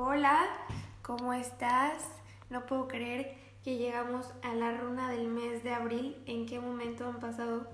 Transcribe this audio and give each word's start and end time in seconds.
Hola, 0.00 0.46
¿cómo 1.02 1.32
estás? 1.32 2.04
No 2.50 2.66
puedo 2.66 2.86
creer 2.86 3.34
que 3.64 3.78
llegamos 3.78 4.32
a 4.42 4.54
la 4.54 4.70
runa 4.70 5.10
del 5.10 5.26
mes 5.26 5.64
de 5.64 5.74
abril. 5.74 6.22
¿En 6.26 6.46
qué 6.46 6.60
momento 6.60 7.08
han 7.08 7.18
pasado 7.18 7.68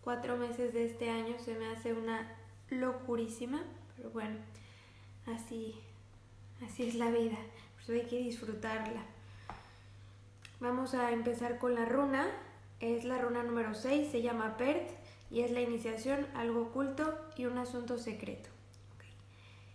cuatro 0.00 0.38
meses 0.38 0.72
de 0.72 0.86
este 0.86 1.10
año? 1.10 1.38
Se 1.38 1.54
me 1.54 1.66
hace 1.66 1.92
una 1.92 2.34
locurísima, 2.70 3.62
pero 3.94 4.08
bueno, 4.08 4.36
así, 5.26 5.78
así 6.64 6.88
es 6.88 6.94
la 6.94 7.10
vida. 7.10 7.36
Por 7.74 7.82
eso 7.82 7.92
hay 7.92 8.08
que 8.08 8.20
disfrutarla. 8.20 9.02
Vamos 10.60 10.94
a 10.94 11.12
empezar 11.12 11.58
con 11.58 11.74
la 11.74 11.84
runa. 11.84 12.26
Es 12.80 13.04
la 13.04 13.18
runa 13.18 13.42
número 13.42 13.74
6, 13.74 14.10
se 14.10 14.22
llama 14.22 14.56
Pert 14.56 14.92
y 15.30 15.42
es 15.42 15.50
la 15.50 15.60
iniciación, 15.60 16.26
algo 16.34 16.62
oculto 16.62 17.18
y 17.36 17.44
un 17.44 17.58
asunto 17.58 17.98
secreto. 17.98 18.48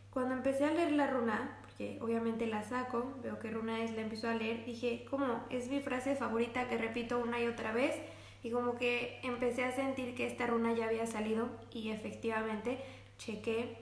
Cuando 0.09 0.33
empecé 0.33 0.65
a 0.65 0.71
leer 0.71 0.93
la 0.93 1.05
runa, 1.05 1.60
obviamente 2.01 2.47
la 2.47 2.63
saco, 2.63 3.13
veo 3.23 3.39
que 3.39 3.51
runa 3.51 3.83
es, 3.83 3.91
la 3.91 4.01
empiezo 4.01 4.29
a 4.29 4.35
leer, 4.35 4.65
dije, 4.65 5.05
como 5.09 5.45
es 5.49 5.69
mi 5.69 5.79
frase 5.79 6.15
favorita 6.15 6.67
que 6.67 6.77
repito 6.77 7.19
una 7.19 7.39
y 7.39 7.47
otra 7.47 7.71
vez, 7.71 7.95
y 8.43 8.51
como 8.51 8.75
que 8.75 9.19
empecé 9.23 9.63
a 9.63 9.71
sentir 9.71 10.15
que 10.15 10.27
esta 10.27 10.47
runa 10.47 10.73
ya 10.73 10.85
había 10.85 11.05
salido 11.05 11.49
y 11.71 11.89
efectivamente 11.89 12.79
chequé 13.17 13.77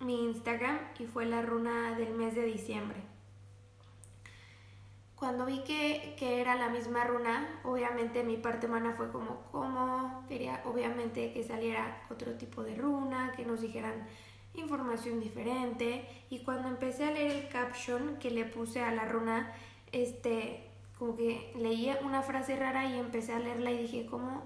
mi 0.00 0.24
Instagram 0.24 0.78
y 0.98 1.06
fue 1.06 1.26
la 1.26 1.42
runa 1.42 1.96
del 1.96 2.14
mes 2.14 2.34
de 2.34 2.44
diciembre. 2.44 2.98
Cuando 5.16 5.46
vi 5.46 5.60
que, 5.64 6.14
que, 6.18 6.42
era 6.42 6.56
la 6.56 6.68
misma 6.68 7.04
runa, 7.04 7.60
obviamente 7.64 8.22
mi 8.22 8.36
parte 8.36 8.66
humana 8.66 8.92
fue 8.94 9.10
como, 9.10 9.42
¿cómo? 9.50 10.24
Quería 10.28 10.60
obviamente 10.66 11.32
que 11.32 11.42
saliera 11.42 12.04
otro 12.10 12.34
tipo 12.34 12.62
de 12.62 12.76
runa, 12.76 13.32
que 13.34 13.46
nos 13.46 13.62
dijeran 13.62 14.06
información 14.60 15.20
diferente. 15.20 16.06
Y 16.30 16.40
cuando 16.40 16.68
empecé 16.68 17.04
a 17.04 17.10
leer 17.10 17.32
el 17.32 17.48
caption 17.48 18.16
que 18.18 18.30
le 18.30 18.44
puse 18.44 18.80
a 18.82 18.92
la 18.92 19.04
runa, 19.04 19.52
este, 19.92 20.70
como 20.98 21.16
que 21.16 21.52
leía 21.56 21.98
una 22.04 22.22
frase 22.22 22.56
rara 22.56 22.86
y 22.86 22.98
empecé 22.98 23.32
a 23.32 23.38
leerla 23.38 23.70
y 23.70 23.78
dije, 23.78 24.06
¿cómo 24.06 24.42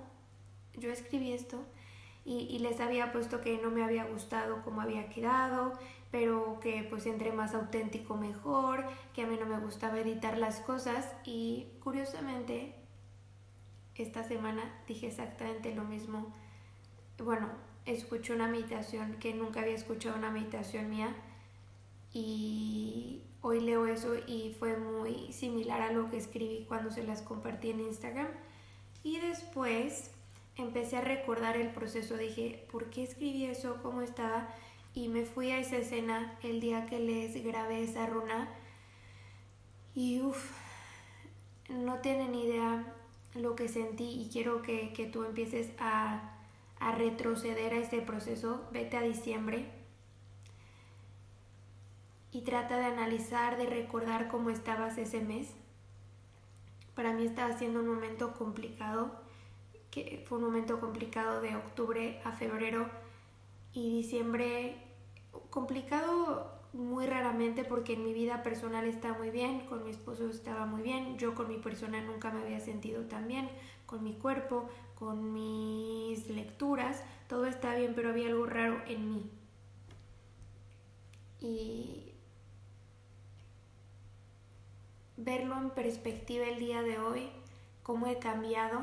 yo 0.75 0.91
escribí 0.91 1.33
esto? 1.33 1.65
Y, 2.25 2.59
les 2.59 2.81
había 2.81 3.13
puesto 3.13 3.41
que 3.41 3.59
no 3.59 3.71
me 3.71 3.83
había 3.83 4.05
gustado 4.05 4.63
cómo 4.63 4.83
había 4.83 5.09
quedado, 5.09 5.73
pero 6.11 6.61
que 6.61 6.87
pues 6.89 7.07
entre 7.07 7.33
más 7.33 7.55
auténtico 7.55 8.15
mejor, 8.17 8.85
que 9.15 9.23
a 9.23 9.27
mí 9.27 9.37
no 9.41 9.47
me 9.47 9.59
gustaba 9.59 9.99
editar 9.99 10.39
las 10.39 10.61
cosas 10.61 11.11
y 11.25 11.67
curiosamente 11.83 12.75
esta 13.97 14.23
semana 14.23 14.63
dije 14.87 15.09
exactamente 15.09 15.75
lo 15.75 15.85
mismo. 15.85 16.33
Bueno, 17.19 17.49
escuché 17.87 18.33
una 18.33 18.49
meditación 18.49 19.17
que 19.21 19.35
nunca 19.35 19.61
había 19.61 19.75
escuchado 19.75 20.17
una 20.17 20.31
meditación 20.31 20.91
mía 20.91 21.15
y 22.13 23.23
hoy 23.41 23.61
leo 23.61 23.87
eso 23.87 24.15
y 24.27 24.55
fue 24.59 24.77
muy 24.77 25.33
similar 25.33 25.83
a 25.83 25.93
lo 25.93 26.11
que 26.11 26.19
escribí 26.19 26.65
cuando 26.69 26.91
se 26.91 27.05
las 27.05 27.23
compartí 27.23 27.71
en 27.71 27.81
Instagram 27.81 28.29
y 29.03 29.19
después 29.19 30.11
empecé 30.57 30.99
a 30.99 31.01
recordar 31.01 31.57
el 31.57 31.71
proceso, 31.71 32.17
dije, 32.17 32.67
¿por 32.71 32.91
qué 32.91 33.05
escribí 33.05 33.47
eso? 33.47 33.79
¿Cómo 33.83 34.03
estaba? 34.03 34.55
y 34.95 35.09
me 35.09 35.25
fui 35.25 35.51
a 35.51 35.59
esa 35.59 35.77
escena 35.77 36.37
el 36.43 36.61
día 36.61 36.87
que 36.87 36.99
les 36.99 37.45
grabé 37.45 37.85
esa 37.85 38.07
runa 38.07 38.49
y 39.95 40.21
uff, 40.21 40.53
no 41.69 41.99
tienen 41.99 42.35
idea 42.35 42.95
lo 43.35 43.55
que 43.55 43.69
sentí 43.69 44.23
y 44.23 44.29
quiero 44.33 44.63
que, 44.63 44.93
que 44.93 45.07
tú 45.07 45.25
empieces 45.25 45.71
a, 45.79 46.37
a 46.81 46.93
retroceder 46.93 47.75
a 47.75 47.79
ese 47.79 48.01
proceso, 48.01 48.67
vete 48.73 48.97
a 48.97 49.03
diciembre 49.03 49.71
y 52.33 52.43
trata 52.43 52.79
de 52.79 52.87
analizar, 52.87 53.57
de 53.57 53.67
recordar 53.67 54.29
cómo 54.29 54.51
estabas 54.51 54.99
ese 54.99 55.21
mes. 55.21 55.49
Para 56.95 57.13
mí 57.13 57.25
estaba 57.25 57.57
siendo 57.59 57.81
un 57.81 57.89
momento 57.89 58.35
complicado, 58.35 59.21
que 59.91 60.25
fue 60.29 60.39
un 60.39 60.45
momento 60.45 60.81
complicado 60.81 61.41
de 61.41 61.57
octubre 61.57 62.21
a 62.25 62.33
febrero 62.33 62.89
y 63.73 63.91
diciembre 63.91 64.77
complicado 65.51 66.61
muy 66.73 67.07
raramente 67.07 67.65
porque 67.65 67.95
en 67.95 68.05
mi 68.05 68.13
vida 68.13 68.43
personal 68.43 68.87
está 68.87 69.13
muy 69.15 69.31
bien, 69.31 69.67
con 69.67 69.83
mi 69.85 69.91
esposo 69.91 70.29
estaba 70.29 70.67
muy 70.67 70.83
bien, 70.83 71.19
yo 71.19 71.35
con 71.35 71.49
mi 71.49 71.57
persona 71.57 72.01
nunca 72.01 72.31
me 72.31 72.43
había 72.43 72.61
sentido 72.61 73.03
tan 73.05 73.27
bien, 73.27 73.49
con 73.87 74.05
mi 74.05 74.15
cuerpo, 74.15 74.69
con 75.01 75.33
mis 75.33 76.29
lecturas, 76.29 77.03
todo 77.27 77.47
está 77.47 77.75
bien, 77.75 77.95
pero 77.97 78.11
había 78.11 78.29
algo 78.29 78.45
raro 78.45 78.83
en 78.87 79.09
mí. 79.09 79.31
Y 81.41 82.13
verlo 85.17 85.57
en 85.57 85.71
perspectiva 85.71 86.47
el 86.47 86.59
día 86.59 86.83
de 86.83 86.99
hoy, 86.99 87.31
cómo 87.83 88.09
he 88.09 88.19
cambiado, 88.19 88.81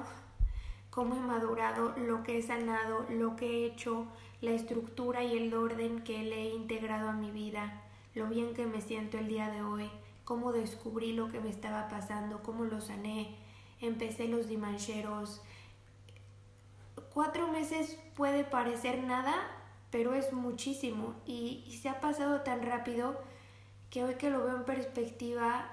cómo 0.89 1.15
he 1.15 1.19
madurado, 1.19 1.93
lo 1.97 2.23
que 2.23 2.39
he 2.39 2.41
sanado, 2.41 3.05
lo 3.11 3.35
que 3.35 3.45
he 3.45 3.65
hecho, 3.67 4.07
la 4.41 4.51
estructura 4.51 5.23
y 5.23 5.37
el 5.37 5.53
orden 5.53 6.03
que 6.03 6.23
le 6.23 6.47
he 6.47 6.55
integrado 6.55 7.09
a 7.09 7.13
mi 7.13 7.29
vida, 7.29 7.83
lo 8.15 8.27
bien 8.27 8.55
que 8.55 8.65
me 8.65 8.81
siento 8.81 9.19
el 9.19 9.27
día 9.27 9.51
de 9.51 9.61
hoy, 9.61 9.87
cómo 10.25 10.51
descubrí 10.51 11.13
lo 11.13 11.27
que 11.27 11.39
me 11.39 11.49
estaba 11.49 11.89
pasando, 11.89 12.41
cómo 12.41 12.65
lo 12.65 12.81
sané, 12.81 13.35
empecé 13.81 14.27
los 14.27 14.47
dimancheros. 14.47 15.43
Cuatro 17.17 17.47
meses 17.47 17.97
puede 18.15 18.43
parecer 18.43 19.01
nada, 19.01 19.33
pero 19.89 20.13
es 20.13 20.33
muchísimo 20.33 21.15
y, 21.25 21.79
se 21.81 21.89
ha 21.89 21.99
pasado 21.99 22.41
tan 22.41 22.61
rápido 22.61 23.19
que 23.89 24.03
hoy 24.03 24.13
que 24.19 24.29
lo 24.29 24.43
veo 24.43 24.55
en 24.55 24.65
perspectiva 24.65 25.67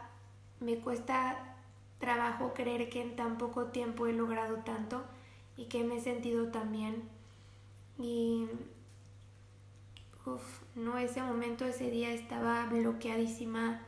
me 0.61 0.79
cuesta 0.79 1.55
trabajo 1.99 2.55
creer 2.55 2.89
que 2.89 3.03
en 3.03 3.15
tan 3.15 3.37
poco 3.37 3.67
tiempo 3.67 4.07
he 4.07 4.15
logrado 4.15 4.61
tanto 4.61 5.05
y 5.59 5.67
que 5.67 5.85
me 5.85 5.99
he 5.99 6.01
sentido 6.01 6.49
tan 6.51 6.73
bien. 6.73 7.03
Y 7.99 8.47
uf, 10.25 10.63
no, 10.75 10.97
ese 10.97 11.21
momento, 11.21 11.67
ese 11.67 11.91
día 11.91 12.15
estaba 12.15 12.65
bloqueadísima. 12.65 13.83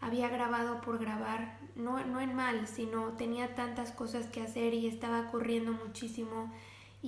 Había 0.00 0.30
grabado 0.30 0.80
por 0.80 0.98
grabar, 0.98 1.58
no, 1.76 2.02
no 2.06 2.18
en 2.22 2.34
mal, 2.34 2.66
sino 2.66 3.12
tenía 3.12 3.54
tantas 3.54 3.92
cosas 3.92 4.26
que 4.28 4.40
hacer 4.40 4.72
y 4.72 4.86
estaba 4.86 5.30
corriendo 5.30 5.72
muchísimo 5.72 6.50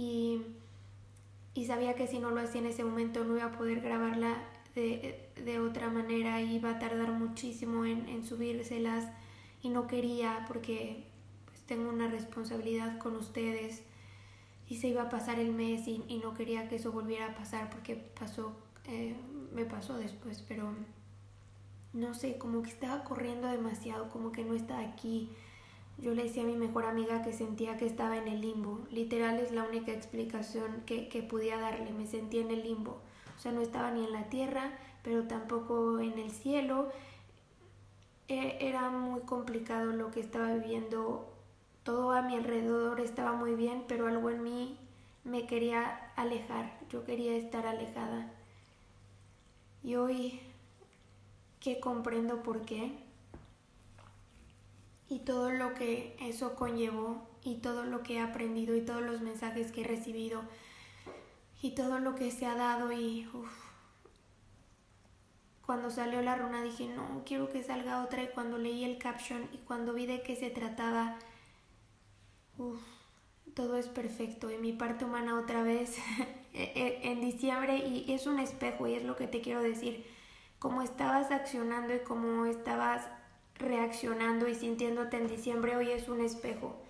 y, 0.01 0.41
y 1.53 1.67
sabía 1.67 1.95
que 1.95 2.07
si 2.07 2.21
no 2.21 2.31
lo 2.31 2.41
hacía 2.41 2.63
en 2.63 2.69
ese 2.69 2.85
momento 2.85 3.23
no 3.23 3.37
iba 3.37 3.47
a 3.47 3.53
poder 3.53 3.83
grabarla 3.83 4.43
de, 4.75 5.29
de 5.45 5.59
otra 5.59 5.91
manera, 5.91 6.41
iba 6.41 6.71
a 6.71 6.79
tardar 6.79 7.13
muchísimo 7.13 7.85
en, 7.85 8.09
en 8.09 8.25
subírselas 8.25 9.11
y 9.63 9.69
no 9.69 9.87
quería 9.87 10.47
porque 10.49 11.05
pues, 11.45 11.61
tengo 11.67 11.91
una 11.91 12.09
responsabilidad 12.09 12.97
con 12.97 13.15
ustedes 13.15 13.83
y 14.69 14.77
se 14.77 14.89
iba 14.89 15.03
a 15.03 15.09
pasar 15.11 15.39
el 15.39 15.53
mes 15.53 15.87
y, 15.87 16.03
y 16.09 16.17
no 16.19 16.33
quería 16.33 16.67
que 16.69 16.77
eso 16.77 16.93
volviera 16.93 17.27
a 17.27 17.35
pasar 17.35 17.69
porque 17.69 17.97
pasó, 17.97 18.57
eh, 18.87 19.15
me 19.53 19.67
pasó 19.67 19.99
después, 19.99 20.43
pero 20.49 20.73
no 21.93 22.15
sé, 22.15 22.39
como 22.39 22.63
que 22.63 22.71
estaba 22.71 23.05
corriendo 23.05 23.49
demasiado, 23.49 24.09
como 24.09 24.33
que 24.33 24.45
no 24.45 24.55
estaba 24.55 24.81
aquí. 24.81 25.29
Yo 26.01 26.15
le 26.15 26.25
decía 26.25 26.43
a 26.45 26.47
mi 26.47 26.57
mejor 26.57 26.87
amiga 26.87 27.23
que 27.23 27.33
sentía 27.33 27.77
que 27.77 27.87
estaba 27.87 28.17
en 28.17 28.27
el 28.27 28.41
limbo. 28.41 28.81
Literal 28.91 29.39
es 29.39 29.53
la 29.53 29.65
única 29.65 29.93
explicación 29.93 30.83
que, 30.87 31.09
que 31.09 31.23
podía 31.23 31.59
darle. 31.59 31.93
Me 31.93 32.07
sentía 32.07 32.41
en 32.41 32.51
el 32.51 32.63
limbo. 32.63 33.01
O 33.37 33.41
sea, 33.41 33.53
no 33.53 33.61
estaba 33.61 33.91
ni 33.91 34.05
en 34.05 34.13
la 34.13 34.31
tierra, 34.31 34.73
pero 35.03 35.25
tampoco 35.25 36.01
en 36.01 36.19
el 36.19 36.31
cielo. 36.31 36.89
E, 38.29 38.59
era 38.61 38.91
muy 38.91 39.21
complicado 39.23 39.93
lo 39.93 40.11
que 40.11 40.21
estaba 40.21 40.55
viviendo 40.55 41.31
todo 41.83 42.13
a 42.13 42.23
mi 42.23 42.37
alrededor 42.37 43.01
estaba 43.01 43.33
muy 43.33 43.55
bien, 43.55 43.85
pero 43.89 44.07
algo 44.07 44.31
en 44.31 44.43
mí 44.43 44.79
me 45.25 45.47
quería 45.47 46.13
alejar, 46.17 46.79
yo 46.91 47.05
quería 47.05 47.37
estar 47.37 47.67
alejada. 47.67 48.33
Y 49.83 49.97
hoy 49.97 50.41
que 51.59 51.81
comprendo 51.81 52.43
por 52.43 52.65
qué 52.65 52.99
y 55.11 55.19
todo 55.19 55.51
lo 55.51 55.75
que 55.75 56.17
eso 56.21 56.57
conllevó 56.57 57.29
y 57.43 57.57
todo 57.57 57.85
lo 57.85 58.03
que 58.03 58.15
he 58.15 58.21
aprendido 58.21 58.75
y 58.75 58.81
todos 58.81 59.03
los 59.03 59.21
mensajes 59.21 59.73
que 59.73 59.83
he 59.83 59.85
recibido 59.85 60.43
y 61.61 61.73
todo 61.75 61.99
lo 61.99 62.15
que 62.15 62.31
se 62.31 62.47
ha 62.47 62.55
dado 62.55 62.91
y 62.93 63.29
uf, 63.35 63.51
cuando 65.67 65.91
salió 65.91 66.23
la 66.23 66.37
runa 66.37 66.63
dije 66.63 66.89
no 66.89 67.23
quiero 67.27 67.51
que 67.51 67.63
salga 67.63 68.03
otra 68.03 68.23
y 68.23 68.29
cuando 68.29 68.57
leí 68.57 68.85
el 68.85 68.97
caption 68.97 69.49
y 69.53 69.59
cuando 69.59 69.93
vi 69.93 70.07
de 70.07 70.23
qué 70.23 70.37
se 70.37 70.49
trataba 70.51 71.19
Uf, 72.59 72.81
todo 73.55 73.77
es 73.77 73.89
perfecto. 73.89 74.51
En 74.51 74.61
mi 74.61 74.73
parte 74.73 75.05
humana 75.07 75.39
otra 75.39 75.63
vez 75.63 75.97
e, 76.53 76.73
e, 76.75 77.11
en 77.11 77.21
diciembre 77.23 77.79
y 77.79 78.13
es 78.13 78.27
un 78.27 78.39
espejo 78.39 78.87
y 78.87 78.95
es 78.95 79.05
lo 79.05 79.17
que 79.17 79.27
te 79.27 79.41
quiero 79.41 79.63
decir. 79.63 80.07
Como 80.59 80.83
estabas 80.83 81.31
accionando 81.31 81.95
y 81.95 82.01
como 82.01 82.45
estabas 82.45 83.09
reaccionando 83.61 84.49
y 84.49 84.55
sintiéndote 84.55 85.17
en 85.19 85.29
diciembre, 85.29 85.77
hoy 85.77 85.91
es 85.91 86.09
un 86.09 86.21
espejo. 86.21 86.83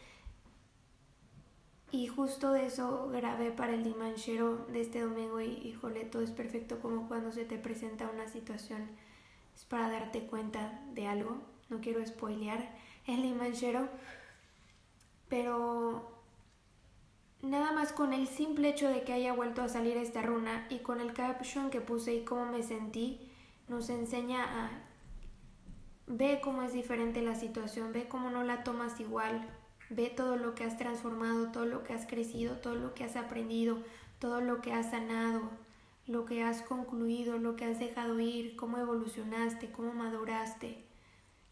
Y 1.92 2.06
justo 2.06 2.52
de 2.52 2.66
eso 2.66 3.08
grabé 3.12 3.50
para 3.50 3.74
el 3.74 3.82
Dimanchero 3.82 4.66
de 4.66 4.80
este 4.80 5.00
domingo 5.00 5.40
y 5.40 5.50
híjole, 5.64 6.04
todo 6.04 6.22
es 6.22 6.30
perfecto 6.30 6.78
como 6.80 7.08
cuando 7.08 7.32
se 7.32 7.44
te 7.44 7.58
presenta 7.58 8.08
una 8.08 8.28
situación 8.28 8.88
es 9.56 9.64
para 9.64 9.90
darte 9.90 10.26
cuenta 10.26 10.80
de 10.94 11.08
algo. 11.08 11.38
No 11.68 11.80
quiero 11.80 12.04
spoilear 12.06 12.76
el 13.06 13.22
Limanchero, 13.22 13.88
pero 15.28 16.22
nada 17.42 17.72
más 17.72 17.92
con 17.92 18.12
el 18.12 18.28
simple 18.28 18.68
hecho 18.68 18.88
de 18.88 19.02
que 19.02 19.12
haya 19.12 19.32
vuelto 19.32 19.62
a 19.62 19.68
salir 19.68 19.96
esta 19.96 20.22
runa 20.22 20.66
y 20.70 20.78
con 20.78 21.00
el 21.00 21.12
caption 21.12 21.70
que 21.70 21.80
puse 21.80 22.14
y 22.14 22.24
cómo 22.24 22.46
me 22.46 22.62
sentí, 22.62 23.30
nos 23.68 23.90
enseña 23.90 24.44
a 24.44 24.89
ve 26.10 26.40
cómo 26.42 26.62
es 26.62 26.72
diferente 26.72 27.22
la 27.22 27.36
situación, 27.36 27.92
ve 27.92 28.08
cómo 28.08 28.30
no 28.30 28.42
la 28.42 28.64
tomas 28.64 28.98
igual, 28.98 29.48
ve 29.90 30.10
todo 30.10 30.36
lo 30.36 30.56
que 30.56 30.64
has 30.64 30.76
transformado, 30.76 31.52
todo 31.52 31.66
lo 31.66 31.84
que 31.84 31.92
has 31.92 32.04
crecido, 32.06 32.56
todo 32.56 32.74
lo 32.74 32.94
que 32.94 33.04
has 33.04 33.14
aprendido, 33.14 33.78
todo 34.18 34.40
lo 34.40 34.60
que 34.60 34.72
has 34.72 34.90
sanado, 34.90 35.50
lo 36.06 36.26
que 36.26 36.42
has 36.42 36.62
concluido, 36.62 37.38
lo 37.38 37.54
que 37.54 37.64
has 37.64 37.78
dejado 37.78 38.18
ir, 38.18 38.56
cómo 38.56 38.78
evolucionaste, 38.78 39.70
cómo 39.70 39.92
maduraste. 39.92 40.84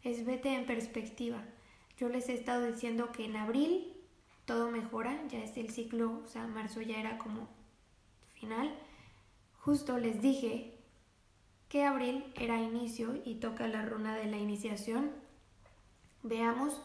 Es 0.03 0.25
vete 0.25 0.53
en 0.53 0.65
perspectiva. 0.65 1.41
Yo 1.97 2.09
les 2.09 2.27
he 2.27 2.33
estado 2.33 2.65
diciendo 2.65 3.13
que 3.13 3.25
en 3.25 3.37
abril 3.37 3.93
todo 4.43 4.71
mejora, 4.71 5.25
ya 5.29 5.41
es 5.41 5.55
el 5.55 5.69
ciclo, 5.69 6.21
o 6.25 6.27
sea, 6.27 6.47
marzo 6.47 6.81
ya 6.81 6.99
era 6.99 7.17
como 7.17 7.47
final. 8.33 8.73
Justo 9.59 9.97
les 9.97 10.21
dije 10.21 10.78
que 11.69 11.85
abril 11.85 12.25
era 12.35 12.59
inicio 12.59 13.15
y 13.23 13.35
toca 13.35 13.67
la 13.67 13.83
runa 13.83 14.15
de 14.15 14.25
la 14.25 14.37
iniciación. 14.37 15.11
Veamos. 16.23 16.81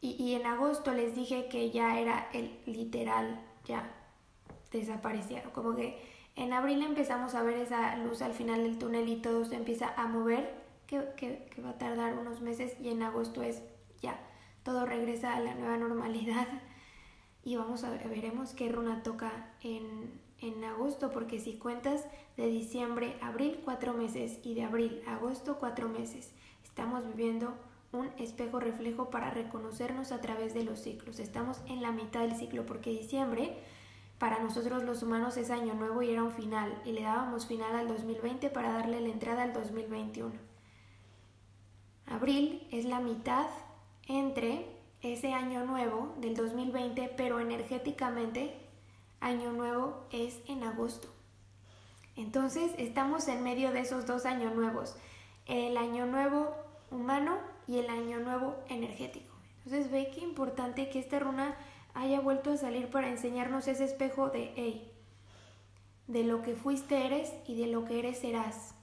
Y, 0.00 0.34
en 0.34 0.44
agosto 0.44 0.92
les 0.92 1.14
dije 1.14 1.48
que 1.48 1.70
ya 1.70 1.98
era 1.98 2.28
el 2.34 2.60
literal, 2.66 3.40
ya 3.64 3.90
desaparecía. 4.70 5.42
Como 5.44 5.74
que 5.74 5.98
en 6.36 6.52
abril 6.52 6.82
empezamos 6.82 7.34
a 7.34 7.42
ver 7.42 7.56
esa 7.56 7.96
luz 7.96 8.20
al 8.20 8.34
final 8.34 8.62
del 8.64 8.78
túnel 8.78 9.08
y 9.08 9.16
todo 9.16 9.46
se 9.46 9.56
empieza 9.56 9.94
a 9.96 10.06
mover, 10.06 10.62
que, 10.86 11.08
que, 11.16 11.46
que 11.46 11.62
va 11.62 11.70
a 11.70 11.78
tardar 11.78 12.18
unos 12.18 12.42
meses 12.42 12.76
y 12.82 12.90
en 12.90 13.02
agosto 13.02 13.42
es 13.42 13.62
ya, 14.02 14.20
todo 14.62 14.84
regresa 14.84 15.34
a 15.34 15.40
la 15.40 15.54
nueva 15.54 15.76
normalidad. 15.78 16.46
Y 17.46 17.56
vamos 17.56 17.84
a 17.84 17.90
ver, 17.90 18.08
veremos 18.08 18.54
qué 18.54 18.70
runa 18.70 19.02
toca 19.02 19.52
en, 19.60 20.18
en 20.44 20.62
agosto, 20.62 21.10
porque 21.10 21.40
si 21.40 21.54
cuentas 21.54 22.06
de 22.36 22.46
diciembre 22.48 23.16
a 23.20 23.28
abril, 23.28 23.60
cuatro 23.64 23.94
meses, 23.94 24.38
y 24.42 24.54
de 24.54 24.64
abril 24.64 25.02
a 25.06 25.14
agosto, 25.14 25.56
cuatro 25.58 25.88
meses, 25.88 26.32
estamos 26.62 27.06
viviendo 27.06 27.54
un 27.92 28.10
espejo 28.18 28.60
reflejo 28.60 29.08
para 29.08 29.30
reconocernos 29.30 30.12
a 30.12 30.20
través 30.20 30.52
de 30.52 30.64
los 30.64 30.80
ciclos. 30.80 31.18
Estamos 31.18 31.60
en 31.66 31.80
la 31.80 31.92
mitad 31.92 32.20
del 32.20 32.36
ciclo, 32.36 32.66
porque 32.66 32.90
diciembre 32.90 33.56
para 34.18 34.38
nosotros 34.38 34.84
los 34.84 35.02
humanos 35.02 35.36
es 35.36 35.50
año 35.50 35.74
nuevo 35.74 36.02
y 36.02 36.10
era 36.10 36.22
un 36.22 36.32
final, 36.32 36.80
y 36.84 36.92
le 36.92 37.02
dábamos 37.02 37.46
final 37.46 37.74
al 37.74 37.88
2020 37.88 38.50
para 38.50 38.72
darle 38.72 39.00
la 39.00 39.08
entrada 39.08 39.42
al 39.42 39.52
2021. 39.52 40.32
Abril 42.06 42.66
es 42.70 42.84
la 42.84 43.00
mitad 43.00 43.46
entre 44.06 44.66
ese 45.00 45.32
año 45.32 45.64
nuevo 45.64 46.14
del 46.20 46.34
2020, 46.34 47.14
pero 47.16 47.40
energéticamente 47.40 48.63
Año 49.24 49.52
Nuevo 49.52 50.04
es 50.12 50.42
en 50.48 50.62
agosto. 50.64 51.08
Entonces 52.14 52.72
estamos 52.76 53.26
en 53.26 53.42
medio 53.42 53.72
de 53.72 53.80
esos 53.80 54.04
dos 54.04 54.26
años 54.26 54.54
nuevos, 54.54 54.96
el 55.46 55.78
Año 55.78 56.04
Nuevo 56.04 56.54
humano 56.90 57.38
y 57.66 57.78
el 57.78 57.88
Año 57.88 58.20
Nuevo 58.20 58.56
energético. 58.68 59.34
Entonces 59.64 59.90
ve 59.90 60.10
qué 60.14 60.20
importante 60.20 60.90
que 60.90 60.98
esta 60.98 61.20
runa 61.20 61.56
haya 61.94 62.20
vuelto 62.20 62.52
a 62.52 62.58
salir 62.58 62.90
para 62.90 63.08
enseñarnos 63.08 63.66
ese 63.66 63.84
espejo 63.84 64.28
de, 64.28 64.52
hey, 64.56 64.92
de 66.06 66.24
lo 66.24 66.42
que 66.42 66.54
fuiste 66.54 67.06
eres 67.06 67.32
y 67.46 67.58
de 67.58 67.68
lo 67.68 67.86
que 67.86 68.00
eres 68.00 68.18
serás. 68.18 68.74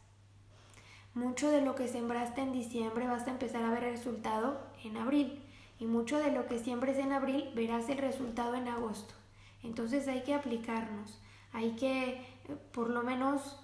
Mucho 1.13 1.51
de 1.51 1.61
lo 1.61 1.75
que 1.75 1.87
sembraste 1.87 2.41
en 2.41 2.51
diciembre 2.51 3.07
vas 3.07 3.27
a 3.27 3.31
empezar 3.31 3.63
a 3.63 3.69
ver 3.69 3.83
resultado 3.83 4.59
en 4.83 4.97
abril 4.97 5.39
y 5.77 5.85
mucho 5.85 6.17
de 6.17 6.31
lo 6.31 6.47
que 6.47 6.57
siembres 6.57 6.97
en 6.97 7.13
abril 7.13 7.51
verás 7.53 7.89
el 7.89 7.99
resultado 7.99 8.55
en 8.55 8.69
agosto. 8.69 9.20
Entonces 9.63 10.07
hay 10.07 10.23
que 10.23 10.33
aplicarnos, 10.33 11.19
hay 11.53 11.71
que, 11.71 12.25
por 12.71 12.89
lo 12.89 13.03
menos 13.03 13.59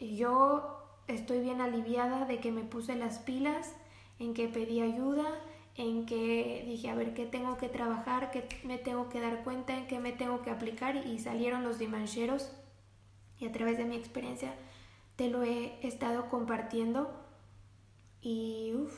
yo 0.00 0.78
estoy 1.08 1.40
bien 1.40 1.60
aliviada 1.60 2.24
de 2.24 2.40
que 2.40 2.52
me 2.52 2.62
puse 2.62 2.96
las 2.96 3.18
pilas, 3.18 3.74
en 4.18 4.34
que 4.34 4.48
pedí 4.48 4.80
ayuda, 4.80 5.26
en 5.76 6.06
que 6.06 6.64
dije, 6.66 6.90
a 6.90 6.94
ver, 6.94 7.14
¿qué 7.14 7.26
tengo 7.26 7.56
que 7.56 7.68
trabajar? 7.68 8.30
¿Qué 8.30 8.46
me 8.64 8.78
tengo 8.78 9.08
que 9.08 9.20
dar 9.20 9.42
cuenta? 9.42 9.76
¿En 9.76 9.86
qué 9.86 9.98
me 9.98 10.12
tengo 10.12 10.42
que 10.42 10.50
aplicar? 10.50 10.96
Y 11.06 11.18
salieron 11.18 11.64
los 11.64 11.78
dimancheros 11.78 12.52
y 13.38 13.46
a 13.46 13.52
través 13.52 13.78
de 13.78 13.84
mi 13.84 13.96
experiencia 13.96 14.54
te 15.16 15.28
lo 15.28 15.42
he 15.42 15.86
estado 15.86 16.28
compartiendo 16.28 17.12
y 18.20 18.72
uff, 18.74 18.92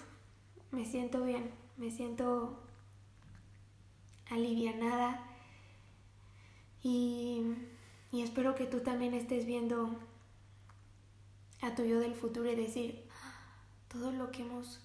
me 0.71 0.85
siento 0.85 1.25
bien, 1.25 1.51
me 1.77 1.91
siento 1.91 2.63
alivianada 4.31 5.34
y, 6.85 7.43
espero 8.13 8.55
que 8.55 8.67
tú 8.67 8.81
también 8.81 9.15
estés 9.15 9.47
viendo 9.47 9.99
a 11.63 11.75
tu 11.75 11.85
yo 11.85 11.99
del 11.99 12.15
futuro 12.15 12.53
y 12.53 12.55
decir 12.55 13.09
todo 13.89 14.13
lo 14.13 14.31
que 14.31 14.43
hemos 14.43 14.81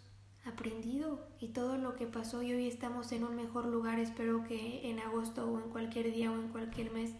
aprendido 0.45 1.27
y 1.41 1.49
todo 1.49 1.77
lo 1.77 1.95
que 1.95 2.07
pasó 2.07 2.41
y 2.41 2.53
hoy 2.53 2.67
estamos 2.67 3.11
en 3.11 3.25
un 3.25 3.35
mejor 3.35 3.65
lugar. 3.65 3.99
Espero 3.99 4.45
que 4.45 4.89
en 4.89 4.99
agosto 4.99 5.51
o 5.51 5.59
en 5.59 5.69
cualquier 5.69 6.13
día 6.13 6.31
o 6.31 6.35
en 6.35 6.47
cualquier 6.47 6.91
mes 6.91 7.11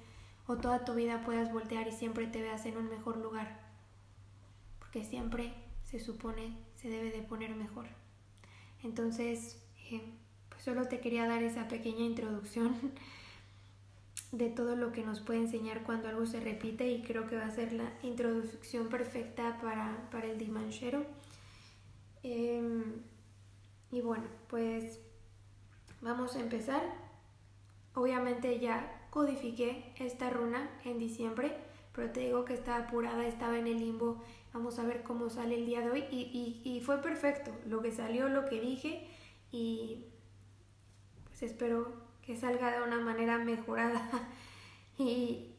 o 0.48 0.56
toda 0.56 0.86
tu 0.86 0.94
vida 0.96 1.24
puedas 1.26 1.52
voltear 1.52 1.88
y 1.88 1.92
siempre 1.92 2.28
te 2.28 2.42
veas 2.42 2.66
en 2.66 2.78
un 2.78 2.90
mejor 2.90 3.18
lugar. 3.18 3.60
Porque 4.80 5.04
siempre 5.04 5.54
se 5.84 6.00
supone 6.00 6.58
se 6.76 6.90
debe 6.90 7.12
de 7.12 7.22
poner 7.22 7.54
mejor. 7.54 7.88
Entonces, 8.82 9.62
eh, 9.92 10.02
pues 10.48 10.64
solo 10.64 10.88
te 10.88 11.02
quería 11.02 11.28
dar 11.28 11.44
esa 11.44 11.68
pequeña 11.68 12.06
introducción 12.06 12.76
de 14.32 14.50
todo 14.50 14.76
lo 14.76 14.92
que 14.92 15.04
nos 15.04 15.22
puede 15.22 15.40
enseñar 15.40 15.84
cuando 15.84 16.08
algo 16.08 16.26
se 16.26 16.40
repite 16.40 16.88
y 16.88 17.02
creo 17.02 17.26
que 17.28 17.36
va 17.36 17.46
a 17.46 17.52
ser 17.52 17.74
la 17.74 17.92
introducción 18.04 18.88
perfecta 18.88 19.60
para, 19.62 20.08
para 20.12 20.28
el 20.28 20.38
dimanchero. 20.38 21.04
Em, 22.22 23.02
y 23.92 24.02
bueno, 24.02 24.26
pues 24.48 25.00
vamos 26.02 26.36
a 26.36 26.42
empezar. 26.42 26.84
Obviamente 27.96 28.60
ya 28.60 29.08
codifiqué 29.10 29.94
esta 29.98 30.30
runa 30.30 30.70
en 30.86 31.00
diciembre, 31.00 31.58
pero 31.94 32.12
te 32.12 32.20
digo 32.20 32.46
que 32.46 32.54
estaba 32.54 32.86
apurada, 32.86 33.26
estaba 33.26 33.58
en 33.58 33.68
el 33.68 33.80
limbo. 33.80 34.22
Vamos 34.54 34.78
a 34.78 34.86
ver 34.86 35.04
cómo 35.04 35.30
sale 35.30 35.56
el 35.56 35.66
día 35.66 35.82
de 35.82 35.90
hoy 35.90 36.06
y, 36.12 36.62
y, 36.64 36.70
y 36.70 36.82
fue 36.82 37.02
perfecto 37.02 37.52
lo 37.66 37.82
que 37.82 37.92
salió, 37.92 38.30
lo 38.30 38.46
que 38.46 38.62
dije 38.62 39.08
y 39.52 40.06
pues 41.26 41.44
espero 41.44 42.09
que 42.30 42.38
salga 42.38 42.70
de 42.70 42.84
una 42.84 43.00
manera 43.00 43.40
mejorada 43.40 44.08
y 45.00 45.56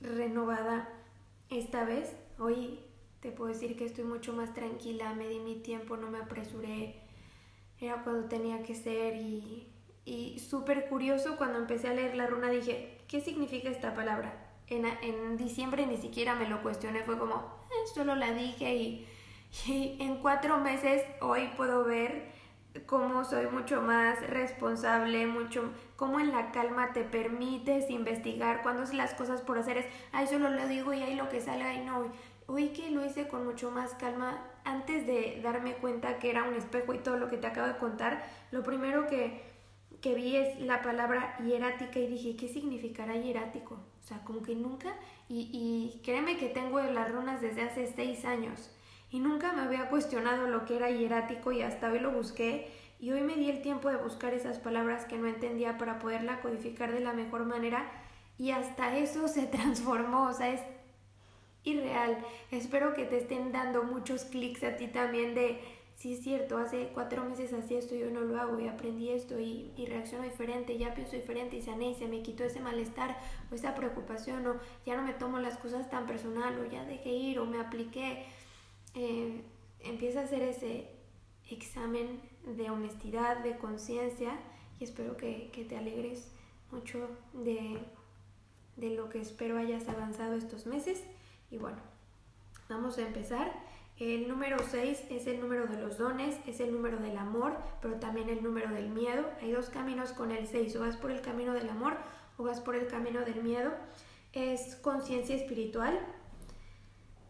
renovada 0.00 0.88
esta 1.48 1.84
vez. 1.84 2.16
Hoy 2.40 2.80
te 3.20 3.30
puedo 3.30 3.52
decir 3.52 3.76
que 3.76 3.84
estoy 3.84 4.02
mucho 4.02 4.32
más 4.32 4.52
tranquila, 4.52 5.14
me 5.14 5.28
di 5.28 5.38
mi 5.38 5.54
tiempo, 5.54 5.96
no 5.96 6.10
me 6.10 6.18
apresuré, 6.18 6.96
era 7.80 8.02
cuando 8.02 8.28
tenía 8.28 8.64
que 8.64 8.74
ser 8.74 9.14
y, 9.14 9.68
y 10.04 10.40
súper 10.40 10.88
curioso 10.88 11.36
cuando 11.36 11.60
empecé 11.60 11.86
a 11.86 11.94
leer 11.94 12.16
la 12.16 12.26
runa 12.26 12.50
dije, 12.50 12.98
¿qué 13.06 13.20
significa 13.20 13.70
esta 13.70 13.94
palabra? 13.94 14.44
En, 14.66 14.86
en 14.86 15.36
diciembre 15.36 15.86
ni 15.86 15.98
siquiera 15.98 16.34
me 16.34 16.48
lo 16.48 16.64
cuestioné, 16.64 17.04
fue 17.04 17.16
como, 17.16 17.36
eh, 17.70 17.88
solo 17.94 18.16
la 18.16 18.32
dije 18.32 18.74
y, 18.74 19.06
y 19.68 19.96
en 20.00 20.16
cuatro 20.16 20.58
meses 20.58 21.00
hoy 21.20 21.48
puedo 21.56 21.84
ver 21.84 22.36
cómo 22.86 23.24
soy 23.24 23.46
mucho 23.46 23.80
más 23.82 24.20
responsable, 24.26 25.26
mucho, 25.26 25.70
cómo 25.96 26.20
en 26.20 26.32
la 26.32 26.52
calma 26.52 26.92
te 26.92 27.04
permites 27.04 27.90
investigar, 27.90 28.62
cuando 28.62 28.82
es 28.82 28.94
las 28.94 29.14
cosas 29.14 29.40
por 29.42 29.58
hacer 29.58 29.78
es, 29.78 29.86
ay, 30.12 30.26
solo 30.26 30.50
lo 30.50 30.66
digo 30.66 30.92
y 30.92 31.02
ahí 31.02 31.14
lo 31.14 31.28
que 31.28 31.40
salga 31.40 31.74
y 31.74 31.84
no. 31.84 32.10
Hoy 32.46 32.68
que 32.68 32.90
lo 32.90 33.04
hice 33.04 33.28
con 33.28 33.44
mucho 33.44 33.70
más 33.70 33.94
calma, 33.94 34.42
antes 34.64 35.06
de 35.06 35.40
darme 35.42 35.74
cuenta 35.74 36.18
que 36.18 36.30
era 36.30 36.44
un 36.44 36.54
espejo 36.54 36.94
y 36.94 36.98
todo 36.98 37.16
lo 37.16 37.28
que 37.28 37.36
te 37.36 37.46
acabo 37.46 37.68
de 37.68 37.76
contar, 37.76 38.24
lo 38.50 38.62
primero 38.62 39.06
que, 39.06 39.42
que 40.00 40.14
vi 40.14 40.36
es 40.36 40.58
la 40.60 40.82
palabra 40.82 41.36
hierática 41.38 41.98
y 41.98 42.06
dije, 42.06 42.36
¿qué 42.36 42.48
significará 42.48 43.16
hierático? 43.16 43.74
O 43.74 44.06
sea, 44.06 44.24
como 44.24 44.42
que 44.42 44.54
nunca, 44.54 44.94
y, 45.28 45.50
y 45.52 46.00
créeme 46.02 46.38
que 46.38 46.48
tengo 46.48 46.80
las 46.80 47.12
runas 47.12 47.42
desde 47.42 47.62
hace 47.62 47.92
seis 47.94 48.24
años 48.24 48.70
y 49.10 49.20
nunca 49.20 49.52
me 49.52 49.62
había 49.62 49.88
cuestionado 49.88 50.46
lo 50.48 50.64
que 50.64 50.76
era 50.76 50.90
hierático 50.90 51.52
y 51.52 51.62
hasta 51.62 51.90
hoy 51.90 51.98
lo 51.98 52.10
busqué 52.10 52.70
y 53.00 53.12
hoy 53.12 53.22
me 53.22 53.36
di 53.36 53.48
el 53.48 53.62
tiempo 53.62 53.88
de 53.88 53.96
buscar 53.96 54.34
esas 54.34 54.58
palabras 54.58 55.04
que 55.04 55.18
no 55.18 55.26
entendía 55.26 55.78
para 55.78 55.98
poderla 55.98 56.40
codificar 56.40 56.92
de 56.92 57.00
la 57.00 57.12
mejor 57.12 57.44
manera 57.44 57.90
y 58.38 58.50
hasta 58.50 58.96
eso 58.96 59.28
se 59.28 59.46
transformó, 59.46 60.28
o 60.28 60.32
sea, 60.32 60.48
es 60.52 60.60
irreal. 61.64 62.18
Espero 62.50 62.94
que 62.94 63.04
te 63.04 63.18
estén 63.18 63.52
dando 63.52 63.84
muchos 63.84 64.24
clics 64.24 64.62
a 64.64 64.76
ti 64.76 64.88
también 64.88 65.34
de, 65.34 65.60
sí 65.96 66.14
es 66.14 66.22
cierto, 66.22 66.58
hace 66.58 66.90
cuatro 66.92 67.24
meses 67.24 67.52
hacía 67.52 67.78
esto 67.78 67.94
yo 67.94 68.10
no 68.10 68.20
lo 68.20 68.40
hago 68.40 68.58
y 68.58 68.68
aprendí 68.68 69.10
esto 69.10 69.38
y, 69.38 69.72
y 69.76 69.86
reacciono 69.86 70.24
diferente, 70.24 70.76
ya 70.78 70.94
pienso 70.94 71.16
diferente 71.16 71.56
y 71.56 71.62
sané 71.62 71.94
se 71.94 72.08
me 72.08 72.22
quitó 72.22 72.44
ese 72.44 72.60
malestar 72.60 73.18
o 73.50 73.54
esa 73.54 73.74
preocupación 73.74 74.46
o 74.46 74.56
ya 74.86 74.96
no 74.96 75.02
me 75.02 75.12
tomo 75.12 75.38
las 75.38 75.56
cosas 75.58 75.90
tan 75.90 76.06
personal 76.06 76.58
o 76.58 76.64
ya 76.64 76.84
dejé 76.84 77.10
ir 77.10 77.38
o 77.38 77.46
me 77.46 77.60
apliqué 77.60 78.24
eh, 78.98 79.44
empieza 79.80 80.20
a 80.20 80.24
hacer 80.24 80.42
ese 80.42 80.90
examen 81.48 82.20
de 82.44 82.70
honestidad, 82.70 83.38
de 83.44 83.56
conciencia 83.56 84.38
y 84.80 84.84
espero 84.84 85.16
que, 85.16 85.50
te 85.68 85.76
alegres 85.76 86.32
mucho 86.70 87.08
de, 87.32 87.78
de 88.76 88.90
lo 88.90 89.08
que 89.08 89.20
espero 89.20 89.56
hayas 89.56 89.88
avanzado 89.88 90.34
estos 90.34 90.66
meses. 90.66 91.04
Y 91.50 91.58
bueno, 91.58 91.78
vamos 92.68 92.98
a 92.98 93.06
empezar. 93.06 93.52
El 93.98 94.28
número 94.28 94.58
6 94.58 95.04
es 95.10 95.26
el 95.26 95.40
número 95.40 95.66
de 95.66 95.80
los 95.80 95.98
dones, 95.98 96.36
es 96.46 96.60
el 96.60 96.72
número 96.72 96.98
del 96.98 97.16
amor, 97.18 97.56
pero 97.80 98.00
también 98.00 98.28
el 98.28 98.42
número 98.42 98.70
del 98.70 98.90
miedo. 98.90 99.28
Hay 99.40 99.52
dos 99.52 99.70
caminos 99.70 100.12
con 100.12 100.32
el 100.32 100.46
6, 100.46 100.74
o 100.76 100.80
vas 100.80 100.96
por 100.96 101.10
el 101.10 101.20
camino 101.20 101.52
del 101.52 101.68
amor 101.68 101.96
o 102.36 102.44
vas 102.44 102.60
por 102.60 102.74
el 102.74 102.86
camino 102.88 103.20
del 103.20 103.42
miedo. 103.42 103.72
Es 104.32 104.76
conciencia 104.76 105.36
espiritual. 105.36 105.98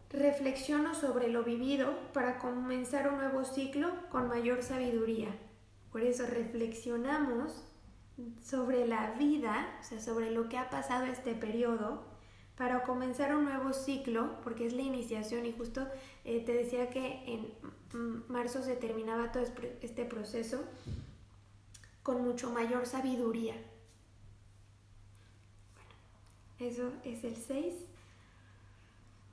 Reflexiono 0.09 0.95
sobre 0.95 1.27
lo 1.27 1.43
vivido 1.43 1.93
para 2.13 2.39
comenzar 2.39 3.09
un 3.09 3.17
nuevo 3.17 3.45
ciclo 3.45 3.91
con 4.09 4.27
mayor 4.27 4.63
sabiduría. 4.63 5.29
Por 5.91 6.01
eso 6.01 6.25
reflexionamos 6.25 7.63
sobre 8.43 8.87
la 8.87 9.11
vida, 9.11 9.77
o 9.79 9.83
sea, 9.83 10.01
sobre 10.01 10.31
lo 10.31 10.49
que 10.49 10.57
ha 10.57 10.69
pasado 10.69 11.05
este 11.05 11.35
periodo, 11.35 12.03
para 12.57 12.83
comenzar 12.83 13.35
un 13.35 13.45
nuevo 13.45 13.71
ciclo, 13.71 14.41
porque 14.43 14.65
es 14.65 14.73
la 14.73 14.81
iniciación 14.81 15.45
y 15.45 15.53
justo 15.53 15.87
eh, 16.25 16.43
te 16.43 16.53
decía 16.53 16.89
que 16.89 17.23
en 17.25 17.53
marzo 18.27 18.63
se 18.63 18.75
terminaba 18.75 19.31
todo 19.31 19.43
este 19.81 20.05
proceso 20.05 20.63
con 22.03 22.23
mucho 22.23 22.51
mayor 22.51 22.85
sabiduría. 22.85 23.55
Bueno, 26.57 26.71
eso 26.73 26.91
es 27.03 27.23
el 27.23 27.35
6. 27.37 27.88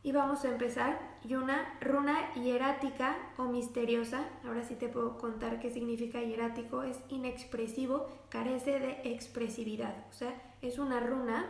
Y 0.07 0.13
vamos 0.13 0.45
a 0.45 0.51
empezar. 0.51 1.01
Y 1.25 1.35
una 1.35 1.77
runa 1.81 2.33
hierática 2.35 3.17
o 3.39 3.47
misteriosa, 3.47 4.25
ahora 4.45 4.63
sí 4.63 4.77
te 4.77 4.89
puedo 4.89 5.19
contar 5.19 5.59
qué 5.59 5.69
significa 5.69 6.23
hierático, 6.23 6.85
es 6.85 6.97
inexpresivo, 7.09 8.07
carece 8.29 8.79
de 8.79 9.01
expresividad. 9.03 10.07
O 10.09 10.13
sea, 10.13 10.41
es 10.63 10.79
una 10.79 11.01
runa 11.01 11.45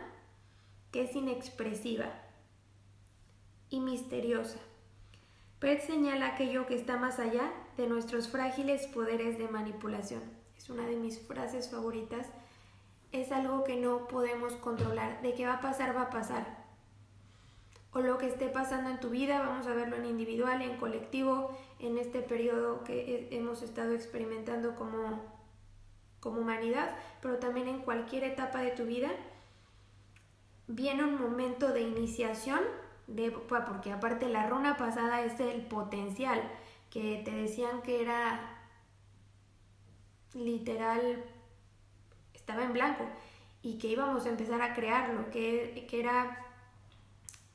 que 0.91 1.03
es 1.03 1.15
inexpresiva 1.15 2.11
y 3.69 3.79
misteriosa. 3.79 4.57
Pet 5.59 5.85
señala 5.85 6.29
aquello 6.29 6.65
que 6.65 6.73
está 6.73 6.97
más 6.97 7.19
allá 7.19 7.53
de 7.77 7.85
nuestros 7.85 8.27
frágiles 8.27 8.87
poderes 8.87 9.37
de 9.37 9.49
manipulación. 9.49 10.23
Es 10.57 10.71
una 10.71 10.87
de 10.87 10.95
mis 10.95 11.19
frases 11.19 11.69
favoritas. 11.69 12.25
Es 13.11 13.31
algo 13.31 13.63
que 13.63 13.75
no 13.75 14.07
podemos 14.07 14.53
controlar. 14.53 15.21
De 15.21 15.35
qué 15.35 15.45
va 15.45 15.57
a 15.57 15.61
pasar, 15.61 15.95
va 15.95 16.01
a 16.01 16.09
pasar 16.09 16.56
o 17.97 18.01
lo 18.01 18.19
que 18.19 18.27
esté 18.27 18.47
pasando 18.49 18.91
en 18.91 18.99
tu 18.99 19.09
vida, 19.09 19.39
vamos 19.39 19.65
a 19.65 19.73
verlo 19.73 19.95
en 19.95 20.05
individual, 20.05 20.61
en 20.61 20.77
colectivo, 20.77 21.57
en 21.79 21.97
este 21.97 22.21
periodo 22.21 22.83
que 22.83 23.27
hemos 23.31 23.63
estado 23.63 23.93
experimentando 23.93 24.75
como, 24.75 25.19
como 26.19 26.41
humanidad, 26.41 26.95
pero 27.21 27.39
también 27.39 27.67
en 27.67 27.79
cualquier 27.81 28.23
etapa 28.23 28.61
de 28.61 28.69
tu 28.69 28.85
vida, 28.85 29.09
viene 30.67 31.05
un 31.05 31.19
momento 31.19 31.69
de 31.69 31.81
iniciación, 31.81 32.59
de, 33.07 33.31
porque 33.31 33.91
aparte 33.91 34.29
la 34.29 34.47
runa 34.47 34.77
pasada 34.77 35.23
es 35.23 35.39
el 35.39 35.65
potencial, 35.65 36.39
que 36.91 37.23
te 37.25 37.31
decían 37.31 37.81
que 37.81 38.03
era 38.03 38.59
literal, 40.35 41.23
estaba 42.35 42.63
en 42.63 42.73
blanco, 42.73 43.05
y 43.63 43.79
que 43.79 43.87
íbamos 43.87 44.27
a 44.27 44.29
empezar 44.29 44.61
a 44.61 44.75
crearlo, 44.75 45.31
que, 45.31 45.87
que 45.89 45.99
era 45.99 46.43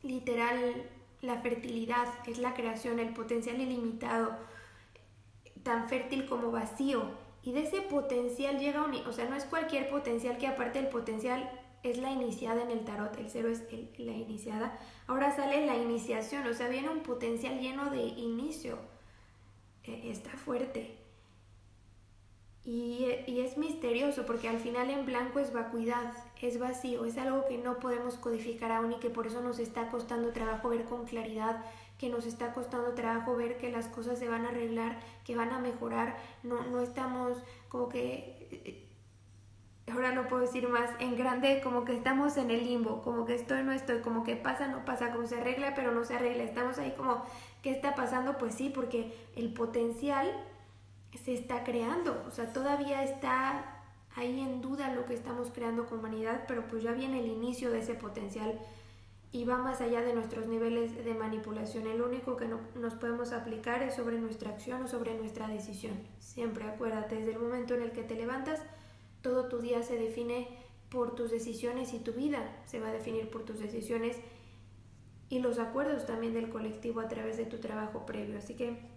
literal 0.02 0.90
la 1.20 1.38
fertilidad, 1.38 2.08
es 2.26 2.38
la 2.38 2.54
creación, 2.54 2.98
el 2.98 3.14
potencial 3.14 3.60
ilimitado, 3.60 4.36
tan 5.62 5.88
fértil 5.88 6.26
como 6.26 6.50
vacío. 6.50 7.04
Y 7.44 7.52
de 7.52 7.62
ese 7.62 7.82
potencial 7.82 8.58
llega 8.58 8.84
un... 8.84 8.94
O 9.06 9.12
sea, 9.12 9.28
no 9.28 9.36
es 9.36 9.44
cualquier 9.44 9.88
potencial 9.88 10.38
que 10.38 10.46
aparte 10.46 10.78
el 10.78 10.88
potencial 10.88 11.50
es 11.82 11.98
la 11.98 12.10
iniciada 12.10 12.62
en 12.62 12.70
el 12.70 12.84
tarot, 12.84 13.16
el 13.18 13.28
cero 13.28 13.48
es 13.48 13.62
la 13.98 14.12
iniciada. 14.12 14.78
Ahora 15.06 15.34
sale 15.34 15.66
la 15.66 15.76
iniciación, 15.76 16.46
o 16.46 16.54
sea, 16.54 16.68
viene 16.68 16.88
un 16.88 17.00
potencial 17.00 17.60
lleno 17.60 17.90
de 17.90 18.02
inicio. 18.02 18.78
E, 19.84 20.10
está 20.10 20.30
fuerte. 20.30 21.01
Y, 22.64 23.08
y, 23.26 23.40
es 23.40 23.58
misterioso 23.58 24.24
porque 24.24 24.48
al 24.48 24.60
final 24.60 24.88
en 24.88 25.04
blanco 25.04 25.40
es 25.40 25.52
vacuidad, 25.52 26.12
es 26.40 26.60
vacío, 26.60 27.04
es 27.04 27.18
algo 27.18 27.44
que 27.46 27.58
no 27.58 27.80
podemos 27.80 28.16
codificar 28.16 28.70
aún 28.70 28.92
y 28.92 29.00
que 29.00 29.10
por 29.10 29.26
eso 29.26 29.40
nos 29.40 29.58
está 29.58 29.88
costando 29.88 30.32
trabajo 30.32 30.68
ver 30.68 30.84
con 30.84 31.04
claridad, 31.04 31.64
que 31.98 32.08
nos 32.08 32.26
está 32.26 32.52
costando 32.52 32.94
trabajo 32.94 33.36
ver 33.36 33.58
que 33.58 33.70
las 33.70 33.88
cosas 33.88 34.18
se 34.18 34.28
van 34.28 34.44
a 34.44 34.50
arreglar, 34.50 35.00
que 35.24 35.34
van 35.34 35.50
a 35.50 35.58
mejorar, 35.58 36.16
no, 36.44 36.64
no 36.64 36.80
estamos 36.80 37.38
como 37.68 37.88
que, 37.88 38.88
ahora 39.92 40.12
no 40.12 40.28
puedo 40.28 40.42
decir 40.42 40.68
más, 40.68 40.90
en 41.00 41.16
grande, 41.16 41.60
como 41.62 41.84
que 41.84 41.94
estamos 41.94 42.36
en 42.36 42.50
el 42.50 42.64
limbo, 42.64 43.02
como 43.02 43.24
que 43.24 43.34
estoy, 43.34 43.62
no 43.62 43.72
estoy, 43.72 44.00
como 44.00 44.24
que 44.24 44.36
pasa, 44.36 44.68
no 44.68 44.84
pasa, 44.84 45.12
como 45.12 45.26
se 45.26 45.36
arregla, 45.36 45.74
pero 45.74 45.92
no 45.92 46.04
se 46.04 46.14
arregla, 46.14 46.44
estamos 46.44 46.78
ahí 46.78 46.92
como, 46.96 47.24
¿qué 47.62 47.70
está 47.70 47.94
pasando? 47.94 48.38
Pues 48.38 48.54
sí, 48.54 48.70
porque 48.72 49.12
el 49.36 49.52
potencial 49.52 50.28
se 51.18 51.34
está 51.34 51.64
creando, 51.64 52.24
o 52.26 52.30
sea, 52.30 52.52
todavía 52.52 53.04
está 53.04 53.82
ahí 54.16 54.40
en 54.40 54.60
duda 54.60 54.94
lo 54.94 55.04
que 55.04 55.14
estamos 55.14 55.50
creando 55.52 55.86
como 55.86 56.00
humanidad, 56.00 56.44
pero 56.46 56.66
pues 56.68 56.82
ya 56.82 56.92
viene 56.92 57.20
el 57.20 57.26
inicio 57.26 57.70
de 57.70 57.80
ese 57.80 57.94
potencial 57.94 58.58
y 59.30 59.44
va 59.44 59.56
más 59.56 59.80
allá 59.80 60.02
de 60.02 60.12
nuestros 60.12 60.46
niveles 60.46 61.04
de 61.04 61.14
manipulación. 61.14 61.86
El 61.86 62.02
único 62.02 62.36
que 62.36 62.46
no, 62.46 62.60
nos 62.74 62.94
podemos 62.94 63.32
aplicar 63.32 63.82
es 63.82 63.94
sobre 63.94 64.18
nuestra 64.18 64.50
acción 64.50 64.82
o 64.82 64.88
sobre 64.88 65.14
nuestra 65.14 65.48
decisión. 65.48 65.94
Siempre 66.18 66.64
acuérdate, 66.64 67.16
desde 67.16 67.32
el 67.32 67.38
momento 67.38 67.74
en 67.74 67.82
el 67.82 67.92
que 67.92 68.02
te 68.02 68.14
levantas, 68.14 68.60
todo 69.22 69.48
tu 69.48 69.58
día 69.58 69.82
se 69.82 69.96
define 69.96 70.48
por 70.90 71.14
tus 71.14 71.30
decisiones 71.30 71.94
y 71.94 71.98
tu 71.98 72.12
vida 72.12 72.60
se 72.66 72.78
va 72.78 72.88
a 72.88 72.92
definir 72.92 73.30
por 73.30 73.44
tus 73.44 73.58
decisiones 73.58 74.18
y 75.30 75.38
los 75.38 75.58
acuerdos 75.58 76.04
también 76.04 76.34
del 76.34 76.50
colectivo 76.50 77.00
a 77.00 77.08
través 77.08 77.38
de 77.38 77.46
tu 77.46 77.58
trabajo 77.58 78.04
previo. 78.04 78.36
Así 78.36 78.54
que 78.54 78.91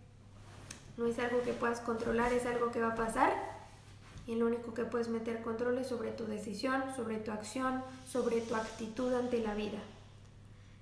no 0.97 1.05
es 1.05 1.19
algo 1.19 1.41
que 1.41 1.53
puedas 1.53 1.81
controlar, 1.81 2.33
es 2.33 2.45
algo 2.45 2.71
que 2.71 2.81
va 2.81 2.89
a 2.89 2.95
pasar. 2.95 3.33
Y 4.27 4.35
lo 4.35 4.47
único 4.47 4.73
que 4.73 4.85
puedes 4.85 5.07
meter 5.07 5.41
control 5.41 5.77
es 5.77 5.87
sobre 5.87 6.11
tu 6.11 6.25
decisión, 6.25 6.83
sobre 6.95 7.17
tu 7.17 7.31
acción, 7.31 7.83
sobre 8.07 8.41
tu 8.41 8.55
actitud 8.55 9.13
ante 9.13 9.39
la 9.39 9.53
vida. 9.53 9.79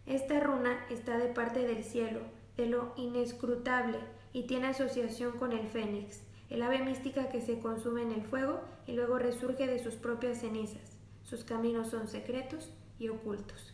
Esta 0.06 0.40
runa 0.40 0.86
está 0.90 1.18
de 1.18 1.28
parte 1.28 1.66
del 1.66 1.84
cielo, 1.84 2.22
de 2.58 2.68
lo 2.68 2.94
inescrutable, 2.96 4.00
y 4.34 4.44
tiene 4.44 4.68
asociación 4.68 5.34
con 5.34 5.52
el 5.52 5.68
fénix, 5.68 6.20
el 6.50 6.64
ave 6.64 6.80
mística 6.80 7.30
que 7.30 7.42
se 7.42 7.60
consume 7.60 8.02
en 8.02 8.12
el 8.12 8.24
fuego 8.24 8.62
y 8.88 8.94
luego 8.94 9.20
resurge 9.20 9.68
de 9.68 9.82
sus 9.82 9.96
propias 9.96 10.40
cenizas. 10.40 10.98
Sus 11.24 11.44
caminos 11.44 11.90
son 11.90 12.08
secretos 12.08 12.70
y 13.00 13.10
ocultos. 13.10 13.74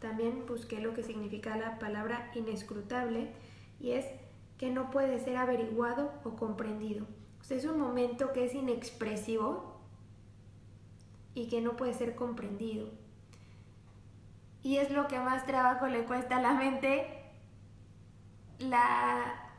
También 0.00 0.44
busqué 0.46 0.80
lo 0.80 0.94
que 0.94 1.02
significa 1.02 1.56
la 1.56 1.78
palabra 1.78 2.30
inescrutable 2.34 3.28
y 3.80 3.92
es 3.92 4.06
que 4.60 4.68
no 4.68 4.90
puede 4.90 5.18
ser 5.20 5.38
averiguado 5.38 6.12
o 6.22 6.36
comprendido. 6.36 7.06
O 7.40 7.54
es 7.54 7.64
un 7.64 7.80
momento 7.80 8.34
que 8.34 8.44
es 8.44 8.54
inexpresivo 8.54 9.80
y 11.32 11.48
que 11.48 11.62
no 11.62 11.78
puede 11.78 11.94
ser 11.94 12.14
comprendido. 12.14 12.90
Y 14.62 14.76
es 14.76 14.90
lo 14.90 15.08
que 15.08 15.18
más 15.18 15.46
trabajo 15.46 15.86
le 15.86 16.04
cuesta 16.04 16.36
a 16.36 16.42
la 16.42 16.52
mente, 16.52 17.06
la, 18.58 19.50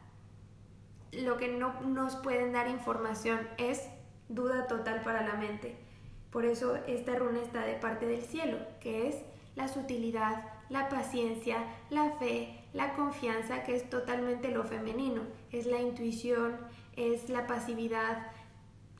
lo 1.12 1.36
que 1.38 1.48
no 1.48 1.82
nos 1.82 2.16
pueden 2.18 2.54
dar 2.54 2.70
información 2.70 3.40
es 3.58 3.90
duda 4.30 4.68
total 4.68 5.02
para 5.02 5.26
la 5.26 5.34
mente. 5.34 5.80
Por 6.30 6.46
eso 6.46 6.76
esta 6.86 7.16
runa 7.16 7.42
está 7.42 7.66
de 7.66 7.74
parte 7.74 8.06
del 8.06 8.22
cielo, 8.22 8.60
que 8.80 9.08
es 9.08 9.16
la 9.56 9.68
sutilidad, 9.68 10.51
la 10.72 10.88
paciencia, 10.88 11.58
la 11.90 12.12
fe, 12.12 12.64
la 12.74 12.94
confianza, 12.94 13.64
que 13.64 13.76
es 13.76 13.90
totalmente 13.90 14.52
lo 14.52 14.64
femenino, 14.64 15.22
es 15.52 15.66
la 15.66 15.82
intuición, 15.82 16.58
es 16.96 17.30
la 17.30 17.46
pasividad, 17.46 18.28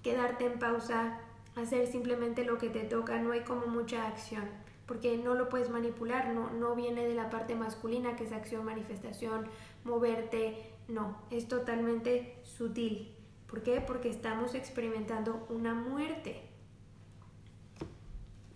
quedarte 0.04 0.46
en 0.46 0.60
pausa, 0.60 1.22
hacer 1.56 1.88
simplemente 1.88 2.44
lo 2.44 2.58
que 2.58 2.70
te 2.70 2.82
toca, 2.82 3.20
no 3.20 3.32
hay 3.32 3.42
como 3.42 3.68
mucha 3.68 4.06
acción, 4.06 4.44
porque 4.86 5.18
no 5.18 5.34
lo 5.34 5.48
puedes 5.48 5.70
manipular, 5.70 6.34
no, 6.34 6.52
no 6.52 6.76
viene 6.76 7.08
de 7.08 7.16
la 7.16 7.30
parte 7.30 7.56
masculina, 7.56 8.18
que 8.18 8.26
es 8.26 8.34
acción, 8.34 8.66
manifestación, 8.66 9.48
moverte, 9.86 10.74
no, 10.90 11.22
es 11.30 11.48
totalmente 11.48 12.38
sutil. 12.44 13.16
¿Por 13.48 13.64
qué? 13.64 13.80
Porque 13.80 14.10
estamos 14.10 14.56
experimentando 14.56 15.46
una 15.50 15.74
muerte. 15.74 16.42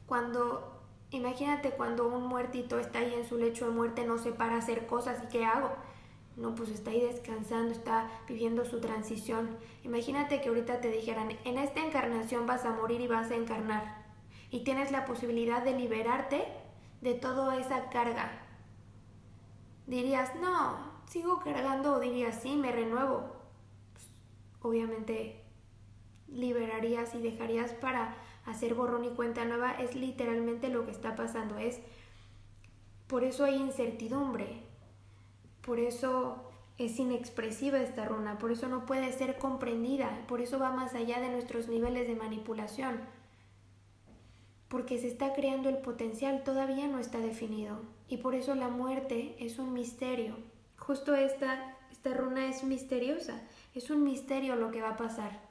Cuando 0.06 0.75
Imagínate 1.16 1.72
cuando 1.72 2.08
un 2.08 2.28
muertito 2.28 2.78
está 2.78 3.00
ahí 3.00 3.14
en 3.14 3.28
su 3.28 3.38
lecho 3.38 3.66
de 3.66 3.72
muerte, 3.72 4.06
no 4.06 4.18
sé 4.18 4.34
para 4.34 4.58
hacer 4.58 4.86
cosas 4.86 5.24
y 5.24 5.28
qué 5.28 5.46
hago. 5.46 5.72
No, 6.36 6.54
pues 6.54 6.70
está 6.70 6.92
ahí 6.92 7.00
descansando, 7.00 7.72
está 7.72 8.12
viviendo 8.28 8.66
su 8.66 8.82
transición. 8.82 9.58
Imagínate 9.84 10.42
que 10.42 10.50
ahorita 10.50 10.82
te 10.82 10.90
dijeran, 10.90 11.30
en 11.46 11.58
esta 11.58 11.86
encarnación 11.86 12.46
vas 12.46 12.66
a 12.66 12.74
morir 12.74 13.00
y 13.00 13.08
vas 13.08 13.32
a 13.32 13.36
encarnar. 13.36 14.04
Y 14.52 14.66
tienes 14.66 14.92
la 14.92 15.06
posibilidad 15.06 15.64
de 15.64 15.78
liberarte 15.78 16.46
de 17.00 17.14
toda 17.14 17.58
esa 17.58 17.90
carga. 17.90 18.42
Dirías, 19.88 20.36
no, 20.36 20.78
sigo 21.08 21.40
cargando 21.40 21.94
o 21.94 22.00
diría 22.02 22.34
sí, 22.34 22.58
me 22.58 22.74
renuevo. 22.74 23.32
Pues, 23.94 24.06
obviamente 24.62 25.46
liberarías 26.28 27.16
y 27.16 27.22
dejarías 27.22 27.72
para 27.74 28.18
hacer 28.46 28.74
borrón 28.74 29.06
y 29.06 29.10
cuenta 29.10 29.46
nueva. 29.46 29.74
Es 29.74 29.96
literalmente 29.96 30.70
lo 30.70 30.86
que 30.86 30.92
está 30.92 31.16
pasando. 31.16 31.58
Es 31.58 31.80
por 33.08 33.24
eso 33.24 33.46
hay 33.46 33.56
incertidumbre. 33.56 34.62
Por 35.62 35.80
eso 35.80 36.52
es 36.78 37.00
inexpresiva 37.00 37.80
esta 37.80 38.06
runa. 38.06 38.38
Por 38.38 38.52
eso 38.52 38.68
no 38.68 38.86
puede 38.86 39.12
ser 39.12 39.38
comprendida. 39.38 40.26
Por 40.28 40.42
eso 40.42 40.60
va 40.60 40.72
más 40.72 40.94
allá 40.94 41.20
de 41.20 41.30
nuestros 41.30 41.68
niveles 41.68 42.08
de 42.08 42.16
manipulación. 42.16 43.00
Porque 44.68 44.98
se 44.98 45.08
está 45.08 45.34
creando 45.34 45.70
el 45.70 45.78
potencial, 45.78 46.44
todavía 46.44 46.88
no 46.88 47.00
está 47.00 47.20
definido. 47.20 47.82
Y 48.08 48.18
por 48.18 48.36
eso 48.36 48.56
la 48.56 48.68
muerte 48.68 49.36
es 49.40 49.60
un 49.60 49.74
misterio. 49.74 50.36
Justo 50.78 51.16
esta, 51.16 51.78
esta 51.92 52.14
runa 52.14 52.48
es 52.48 52.64
misteriosa. 52.64 53.42
Es 53.74 53.90
un 53.90 54.04
misterio 54.04 54.56
lo 54.56 54.72
que 54.72 54.82
va 54.82 54.90
a 54.90 54.98
pasar. 54.98 55.45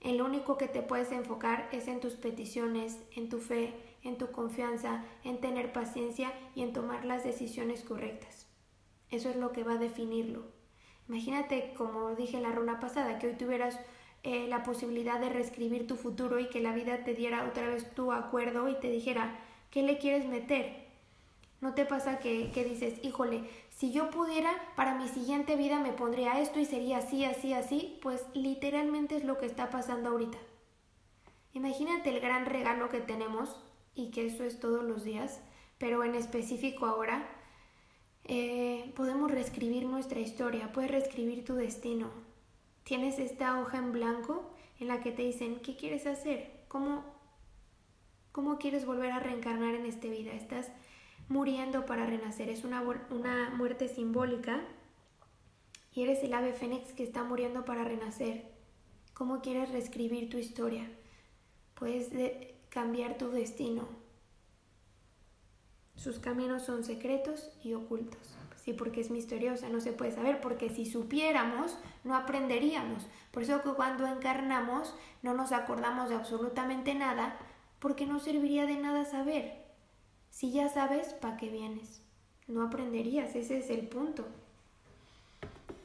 En 0.00 0.16
lo 0.16 0.24
único 0.24 0.56
que 0.56 0.68
te 0.68 0.82
puedes 0.82 1.12
enfocar 1.12 1.68
es 1.72 1.86
en 1.86 2.00
tus 2.00 2.14
peticiones, 2.14 2.98
en 3.14 3.28
tu 3.28 3.38
fe, 3.38 3.74
en 4.02 4.16
tu 4.16 4.30
confianza, 4.30 5.04
en 5.24 5.40
tener 5.40 5.72
paciencia 5.72 6.32
y 6.54 6.62
en 6.62 6.72
tomar 6.72 7.04
las 7.04 7.22
decisiones 7.22 7.84
correctas. 7.84 8.46
Eso 9.10 9.28
es 9.28 9.36
lo 9.36 9.52
que 9.52 9.62
va 9.62 9.74
a 9.74 9.78
definirlo. 9.78 10.44
Imagínate, 11.08 11.74
como 11.76 12.14
dije 12.14 12.36
en 12.36 12.44
la 12.44 12.52
runa 12.52 12.80
pasada, 12.80 13.18
que 13.18 13.26
hoy 13.26 13.34
tuvieras 13.34 13.78
eh, 14.22 14.46
la 14.48 14.62
posibilidad 14.62 15.20
de 15.20 15.28
reescribir 15.28 15.86
tu 15.86 15.96
futuro 15.96 16.38
y 16.38 16.48
que 16.48 16.60
la 16.60 16.74
vida 16.74 17.04
te 17.04 17.14
diera 17.14 17.46
otra 17.46 17.68
vez 17.68 17.94
tu 17.94 18.12
acuerdo 18.12 18.68
y 18.68 18.78
te 18.80 18.90
dijera, 18.90 19.38
¿qué 19.70 19.82
le 19.82 19.98
quieres 19.98 20.26
meter? 20.26 20.86
¿No 21.60 21.74
te 21.74 21.84
pasa 21.84 22.20
que, 22.20 22.50
que 22.52 22.64
dices, 22.64 23.04
híjole, 23.04 23.44
si 23.80 23.92
yo 23.92 24.10
pudiera, 24.10 24.52
para 24.76 24.94
mi 24.94 25.08
siguiente 25.08 25.56
vida 25.56 25.80
me 25.80 25.94
pondría 25.94 26.38
esto 26.38 26.60
y 26.60 26.66
sería 26.66 26.98
así, 26.98 27.24
así, 27.24 27.54
así? 27.54 27.98
Pues 28.02 28.26
literalmente 28.34 29.16
es 29.16 29.24
lo 29.24 29.38
que 29.38 29.46
está 29.46 29.70
pasando 29.70 30.10
ahorita. 30.10 30.36
Imagínate 31.54 32.10
el 32.10 32.20
gran 32.20 32.44
regalo 32.44 32.90
que 32.90 33.00
tenemos 33.00 33.58
y 33.94 34.10
que 34.10 34.26
eso 34.26 34.44
es 34.44 34.60
todos 34.60 34.84
los 34.84 35.02
días, 35.02 35.40
pero 35.78 36.04
en 36.04 36.14
específico 36.14 36.84
ahora, 36.84 37.26
eh, 38.24 38.92
podemos 38.96 39.30
reescribir 39.30 39.86
nuestra 39.86 40.20
historia, 40.20 40.74
puedes 40.74 40.90
reescribir 40.90 41.46
tu 41.46 41.54
destino. 41.54 42.10
Tienes 42.84 43.18
esta 43.18 43.58
hoja 43.58 43.78
en 43.78 43.92
blanco 43.92 44.54
en 44.78 44.88
la 44.88 45.00
que 45.00 45.10
te 45.10 45.22
dicen, 45.22 45.58
¿qué 45.60 45.76
quieres 45.76 46.06
hacer? 46.06 46.64
¿Cómo, 46.68 47.02
cómo 48.30 48.58
quieres 48.58 48.84
volver 48.84 49.12
a 49.12 49.20
reencarnar 49.20 49.74
en 49.74 49.86
esta 49.86 50.08
vida? 50.08 50.32
Estás 50.32 50.70
muriendo 51.30 51.86
para 51.86 52.04
renacer. 52.04 52.50
Es 52.50 52.64
una, 52.64 52.82
una 52.82 53.50
muerte 53.50 53.88
simbólica 53.88 54.60
y 55.92 56.02
eres 56.02 56.22
el 56.22 56.34
ave 56.34 56.52
fénix 56.52 56.92
que 56.92 57.04
está 57.04 57.22
muriendo 57.24 57.64
para 57.64 57.84
renacer. 57.84 58.50
¿Cómo 59.14 59.40
quieres 59.40 59.70
reescribir 59.70 60.28
tu 60.28 60.38
historia? 60.38 60.90
Puedes 61.74 62.08
cambiar 62.68 63.16
tu 63.16 63.30
destino. 63.30 63.88
Sus 65.94 66.18
caminos 66.18 66.64
son 66.64 66.82
secretos 66.82 67.50
y 67.62 67.74
ocultos. 67.74 68.36
Sí, 68.56 68.72
porque 68.72 69.00
es 69.00 69.10
misteriosa, 69.10 69.68
no 69.68 69.80
se 69.80 69.92
puede 69.92 70.12
saber, 70.12 70.40
porque 70.40 70.68
si 70.68 70.84
supiéramos, 70.84 71.78
no 72.02 72.16
aprenderíamos. 72.16 73.06
Por 73.30 73.44
eso 73.44 73.62
que 73.62 73.70
cuando 73.70 74.06
encarnamos 74.06 74.94
no 75.22 75.32
nos 75.32 75.52
acordamos 75.52 76.08
de 76.08 76.16
absolutamente 76.16 76.94
nada, 76.94 77.38
porque 77.78 78.06
no 78.06 78.18
serviría 78.18 78.66
de 78.66 78.76
nada 78.76 79.04
saber. 79.04 79.59
Si 80.30 80.52
ya 80.52 80.68
sabes, 80.68 81.12
¿para 81.14 81.36
qué 81.36 81.50
vienes? 81.50 82.00
No 82.46 82.62
aprenderías, 82.62 83.34
ese 83.36 83.58
es 83.58 83.70
el 83.70 83.88
punto. 83.88 84.24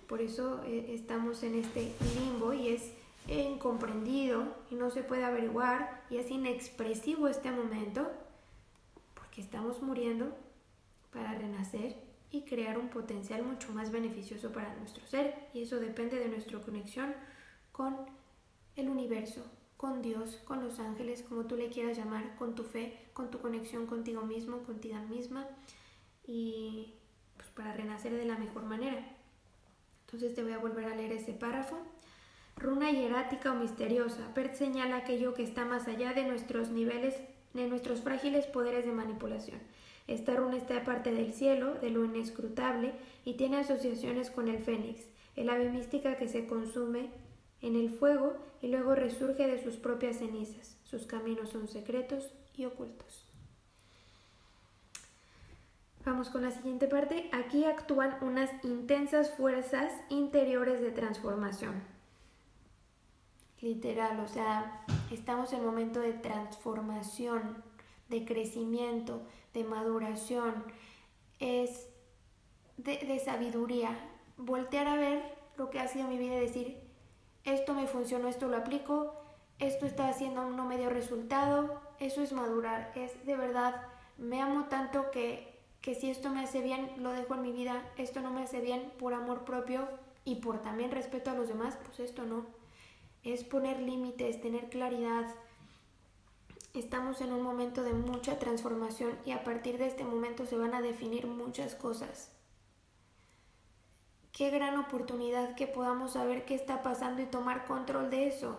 Por 0.07 0.21
eso 0.21 0.63
eh, 0.65 0.93
estamos 0.93 1.43
en 1.43 1.55
este 1.55 1.91
limbo 2.15 2.53
y 2.53 2.69
es 2.69 2.91
incomprendido 3.27 4.55
y 4.69 4.75
no 4.75 4.91
se 4.91 5.03
puede 5.03 5.23
averiguar 5.23 6.03
y 6.09 6.17
es 6.17 6.29
inexpresivo 6.29 7.27
este 7.27 7.51
momento 7.51 8.11
porque 9.15 9.41
estamos 9.41 9.81
muriendo 9.81 10.35
para 11.11 11.33
renacer 11.33 11.95
y 12.29 12.43
crear 12.43 12.77
un 12.77 12.89
potencial 12.89 13.43
mucho 13.43 13.71
más 13.71 13.91
beneficioso 13.91 14.51
para 14.51 14.75
nuestro 14.75 15.05
ser 15.07 15.49
y 15.53 15.63
eso 15.63 15.79
depende 15.79 16.19
de 16.19 16.27
nuestra 16.27 16.59
conexión 16.59 17.15
con 17.71 17.95
el 18.75 18.89
universo, 18.89 19.41
con 19.77 20.01
Dios, 20.01 20.37
con 20.45 20.63
los 20.63 20.79
ángeles, 20.79 21.23
como 21.23 21.45
tú 21.45 21.55
le 21.55 21.69
quieras 21.69 21.97
llamar, 21.97 22.35
con 22.35 22.55
tu 22.55 22.63
fe, 22.63 23.04
con 23.15 23.31
tu 23.31 23.39
conexión 23.39 23.87
contigo 23.87 24.23
mismo, 24.23 24.63
contigo 24.63 24.99
misma 25.09 25.47
y 26.27 26.95
pues, 27.37 27.47
para 27.51 27.73
renacer 27.73 28.13
de 28.13 28.25
la 28.25 28.37
mejor 28.37 28.63
manera. 28.63 29.03
Entonces 30.01 30.35
te 30.35 30.43
voy 30.43 30.51
a 30.51 30.57
volver 30.57 30.85
a 30.85 30.95
leer 30.95 31.13
ese 31.13 31.31
párrafo. 31.31 31.77
Runa 32.57 32.91
hierática 32.91 33.53
o 33.53 33.55
misteriosa. 33.55 34.33
Pert 34.33 34.55
señala 34.55 34.97
aquello 34.97 35.33
que 35.33 35.43
está 35.43 35.63
más 35.63 35.87
allá 35.87 36.11
de 36.11 36.25
nuestros 36.25 36.71
niveles, 36.71 37.15
de 37.53 37.67
nuestros 37.69 38.01
frágiles 38.01 38.47
poderes 38.47 38.85
de 38.85 38.91
manipulación. 38.91 39.61
Esta 40.07 40.35
runa 40.35 40.57
está 40.57 40.83
parte 40.83 41.13
del 41.13 41.33
cielo, 41.33 41.75
de 41.75 41.91
lo 41.91 42.03
inescrutable, 42.03 42.95
y 43.23 43.35
tiene 43.35 43.57
asociaciones 43.57 44.29
con 44.29 44.49
el 44.49 44.59
fénix, 44.59 45.07
el 45.37 45.49
ave 45.49 45.69
mística 45.69 46.17
que 46.17 46.27
se 46.27 46.47
consume 46.47 47.11
en 47.61 47.77
el 47.77 47.89
fuego 47.89 48.35
y 48.61 48.67
luego 48.67 48.93
resurge 48.93 49.47
de 49.47 49.63
sus 49.63 49.77
propias 49.77 50.17
cenizas. 50.17 50.77
Sus 50.83 51.05
caminos 51.05 51.49
son 51.49 51.69
secretos 51.69 52.29
y 52.57 52.65
ocultos. 52.65 53.25
Vamos 56.05 56.29
con 56.29 56.43
la 56.43 56.51
siguiente 56.51 56.87
parte. 56.87 57.29
Aquí 57.33 57.65
actúan 57.65 58.17
unas 58.21 58.51
intensas 58.63 59.31
fuerzas 59.31 59.91
interiores 60.09 60.79
de 60.79 60.91
transformación. 60.91 61.83
Literal, 63.59 64.19
o 64.19 64.27
sea, 64.27 64.85
estamos 65.09 65.51
en 65.51 65.65
momento 65.65 65.99
de 65.99 66.13
transformación, 66.13 67.63
de 68.09 68.23
crecimiento, 68.23 69.23
de 69.55 69.63
maduración, 69.63 70.63
es 71.39 71.87
de, 72.77 72.97
de 72.97 73.17
sabiduría. 73.17 73.97
Voltear 74.37 74.87
a 74.87 74.97
ver 74.97 75.35
lo 75.57 75.71
que 75.71 75.79
ha 75.79 75.87
sido 75.87 76.07
mi 76.07 76.19
vida 76.19 76.35
y 76.35 76.41
decir, 76.41 76.81
esto 77.45 77.73
me 77.73 77.87
funcionó, 77.87 78.27
esto 78.27 78.47
lo 78.47 78.57
aplico, 78.57 79.15
esto 79.57 79.87
está 79.87 80.09
haciendo, 80.09 80.47
no 80.51 80.65
me 80.65 80.77
dio 80.77 80.91
resultado, 80.91 81.81
eso 81.99 82.21
es 82.21 82.31
madurar, 82.31 82.91
es 82.95 83.25
de 83.25 83.35
verdad, 83.35 83.81
me 84.17 84.41
amo 84.41 84.65
tanto 84.65 85.11
que, 85.11 85.59
que 85.81 85.95
si 85.95 86.09
esto 86.09 86.29
me 86.29 86.43
hace 86.43 86.61
bien, 86.61 86.91
lo 86.97 87.11
dejo 87.11 87.35
en 87.35 87.41
mi 87.41 87.51
vida, 87.51 87.83
esto 87.97 88.21
no 88.21 88.31
me 88.31 88.43
hace 88.43 88.61
bien 88.61 88.91
por 88.97 89.13
amor 89.13 89.45
propio 89.45 89.87
y 90.25 90.35
por 90.35 90.61
también 90.61 90.91
respeto 90.91 91.31
a 91.31 91.35
los 91.35 91.47
demás, 91.47 91.77
pues 91.85 91.99
esto 91.99 92.23
no. 92.23 92.45
Es 93.23 93.43
poner 93.43 93.79
límites, 93.79 94.41
tener 94.41 94.69
claridad. 94.69 95.25
Estamos 96.73 97.21
en 97.21 97.31
un 97.31 97.41
momento 97.41 97.83
de 97.83 97.93
mucha 97.93 98.39
transformación 98.39 99.17
y 99.25 99.31
a 99.31 99.43
partir 99.43 99.77
de 99.77 99.87
este 99.87 100.03
momento 100.03 100.45
se 100.45 100.57
van 100.57 100.73
a 100.73 100.81
definir 100.81 101.27
muchas 101.27 101.75
cosas. 101.75 102.31
Qué 104.31 104.49
gran 104.49 104.77
oportunidad 104.77 105.55
que 105.55 105.67
podamos 105.67 106.13
saber 106.13 106.43
qué 106.43 106.55
está 106.55 106.83
pasando 106.83 107.21
y 107.21 107.25
tomar 107.25 107.65
control 107.65 108.09
de 108.09 108.27
eso. 108.27 108.57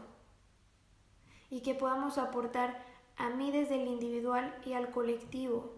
Y 1.51 1.61
que 1.61 1.75
podamos 1.75 2.16
aportar 2.16 2.83
a 3.16 3.31
mí 3.31 3.50
desde 3.50 3.81
el 3.81 3.88
individual 3.88 4.55
y 4.64 4.74
al 4.74 4.90
colectivo 4.90 5.72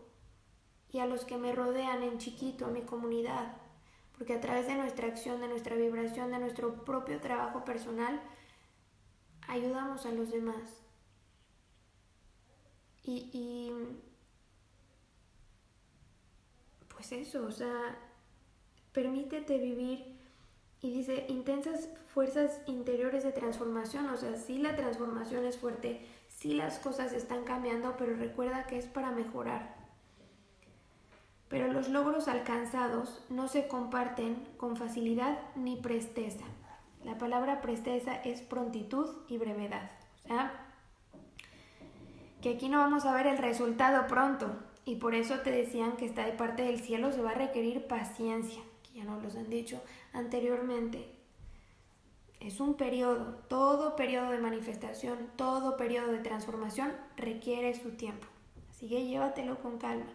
y 0.92 0.98
a 1.00 1.06
los 1.06 1.24
que 1.24 1.36
me 1.36 1.54
rodean 1.54 2.02
en 2.02 2.18
chiquito, 2.18 2.66
a 2.66 2.70
mi 2.70 2.82
comunidad. 2.82 3.56
Porque 4.16 4.34
a 4.34 4.40
través 4.40 4.66
de 4.66 4.74
nuestra 4.74 5.06
acción, 5.06 5.40
de 5.40 5.48
nuestra 5.48 5.76
vibración, 5.76 6.30
de 6.30 6.38
nuestro 6.38 6.84
propio 6.84 7.20
trabajo 7.20 7.64
personal, 7.64 8.20
ayudamos 9.46 10.06
a 10.06 10.12
los 10.12 10.30
demás. 10.30 10.82
Y, 13.04 13.30
y 13.32 13.72
pues 16.88 17.12
eso, 17.12 17.46
o 17.46 17.52
sea, 17.52 17.96
permítete 18.92 19.58
vivir 19.58 20.18
y 20.80 20.92
dice 20.92 21.26
intensas 21.28 21.88
fuerzas 22.12 22.60
interiores 22.66 23.24
de 23.24 23.32
transformación, 23.32 24.06
o 24.06 24.16
sea, 24.16 24.36
sí 24.36 24.58
la 24.58 24.76
transformación 24.76 25.44
es 25.44 25.56
fuerte, 25.58 26.06
sí 26.38 26.54
las 26.54 26.78
cosas 26.78 27.12
están 27.12 27.44
cambiando, 27.44 27.96
pero 27.96 28.16
recuerda 28.16 28.66
que 28.66 28.78
es 28.78 28.86
para 28.86 29.10
mejorar. 29.10 29.76
Pero 31.48 31.72
los 31.72 31.88
logros 31.88 32.28
alcanzados 32.28 33.24
no 33.30 33.48
se 33.48 33.68
comparten 33.68 34.46
con 34.56 34.76
facilidad 34.76 35.38
ni 35.56 35.76
presteza. 35.76 36.44
La 37.04 37.16
palabra 37.16 37.60
presteza 37.60 38.14
es 38.14 38.42
prontitud 38.42 39.08
y 39.28 39.38
brevedad. 39.38 39.90
O 40.24 40.28
sea, 40.28 40.52
que 42.42 42.50
aquí 42.50 42.68
no 42.68 42.78
vamos 42.78 43.06
a 43.06 43.14
ver 43.14 43.26
el 43.26 43.38
resultado 43.38 44.06
pronto. 44.06 44.56
Y 44.84 44.96
por 44.96 45.14
eso 45.14 45.40
te 45.40 45.50
decían 45.50 45.96
que 45.96 46.06
está 46.06 46.24
de 46.24 46.32
parte 46.32 46.62
del 46.62 46.80
cielo 46.80 47.12
se 47.12 47.22
va 47.22 47.30
a 47.30 47.34
requerir 47.34 47.86
paciencia 47.86 48.62
ya 48.98 49.04
nos 49.04 49.22
los 49.22 49.36
han 49.36 49.48
dicho 49.48 49.80
anteriormente. 50.12 51.17
Es 52.40 52.60
un 52.60 52.74
periodo, 52.74 53.34
todo 53.48 53.96
periodo 53.96 54.30
de 54.30 54.38
manifestación, 54.38 55.30
todo 55.36 55.76
periodo 55.76 56.12
de 56.12 56.20
transformación 56.20 56.92
requiere 57.16 57.74
su 57.74 57.90
tiempo. 57.92 58.26
Así 58.70 58.88
que 58.88 59.06
llévatelo 59.06 59.60
con 59.60 59.78
calma. 59.78 60.06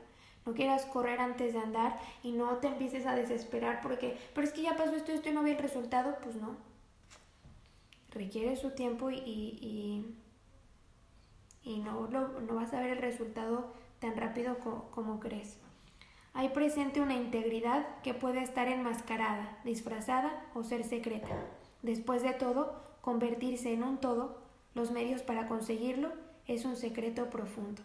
No 0.46 0.54
quieras 0.54 0.86
correr 0.86 1.20
antes 1.20 1.54
de 1.54 1.60
andar 1.60 2.00
y 2.22 2.32
no 2.32 2.58
te 2.58 2.68
empieces 2.68 3.06
a 3.06 3.16
desesperar 3.16 3.82
porque, 3.82 4.18
pero 4.34 4.48
es 4.48 4.54
que 4.54 4.62
ya 4.62 4.76
pasó 4.76 4.96
esto, 4.96 5.12
esto 5.12 5.30
y 5.30 5.34
no 5.34 5.44
vi 5.44 5.52
el 5.52 5.58
resultado. 5.58 6.18
Pues 6.22 6.36
no. 6.36 6.56
Requiere 8.12 8.56
su 8.56 8.72
tiempo 8.72 9.10
y, 9.10 9.18
y, 9.18 10.16
y 11.64 11.80
no, 11.80 12.08
lo, 12.10 12.40
no 12.42 12.56
vas 12.56 12.74
a 12.74 12.80
ver 12.80 12.92
el 12.92 12.98
resultado 13.00 13.74
tan 14.00 14.16
rápido 14.16 14.60
como 14.60 15.20
crees. 15.20 15.58
Hay 16.34 16.50
presente 16.50 17.00
una 17.00 17.16
integridad 17.16 17.86
que 18.02 18.14
puede 18.14 18.42
estar 18.42 18.68
enmascarada, 18.68 19.60
disfrazada 19.64 20.46
o 20.54 20.64
ser 20.64 20.84
secreta. 20.84 21.36
Después 21.84 22.24
de 22.24 22.32
todo, 22.32 22.82
convertirse 23.02 23.74
en 23.74 23.84
un 23.84 23.98
todo, 24.00 24.41
los 24.74 24.89
medios 24.89 25.22
para 25.22 25.48
conseguirlo, 25.48 26.12
es 26.48 26.63
un 26.65 26.78
secreto 26.78 27.30
profundo. 27.30 27.82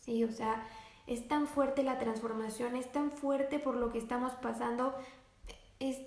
Sí, 0.00 0.24
o 0.24 0.32
sea, 0.32 0.66
es 1.06 1.28
tan 1.28 1.46
fuerte 1.46 1.82
la 1.82 1.98
transformación, 1.98 2.76
es 2.76 2.90
tan 2.90 3.12
fuerte 3.12 3.58
por 3.58 3.76
lo 3.76 3.92
que 3.92 3.98
estamos 3.98 4.32
pasando, 4.34 4.94
es 5.78 6.00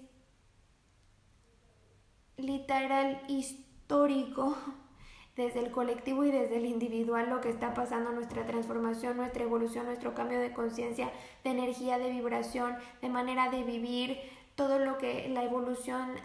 literal 2.37 3.21
histórico 3.27 4.57
desde 5.35 5.59
el 5.59 5.71
colectivo 5.71 6.25
y 6.25 6.31
desde 6.31 6.57
el 6.57 6.65
individual 6.65 7.29
lo 7.29 7.41
que 7.41 7.49
está 7.49 7.75
pasando, 7.75 8.11
nuestra 8.11 8.47
transformación, 8.47 9.17
nuestra 9.17 9.43
evolución, 9.43 9.85
nuestro 9.85 10.15
cambio 10.15 10.39
de 10.39 10.51
conciencia, 10.51 11.11
de 11.43 11.51
energía, 11.51 11.99
de 11.99 12.09
vibración, 12.09 12.75
de 13.03 13.09
manera 13.09 13.51
de 13.51 13.63
vivir, 13.63 14.17
todo 14.55 14.79
lo 14.79 14.97
que 14.97 15.29
la 15.29 15.43
evolución 15.43 16.15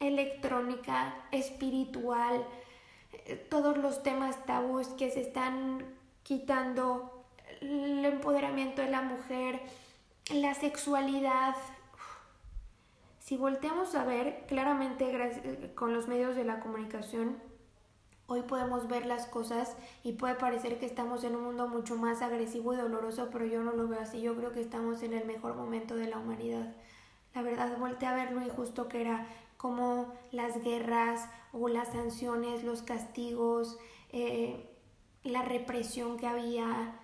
electrónica, 0.00 1.14
espiritual, 1.30 2.46
todos 3.48 3.76
los 3.78 4.02
temas 4.02 4.44
tabús 4.44 4.88
que 4.88 5.10
se 5.10 5.20
están 5.20 5.84
quitando, 6.22 7.24
el 7.60 8.04
empoderamiento 8.04 8.82
de 8.82 8.90
la 8.90 9.02
mujer, 9.02 9.60
la 10.30 10.54
sexualidad. 10.54 11.54
Si 13.20 13.36
volteamos 13.36 13.94
a 13.94 14.04
ver 14.04 14.44
claramente 14.46 15.72
con 15.74 15.94
los 15.94 16.08
medios 16.08 16.36
de 16.36 16.44
la 16.44 16.60
comunicación, 16.60 17.40
Hoy 18.26 18.40
podemos 18.40 18.88
ver 18.88 19.04
las 19.04 19.26
cosas 19.26 19.76
y 20.02 20.12
puede 20.12 20.34
parecer 20.34 20.78
que 20.78 20.86
estamos 20.86 21.24
en 21.24 21.36
un 21.36 21.44
mundo 21.44 21.68
mucho 21.68 21.96
más 21.96 22.22
agresivo 22.22 22.72
y 22.72 22.76
doloroso, 22.78 23.28
pero 23.30 23.44
yo 23.44 23.62
no 23.62 23.72
lo 23.72 23.86
veo 23.86 24.00
así. 24.00 24.22
Yo 24.22 24.34
creo 24.34 24.50
que 24.52 24.62
estamos 24.62 25.02
en 25.02 25.12
el 25.12 25.26
mejor 25.26 25.54
momento 25.56 25.94
de 25.94 26.08
la 26.08 26.16
humanidad. 26.16 26.74
La 27.34 27.42
verdad, 27.42 27.76
volteé 27.78 28.08
a 28.08 28.14
ver 28.14 28.32
lo 28.32 28.40
injusto 28.40 28.88
que 28.88 29.02
era, 29.02 29.26
como 29.64 30.12
las 30.30 30.62
guerras 30.62 31.26
o 31.54 31.68
las 31.68 31.88
sanciones, 31.88 32.64
los 32.64 32.82
castigos, 32.82 33.78
eh, 34.10 34.68
la 35.22 35.40
represión 35.40 36.18
que 36.18 36.26
había. 36.26 37.00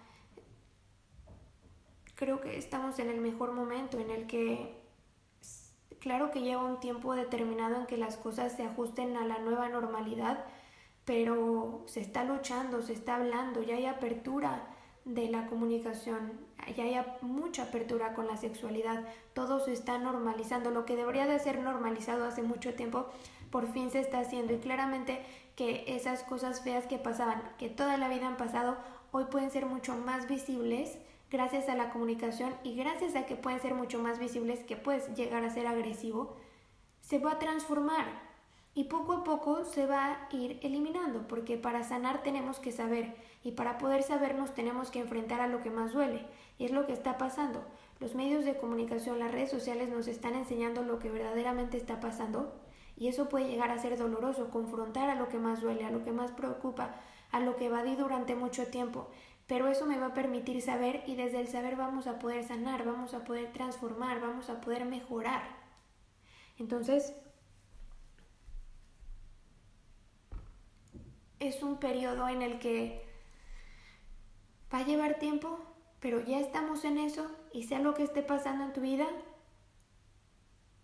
Creo 2.17 2.43
que 2.43 2.59
estamos 2.59 2.99
en 2.99 3.09
el 3.09 3.19
mejor 3.19 3.53
momento 3.53 3.99
en 3.99 4.11
el 4.11 4.27
que, 4.27 4.79
claro 6.01 6.31
que 6.31 6.43
lleva 6.43 6.63
un 6.63 6.81
tiempo 6.81 7.15
determinado 7.15 7.77
en 7.77 7.87
que 7.87 7.97
las 7.97 8.19
cosas 8.19 8.55
se 8.55 8.65
ajusten 8.65 9.17
a 9.17 9.25
la 9.25 9.39
nueva 9.39 9.71
normalidad, 9.71 10.45
pero 11.07 11.85
se 11.87 12.03
está 12.03 12.25
luchando, 12.25 12.83
se 12.83 12.93
está 12.93 13.17
hablando, 13.17 13.63
ya 13.63 13.77
hay 13.77 13.87
apertura 13.87 14.67
de 15.05 15.29
la 15.29 15.47
comunicación, 15.47 16.33
ya 16.77 16.85
hay 16.85 16.97
mucha 17.23 17.65
apertura 17.65 18.15
con 18.15 18.27
la 18.27 18.37
sexualidad, 18.37 19.05
todo 19.35 19.65
se 19.65 19.73
está 19.73 19.99
normalizando, 19.99 20.71
lo 20.71 20.85
que 20.85 20.97
debería 20.97 21.27
de 21.27 21.39
ser 21.39 21.61
normalizado 21.61 22.25
hace 22.25 22.43
mucho 22.43 22.75
tiempo, 22.75 23.07
por 23.51 23.73
fin 23.73 23.91
se 23.91 24.01
está 24.01 24.21
haciendo. 24.21 24.53
Y 24.53 24.59
claramente 24.59 25.25
que 25.57 25.85
esas 25.89 26.23
cosas 26.23 26.63
feas 26.63 26.87
que 26.87 26.99
pasaban, 26.99 27.43
que 27.59 27.69
toda 27.69 27.97
la 27.97 28.09
vida 28.09 28.29
han 28.29 28.37
pasado, 28.37 28.77
hoy 29.11 29.25
pueden 29.25 29.51
ser 29.51 29.67
mucho 29.67 29.95
más 29.97 30.29
visibles 30.29 30.99
gracias 31.31 31.69
a 31.69 31.75
la 31.75 31.91
comunicación 31.91 32.55
y 32.65 32.75
gracias 32.75 33.15
a 33.17 33.27
que 33.27 33.37
pueden 33.37 33.61
ser 33.61 33.75
mucho 33.75 34.01
más 34.01 34.19
visibles 34.19 34.65
que 34.65 34.77
puedes 34.77 35.15
llegar 35.15 35.45
a 35.45 35.51
ser 35.51 35.67
agresivo, 35.67 36.37
se 37.01 37.19
va 37.19 37.33
a 37.33 37.39
transformar 37.39 38.30
y 38.75 38.85
poco 38.85 39.13
a 39.13 39.25
poco 39.25 39.65
se 39.65 39.87
va 39.87 40.13
a 40.13 40.29
ir 40.35 40.61
eliminando, 40.63 41.27
porque 41.27 41.57
para 41.57 41.83
sanar 41.83 42.23
tenemos 42.23 42.61
que 42.61 42.73
saber 42.73 43.15
y 43.43 43.53
para 43.53 43.79
poder 43.79 44.03
sabernos 44.03 44.55
tenemos 44.55 44.91
que 44.91 45.01
enfrentar 45.01 45.41
a 45.41 45.49
lo 45.49 45.63
que 45.63 45.71
más 45.71 45.93
duele 45.93 46.25
y 46.59 46.67
es 46.67 46.71
lo 46.71 46.87
que 46.87 46.93
está 46.93 47.19
pasando. 47.19 47.65
Los 47.99 48.15
medios 48.15 48.45
de 48.45 48.57
comunicación, 48.57 49.19
las 49.19 49.33
redes 49.33 49.51
sociales 49.51 49.91
nos 49.91 50.07
están 50.07 50.35
enseñando 50.35 50.83
lo 50.83 50.99
que 50.99 51.11
verdaderamente 51.11 51.77
está 51.77 52.01
pasando 52.01 52.55
y 52.97 53.09
eso 53.09 53.29
puede 53.29 53.49
llegar 53.49 53.71
a 53.71 53.79
ser 53.79 53.99
doloroso, 53.99 54.51
confrontar 54.51 55.11
a 55.11 55.15
lo 55.17 55.29
que 55.29 55.39
más 55.39 55.61
duele, 55.61 55.85
a 55.85 55.91
lo 55.91 56.05
que 56.05 56.13
más 56.13 56.31
preocupa, 56.33 56.95
a 57.33 57.41
lo 57.41 57.57
que 57.57 57.67
evadí 57.67 57.97
durante 57.97 58.35
mucho 58.35 58.69
tiempo. 58.69 59.09
Pero 59.47 59.67
eso 59.67 59.85
me 59.85 59.99
va 59.99 60.07
a 60.07 60.15
permitir 60.15 60.63
saber 60.63 61.03
y 61.07 61.17
desde 61.17 61.41
el 61.41 61.49
saber 61.49 61.75
vamos 61.75 62.07
a 62.07 62.21
poder 62.21 62.47
sanar, 62.47 62.85
vamos 62.85 63.15
a 63.15 63.25
poder 63.25 63.53
transformar, 63.53 64.21
vamos 64.21 64.49
a 64.49 64.61
poder 64.61 64.85
mejorar. 64.85 65.43
Entonces, 66.59 67.15
es 71.41 71.63
un 71.63 71.79
periodo 71.79 72.29
en 72.29 72.43
el 72.43 72.59
que 72.59 73.05
va 74.73 74.79
a 74.79 74.85
llevar 74.85 75.19
tiempo, 75.19 75.59
pero 75.99 76.21
ya 76.21 76.39
estamos 76.39 76.85
en 76.85 76.99
eso 76.99 77.31
y 77.53 77.65
sea 77.65 77.81
lo 77.81 77.95
que 77.95 78.05
esté 78.05 78.23
pasando 78.23 78.65
en 78.65 78.73
tu 78.73 78.81
vida, 78.81 79.07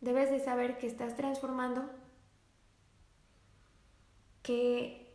debes 0.00 0.30
de 0.30 0.40
saber 0.40 0.78
que 0.78 0.86
estás 0.86 1.16
transformando, 1.16 1.90
que 4.42 5.14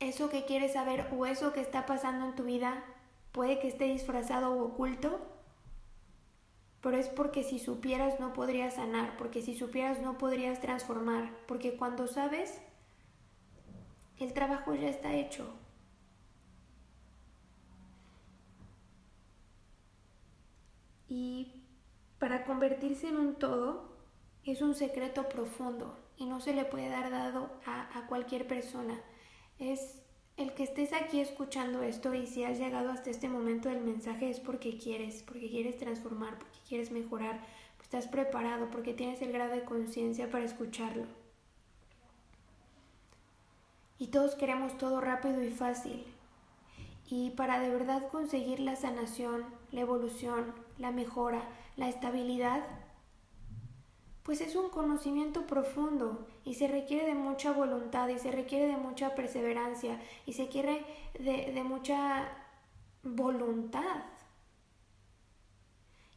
eso 0.00 0.28
que 0.30 0.44
quieres 0.44 0.74
saber 0.74 1.08
o 1.16 1.26
eso 1.26 1.52
que 1.52 1.60
está 1.60 1.84
pasando 1.84 2.26
en 2.26 2.34
tu 2.34 2.44
vida 2.44 2.84
puede 3.32 3.58
que 3.58 3.68
esté 3.68 3.84
disfrazado 3.84 4.52
o 4.52 4.64
oculto, 4.64 5.20
pero 6.80 6.96
es 6.96 7.08
porque 7.08 7.42
si 7.42 7.58
supieras 7.58 8.20
no 8.20 8.32
podrías 8.32 8.74
sanar, 8.74 9.16
porque 9.16 9.42
si 9.42 9.56
supieras 9.56 10.00
no 10.00 10.16
podrías 10.16 10.60
transformar, 10.60 11.30
porque 11.46 11.76
cuando 11.76 12.06
sabes 12.06 12.60
el 14.18 14.32
trabajo 14.32 14.74
ya 14.74 14.88
está 14.88 15.14
hecho. 15.14 15.52
Y 21.08 21.62
para 22.18 22.44
convertirse 22.44 23.08
en 23.08 23.16
un 23.16 23.36
todo 23.36 23.96
es 24.44 24.62
un 24.62 24.74
secreto 24.74 25.28
profundo 25.28 25.98
y 26.16 26.26
no 26.26 26.40
se 26.40 26.54
le 26.54 26.64
puede 26.64 26.88
dar 26.88 27.10
dado 27.10 27.50
a, 27.64 27.98
a 27.98 28.06
cualquier 28.06 28.46
persona. 28.46 29.00
Es 29.58 30.02
el 30.36 30.54
que 30.54 30.62
estés 30.62 30.92
aquí 30.92 31.20
escuchando 31.20 31.82
esto 31.82 32.14
y 32.14 32.26
si 32.26 32.44
has 32.44 32.58
llegado 32.58 32.90
hasta 32.90 33.10
este 33.10 33.28
momento 33.28 33.68
del 33.68 33.80
mensaje 33.82 34.30
es 34.30 34.40
porque 34.40 34.78
quieres, 34.78 35.22
porque 35.24 35.50
quieres 35.50 35.76
transformar, 35.78 36.38
porque 36.38 36.58
quieres 36.68 36.90
mejorar, 36.92 37.40
pues 37.76 37.86
estás 37.86 38.06
preparado, 38.06 38.70
porque 38.70 38.94
tienes 38.94 39.20
el 39.22 39.32
grado 39.32 39.54
de 39.54 39.64
conciencia 39.64 40.30
para 40.30 40.44
escucharlo. 40.44 41.06
Y 43.98 44.08
todos 44.08 44.34
queremos 44.36 44.78
todo 44.78 45.00
rápido 45.00 45.42
y 45.42 45.50
fácil. 45.50 46.06
Y 47.08 47.30
para 47.30 47.58
de 47.58 47.70
verdad 47.70 48.08
conseguir 48.08 48.60
la 48.60 48.76
sanación, 48.76 49.44
la 49.72 49.80
evolución, 49.80 50.54
la 50.76 50.90
mejora, 50.90 51.42
la 51.76 51.88
estabilidad, 51.88 52.64
pues 54.22 54.42
es 54.42 54.56
un 54.56 54.68
conocimiento 54.68 55.46
profundo 55.46 56.26
y 56.44 56.54
se 56.54 56.68
requiere 56.68 57.06
de 57.06 57.14
mucha 57.14 57.50
voluntad 57.50 58.08
y 58.08 58.18
se 58.18 58.30
requiere 58.30 58.66
de 58.66 58.76
mucha 58.76 59.14
perseverancia 59.14 59.98
y 60.26 60.34
se 60.34 60.48
quiere 60.48 60.84
de, 61.18 61.50
de 61.52 61.62
mucha 61.64 62.28
voluntad. 63.02 64.02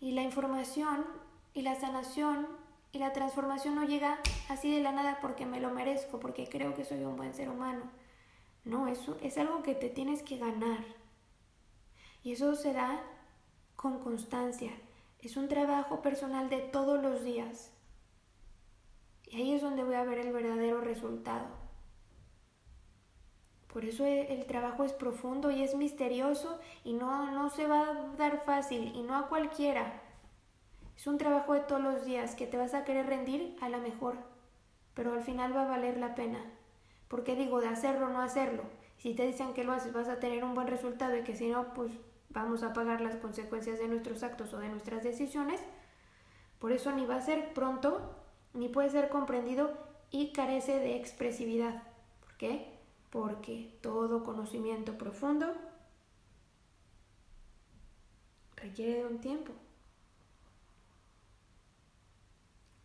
Y 0.02 0.12
la 0.12 0.24
información 0.24 1.06
y 1.54 1.62
la 1.62 1.80
sanación 1.80 2.48
y 2.92 3.00
la 3.00 3.14
transformación 3.14 3.76
no 3.76 3.86
llega 3.86 4.20
así 4.50 4.74
de 4.74 4.82
la 4.82 4.92
nada 4.92 5.20
porque 5.22 5.46
me 5.46 5.60
lo 5.60 5.72
merezco, 5.72 6.20
porque 6.20 6.48
creo 6.48 6.76
que 6.76 6.86
soy 6.86 7.04
un 7.04 7.16
buen 7.16 7.34
ser 7.34 7.50
humano. 7.50 7.84
No, 8.66 8.88
eso 8.88 9.18
es 9.22 9.38
algo 9.38 9.64
que 9.64 9.76
te 9.76 9.90
tienes 9.90 10.22
que 10.24 10.38
ganar. 10.38 10.84
Y 12.24 12.34
eso 12.34 12.56
se 12.56 12.74
da 12.74 13.02
con 13.76 14.00
constancia. 14.00 14.72
Es 15.20 15.38
un 15.38 15.48
trabajo 15.48 16.02
personal 16.02 16.50
de 16.50 16.60
todos 16.60 17.02
los 17.02 17.24
días. 17.24 17.72
Y 19.26 19.38
ahí 19.38 19.54
es 19.54 19.62
donde 19.62 19.84
voy 19.84 19.96
a 19.96 20.04
ver 20.04 20.20
el 20.20 20.34
verdadero 20.34 20.82
resultado. 20.82 21.48
Por 23.72 23.86
eso 23.86 24.06
e, 24.06 24.34
el 24.34 24.46
trabajo 24.46 24.84
es 24.84 24.92
profundo 24.92 25.50
y 25.50 25.64
es 25.64 25.76
misterioso 25.76 26.60
y 26.84 26.94
no, 26.94 27.32
no 27.32 27.50
se 27.50 27.68
va 27.68 27.90
a 27.90 28.16
dar 28.18 28.44
fácil 28.44 28.92
y 28.94 29.02
no 29.02 29.16
a 29.16 29.30
cualquiera. 29.30 30.02
Es 31.02 31.08
un 31.08 31.18
trabajo 31.18 31.56
de 31.56 31.62
todos 31.62 31.82
los 31.82 32.06
días 32.06 32.36
que 32.36 32.46
te 32.46 32.58
vas 32.58 32.76
a 32.76 32.86
querer 32.86 33.08
rendir 33.08 33.58
a 33.60 33.70
la 33.70 33.80
mejor, 33.80 34.18
pero 34.94 35.14
al 35.14 35.24
final 35.24 35.52
va 35.56 35.64
a 35.64 35.68
valer 35.68 35.98
la 35.98 36.14
pena. 36.14 36.38
¿Por 37.08 37.24
qué 37.24 37.36
digo 37.36 37.60
de 37.60 37.70
hacerlo 37.70 38.06
o 38.06 38.10
no 38.12 38.22
hacerlo? 38.22 38.62
Si 39.00 39.16
te 39.16 39.26
dicen 39.26 39.56
que 39.56 39.64
lo 39.64 39.74
haces 39.74 39.94
vas 39.94 40.08
a 40.10 40.20
tener 40.20 40.44
un 40.44 40.54
buen 40.54 40.68
resultado 40.68 41.18
y 41.18 41.24
que 41.24 41.36
si 41.36 41.50
no, 41.50 41.74
pues 41.74 41.92
vamos 42.30 42.62
a 42.62 42.74
pagar 42.74 43.02
las 43.02 43.16
consecuencias 43.16 43.80
de 43.80 43.88
nuestros 43.88 44.22
actos 44.22 44.54
o 44.54 44.60
de 44.60 44.70
nuestras 44.70 45.02
decisiones. 45.02 45.60
Por 46.60 46.72
eso 46.72 46.92
ni 46.92 47.08
va 47.08 47.16
a 47.16 47.26
ser 47.26 47.52
pronto, 47.56 48.16
ni 48.54 48.70
puede 48.70 48.92
ser 48.92 49.10
comprendido 49.10 49.74
y 50.12 50.34
carece 50.34 50.78
de 50.78 50.98
expresividad. 50.98 51.82
¿Por 52.20 52.38
qué? 52.38 52.78
Porque 53.10 53.76
todo 53.82 54.24
conocimiento 54.24 55.00
profundo 55.00 55.52
requiere 58.56 59.00
de 59.00 59.06
un 59.08 59.20
tiempo. 59.20 59.52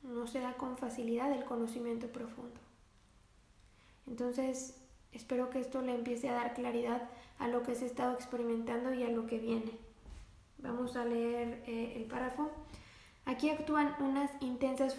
No 0.07 0.27
se 0.27 0.41
da 0.41 0.55
con 0.55 0.77
facilidad 0.77 1.33
el 1.33 1.45
conocimiento 1.45 2.07
profundo. 2.09 2.61
Entonces, 4.07 4.77
espero 5.13 5.51
que 5.51 5.61
esto 5.61 5.83
le 5.83 5.95
empiece 5.95 6.29
a 6.29 6.35
dar 6.35 6.55
claridad 6.55 7.11
a 7.39 7.49
lo 7.49 7.63
que 7.65 7.75
se 7.75 7.85
ha 7.85 7.89
estado 7.89 8.15
experimentando 8.15 8.95
y 8.95 9.03
a 9.03 9.11
lo 9.11 9.27
que 9.27 9.39
viene. 9.39 9.73
Vamos 10.59 10.97
a 10.97 11.05
leer 11.05 11.63
eh, 11.67 11.95
el 11.97 12.05
párrafo. 12.05 12.51
Aquí 13.25 13.51
actúan 13.51 13.95
unas 13.99 14.31
intensas 14.41 14.97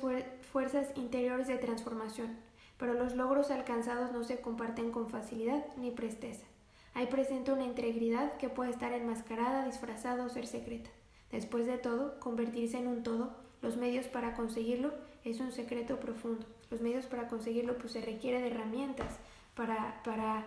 fuerzas 0.52 0.90
interiores 0.96 1.48
de 1.48 1.58
transformación, 1.58 2.38
pero 2.78 2.94
los 2.94 3.16
logros 3.16 3.50
alcanzados 3.50 4.12
no 4.12 4.26
se 4.26 4.42
comparten 4.42 4.92
con 4.92 5.10
facilidad 5.10 5.66
ni 5.78 5.92
presteza. 5.92 6.46
Hay 6.94 7.08
presente 7.08 7.52
una 7.52 7.64
integridad 7.64 8.36
que 8.38 8.50
puede 8.50 8.72
estar 8.72 8.92
enmascarada, 8.92 9.66
disfrazada 9.66 10.26
o 10.26 10.30
ser 10.30 10.48
secreta. 10.48 10.90
Después 11.32 11.66
de 11.66 11.78
todo, 11.78 12.20
convertirse 12.20 12.78
en 12.78 12.88
un 12.88 13.04
todo, 13.04 13.47
los 13.62 13.78
medios 13.78 14.08
para 14.08 14.36
conseguirlo 14.36 14.94
es 15.24 15.40
un 15.40 15.52
secreto 15.52 16.00
profundo. 16.00 16.46
Los 16.70 16.82
medios 16.82 17.06
para 17.06 17.28
conseguirlo 17.28 17.78
pues 17.78 17.94
se 17.94 18.02
requiere 18.02 18.42
de 18.42 18.48
herramientas 18.48 19.18
para, 19.56 20.02
para 20.04 20.46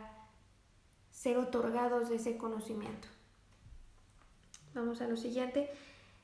ser 1.10 1.38
otorgados 1.38 2.08
de 2.08 2.16
ese 2.16 2.36
conocimiento. 2.36 3.08
Vamos 4.74 5.00
a 5.00 5.08
lo 5.08 5.16
siguiente. 5.16 5.70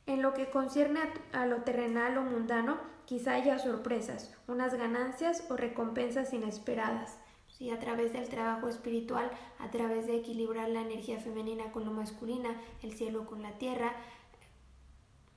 En 0.07 0.23
lo 0.23 0.35
que 0.35 0.51
concierne 0.51 1.01
a, 1.33 1.47
lo 1.47 1.63
terrenal 1.63 2.17
o 2.19 2.23
mundano, 2.23 2.79
quizá 3.07 3.35
haya 3.35 3.59
sorpresas, 3.59 4.33
unas 4.47 4.75
ganancias 4.75 5.45
o 5.51 5.57
recompensas 5.57 6.33
inesperadas. 6.33 7.19
¿sí? 7.49 7.71
A 7.71 7.81
través 7.81 8.13
del 8.13 8.29
trabajo 8.29 8.69
espiritual, 8.69 9.31
a 9.59 9.71
través 9.71 10.07
de 10.07 10.17
equilibrar 10.17 10.69
la 10.69 10.83
energía 10.83 11.19
femenina 11.19 11.73
con 11.73 11.85
lo 11.85 11.91
masculina, 11.91 12.61
el 12.83 12.93
cielo 12.93 13.27
con 13.27 13.43
la 13.43 13.59
tierra, 13.59 13.97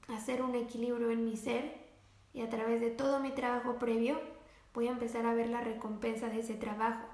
hacer 0.10 0.42
un 0.42 0.56
equilibrio 0.56 1.12
en 1.12 1.26
mi 1.26 1.38
ser 1.38 1.80
y 2.34 2.42
a 2.42 2.50
través 2.50 2.82
de 2.82 2.90
todo 2.90 3.20
mi 3.20 3.32
trabajo 3.32 3.80
previo 3.80 4.20
voy 4.74 4.88
a 4.88 4.92
empezar 4.92 5.26
a 5.26 5.34
ver 5.34 5.50
la 5.50 5.62
recompensa 5.62 6.30
de 6.30 6.40
ese 6.40 6.56
trabajo. 6.56 7.08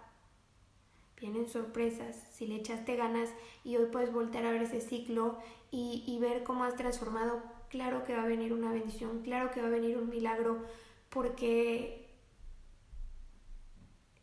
Vienen 1.19 1.47
sorpresas, 1.47 2.15
si 2.31 2.45
le 2.45 2.55
echaste 2.55 2.95
ganas 2.95 3.29
y 3.63 3.77
hoy 3.77 3.85
puedes 3.85 4.11
voltear 4.11 4.45
a 4.45 4.51
ver 4.51 4.63
ese 4.63 4.81
ciclo 4.81 5.39
y, 5.71 6.17
ver 6.21 6.43
cómo 6.43 6.63
has 6.63 6.75
transformado, 6.75 7.43
claro 7.69 8.03
que 8.03 8.15
va 8.15 8.23
a 8.23 8.27
venir 8.27 8.53
una 8.53 8.71
bendición, 8.71 9.21
claro 9.23 9.51
que 9.51 9.61
va 9.61 9.67
a 9.67 9.71
venir 9.71 9.97
un 9.97 10.09
milagro, 10.09 10.63
porque 11.09 12.07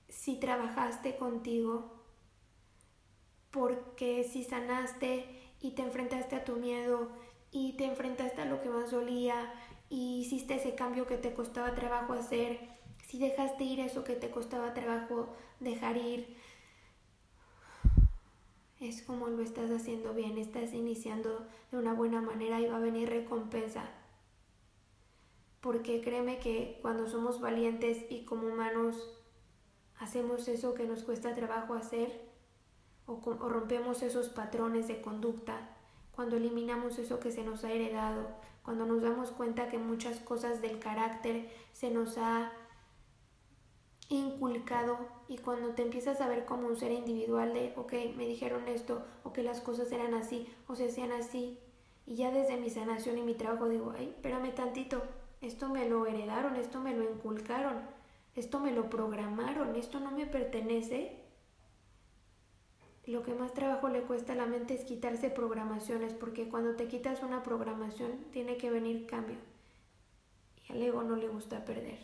si 0.08 0.36
trabajaste 0.36 1.16
contigo, 1.16 1.92
porque 3.50 4.24
si 4.24 4.44
sanaste 4.44 5.26
y 5.60 5.72
te 5.72 5.82
enfrentaste 5.82 6.36
a 6.36 6.44
tu 6.44 6.56
miedo 6.56 7.10
y 7.52 7.74
te 7.74 7.84
enfrentaste 7.84 8.40
a 8.40 8.46
lo 8.46 8.60
que 8.62 8.70
más 8.70 8.90
dolía 8.90 9.52
y 9.90 10.20
hiciste 10.20 10.54
ese 10.54 10.74
cambio 10.74 11.06
que 11.06 11.18
te 11.18 11.34
costaba 11.34 11.74
trabajo 11.74 12.14
hacer, 12.14 12.58
si 13.06 13.18
dejaste 13.18 13.62
ir 13.62 13.80
eso 13.80 14.04
que 14.04 14.16
te 14.16 14.30
costaba 14.30 14.72
trabajo 14.72 15.28
dejar 15.60 15.98
ir, 15.98 16.34
es 18.80 19.02
como 19.02 19.28
lo 19.28 19.42
estás 19.42 19.70
haciendo 19.70 20.14
bien, 20.14 20.38
estás 20.38 20.72
iniciando 20.72 21.46
de 21.70 21.78
una 21.78 21.92
buena 21.92 22.22
manera 22.22 22.58
y 22.58 22.66
va 22.66 22.76
a 22.76 22.80
venir 22.80 23.10
recompensa. 23.10 23.90
Porque 25.60 26.00
créeme 26.00 26.40
que 26.40 26.78
cuando 26.82 27.06
somos 27.06 27.40
valientes 27.40 27.98
y 28.10 28.24
como 28.24 28.48
humanos 28.48 28.96
hacemos 29.98 30.48
eso 30.48 30.74
que 30.74 30.86
nos 30.86 31.04
cuesta 31.04 31.34
trabajo 31.34 31.74
hacer 31.74 32.28
o, 33.06 33.12
o 33.12 33.48
rompemos 33.48 34.02
esos 34.02 34.30
patrones 34.30 34.88
de 34.88 35.00
conducta, 35.00 35.71
cuando 36.14 36.36
eliminamos 36.36 36.98
eso 36.98 37.20
que 37.20 37.32
se 37.32 37.42
nos 37.42 37.64
ha 37.64 37.72
heredado, 37.72 38.28
cuando 38.62 38.86
nos 38.86 39.02
damos 39.02 39.30
cuenta 39.30 39.68
que 39.68 39.78
muchas 39.78 40.20
cosas 40.20 40.62
del 40.62 40.78
carácter 40.78 41.48
se 41.72 41.90
nos 41.90 42.18
ha 42.18 42.52
inculcado 44.08 44.98
y 45.26 45.38
cuando 45.38 45.70
te 45.70 45.82
empiezas 45.82 46.20
a 46.20 46.28
ver 46.28 46.44
como 46.44 46.68
un 46.68 46.76
ser 46.76 46.92
individual 46.92 47.54
de, 47.54 47.72
ok, 47.76 47.92
me 48.16 48.26
dijeron 48.26 48.68
esto, 48.68 49.02
o 49.24 49.32
que 49.32 49.42
las 49.42 49.60
cosas 49.60 49.90
eran 49.90 50.14
así, 50.14 50.46
o 50.68 50.74
se 50.74 50.88
hacían 50.88 51.12
así, 51.12 51.58
y 52.06 52.16
ya 52.16 52.30
desde 52.30 52.56
mi 52.56 52.68
sanación 52.68 53.16
y 53.16 53.22
mi 53.22 53.34
trabajo 53.34 53.68
digo, 53.68 53.94
ay, 53.96 54.10
espérame 54.10 54.54
tantito, 54.54 55.02
esto 55.40 55.68
me 55.68 55.88
lo 55.88 56.06
heredaron, 56.06 56.56
esto 56.56 56.80
me 56.80 56.94
lo 56.94 57.04
inculcaron, 57.04 57.80
esto 58.34 58.60
me 58.60 58.72
lo 58.72 58.90
programaron, 58.90 59.76
esto 59.76 60.00
no 60.00 60.10
me 60.10 60.26
pertenece. 60.26 61.21
Lo 63.06 63.22
que 63.22 63.34
más 63.34 63.52
trabajo 63.52 63.88
le 63.88 64.02
cuesta 64.02 64.32
a 64.32 64.36
la 64.36 64.46
mente 64.46 64.74
es 64.74 64.84
quitarse 64.84 65.28
programaciones, 65.28 66.14
porque 66.14 66.48
cuando 66.48 66.76
te 66.76 66.86
quitas 66.86 67.22
una 67.22 67.42
programación 67.42 68.12
tiene 68.32 68.56
que 68.56 68.70
venir 68.70 69.06
cambio. 69.06 69.38
Y 70.68 70.72
al 70.72 70.82
ego 70.82 71.02
no 71.02 71.16
le 71.16 71.28
gusta 71.28 71.64
perder. 71.64 71.98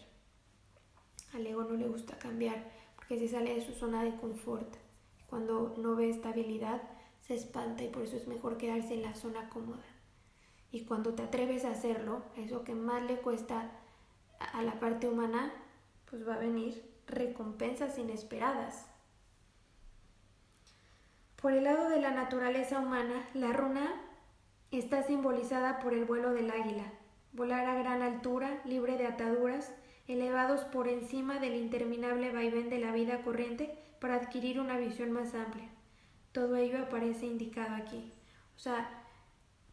Al 1.34 1.46
ego 1.46 1.62
no 1.62 1.74
le 1.74 1.87
gusta 1.87 2.18
cambiar 2.18 2.64
porque 2.96 3.18
se 3.18 3.28
sale 3.28 3.54
de 3.54 3.64
su 3.64 3.74
zona 3.74 4.02
de 4.02 4.16
confort. 4.16 4.76
Cuando 5.28 5.74
no 5.78 5.94
ve 5.94 6.11
estabilidad, 6.11 6.82
se 7.20 7.34
espanta 7.34 7.84
y 7.84 7.88
por 7.88 8.02
eso 8.02 8.16
es 8.16 8.26
mejor 8.26 8.56
quedarse 8.56 8.94
en 8.94 9.02
la 9.02 9.14
zona 9.14 9.48
cómoda. 9.50 9.84
Y 10.72 10.84
cuando 10.84 11.14
te 11.14 11.22
atreves 11.22 11.64
a 11.64 11.70
hacerlo, 11.70 12.22
eso 12.37 12.64
que 12.64 12.74
más 12.74 13.02
le 13.04 13.18
cuesta 13.18 13.70
a 14.40 14.62
la 14.62 14.80
parte 14.80 15.08
humana, 15.08 15.52
pues 16.11 16.26
va 16.26 16.34
a 16.34 16.38
venir 16.38 16.84
recompensas 17.06 17.98
inesperadas. 17.98 18.87
Por 21.40 21.53
el 21.53 21.64
lado 21.64 21.88
de 21.88 22.01
la 22.01 22.11
naturaleza 22.11 22.81
humana, 22.81 23.24
la 23.33 23.53
runa 23.53 23.94
está 24.72 25.05
simbolizada 25.05 25.79
por 25.79 25.94
el 25.94 26.05
vuelo 26.05 26.33
del 26.33 26.51
águila, 26.51 26.92
volar 27.33 27.64
a 27.66 27.77
gran 27.77 28.03
altura, 28.03 28.61
libre 28.64 28.96
de 28.96 29.07
ataduras, 29.07 29.72
elevados 30.09 30.62
por 30.64 30.88
encima 30.88 31.38
del 31.38 31.55
interminable 31.55 32.33
vaivén 32.33 32.70
de 32.70 32.81
la 32.81 32.90
vida 32.90 33.22
corriente 33.22 33.79
para 34.01 34.16
adquirir 34.16 34.59
una 34.59 34.79
visión 34.79 35.12
más 35.12 35.33
amplia. 35.35 35.68
Todo 36.33 36.57
ello 36.57 36.83
aparece 36.83 37.27
indicado 37.27 37.77
aquí. 37.77 38.12
O 38.57 38.59
sea, 38.59 39.05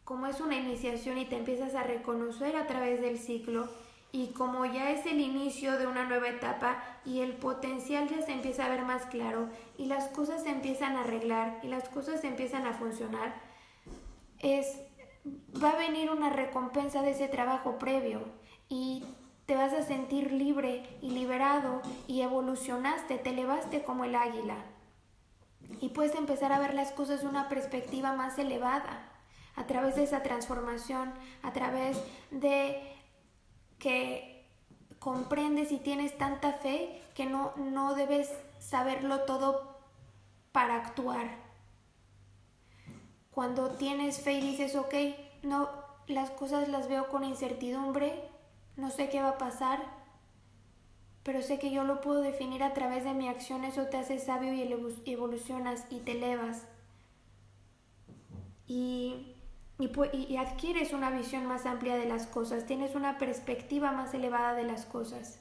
como 0.04 0.28
es 0.28 0.40
una 0.40 0.54
iniciación 0.54 1.18
y 1.18 1.24
te 1.24 1.36
empiezas 1.36 1.74
a 1.74 1.82
reconocer 1.82 2.54
a 2.54 2.68
través 2.68 3.00
del 3.00 3.18
ciclo 3.18 3.68
y 4.16 4.28
como 4.28 4.64
ya 4.64 4.92
es 4.92 5.04
el 5.04 5.20
inicio 5.20 5.76
de 5.78 5.86
una 5.86 6.04
nueva 6.04 6.30
etapa 6.30 6.82
y 7.04 7.20
el 7.20 7.34
potencial 7.34 8.08
ya 8.08 8.22
se 8.22 8.32
empieza 8.32 8.64
a 8.64 8.70
ver 8.70 8.82
más 8.82 9.04
claro 9.04 9.50
y 9.76 9.84
las 9.84 10.08
cosas 10.08 10.42
se 10.42 10.48
empiezan 10.48 10.96
a 10.96 11.00
arreglar 11.00 11.60
y 11.62 11.68
las 11.68 11.90
cosas 11.90 12.22
se 12.22 12.28
empiezan 12.28 12.64
a 12.64 12.72
funcionar, 12.72 13.34
es 14.38 14.80
va 15.62 15.72
a 15.72 15.76
venir 15.76 16.10
una 16.10 16.30
recompensa 16.30 17.02
de 17.02 17.10
ese 17.10 17.28
trabajo 17.28 17.78
previo 17.78 18.22
y 18.70 19.04
te 19.44 19.54
vas 19.54 19.74
a 19.74 19.82
sentir 19.82 20.32
libre 20.32 20.96
y 21.02 21.10
liberado 21.10 21.82
y 22.06 22.22
evolucionaste, 22.22 23.18
te 23.18 23.30
elevaste 23.30 23.82
como 23.82 24.06
el 24.06 24.14
águila. 24.14 24.56
Y 25.82 25.90
puedes 25.90 26.14
empezar 26.14 26.52
a 26.52 26.58
ver 26.58 26.72
las 26.72 26.90
cosas 26.92 27.20
de 27.20 27.28
una 27.28 27.50
perspectiva 27.50 28.14
más 28.14 28.38
elevada, 28.38 29.12
a 29.56 29.66
través 29.66 29.96
de 29.96 30.04
esa 30.04 30.22
transformación, 30.22 31.12
a 31.42 31.52
través 31.52 32.02
de 32.30 32.95
que 33.78 34.46
comprendes 34.98 35.72
y 35.72 35.78
tienes 35.78 36.16
tanta 36.18 36.52
fe 36.52 37.02
que 37.14 37.26
no, 37.26 37.52
no 37.56 37.94
debes 37.94 38.30
saberlo 38.58 39.20
todo 39.20 39.76
para 40.52 40.76
actuar. 40.76 41.28
Cuando 43.30 43.70
tienes 43.70 44.20
fe 44.20 44.34
y 44.34 44.40
dices, 44.40 44.76
ok, 44.76 44.94
no, 45.42 45.68
las 46.06 46.30
cosas 46.30 46.68
las 46.68 46.88
veo 46.88 47.08
con 47.08 47.24
incertidumbre, 47.24 48.22
no 48.76 48.90
sé 48.90 49.08
qué 49.08 49.22
va 49.22 49.30
a 49.30 49.38
pasar, 49.38 49.80
pero 51.22 51.42
sé 51.42 51.58
que 51.58 51.70
yo 51.70 51.84
lo 51.84 52.00
puedo 52.00 52.20
definir 52.20 52.62
a 52.62 52.72
través 52.72 53.04
de 53.04 53.12
mi 53.12 53.28
acción, 53.28 53.64
eso 53.64 53.86
te 53.86 53.96
hace 53.96 54.18
sabio 54.18 54.52
y 54.54 54.62
evolucionas 55.10 55.84
y 55.90 55.98
te 56.00 56.12
elevas. 56.12 56.62
Y, 58.66 59.35
y, 59.78 60.36
adquieres 60.36 60.92
una 60.92 61.10
visión 61.10 61.44
más 61.46 61.66
amplia 61.66 61.96
de 61.96 62.06
las 62.06 62.26
cosas, 62.26 62.64
tienes 62.66 62.94
una 62.94 63.18
perspectiva 63.18 63.92
más 63.92 64.14
elevada 64.14 64.54
de 64.54 64.64
las 64.64 64.86
cosas. 64.86 65.40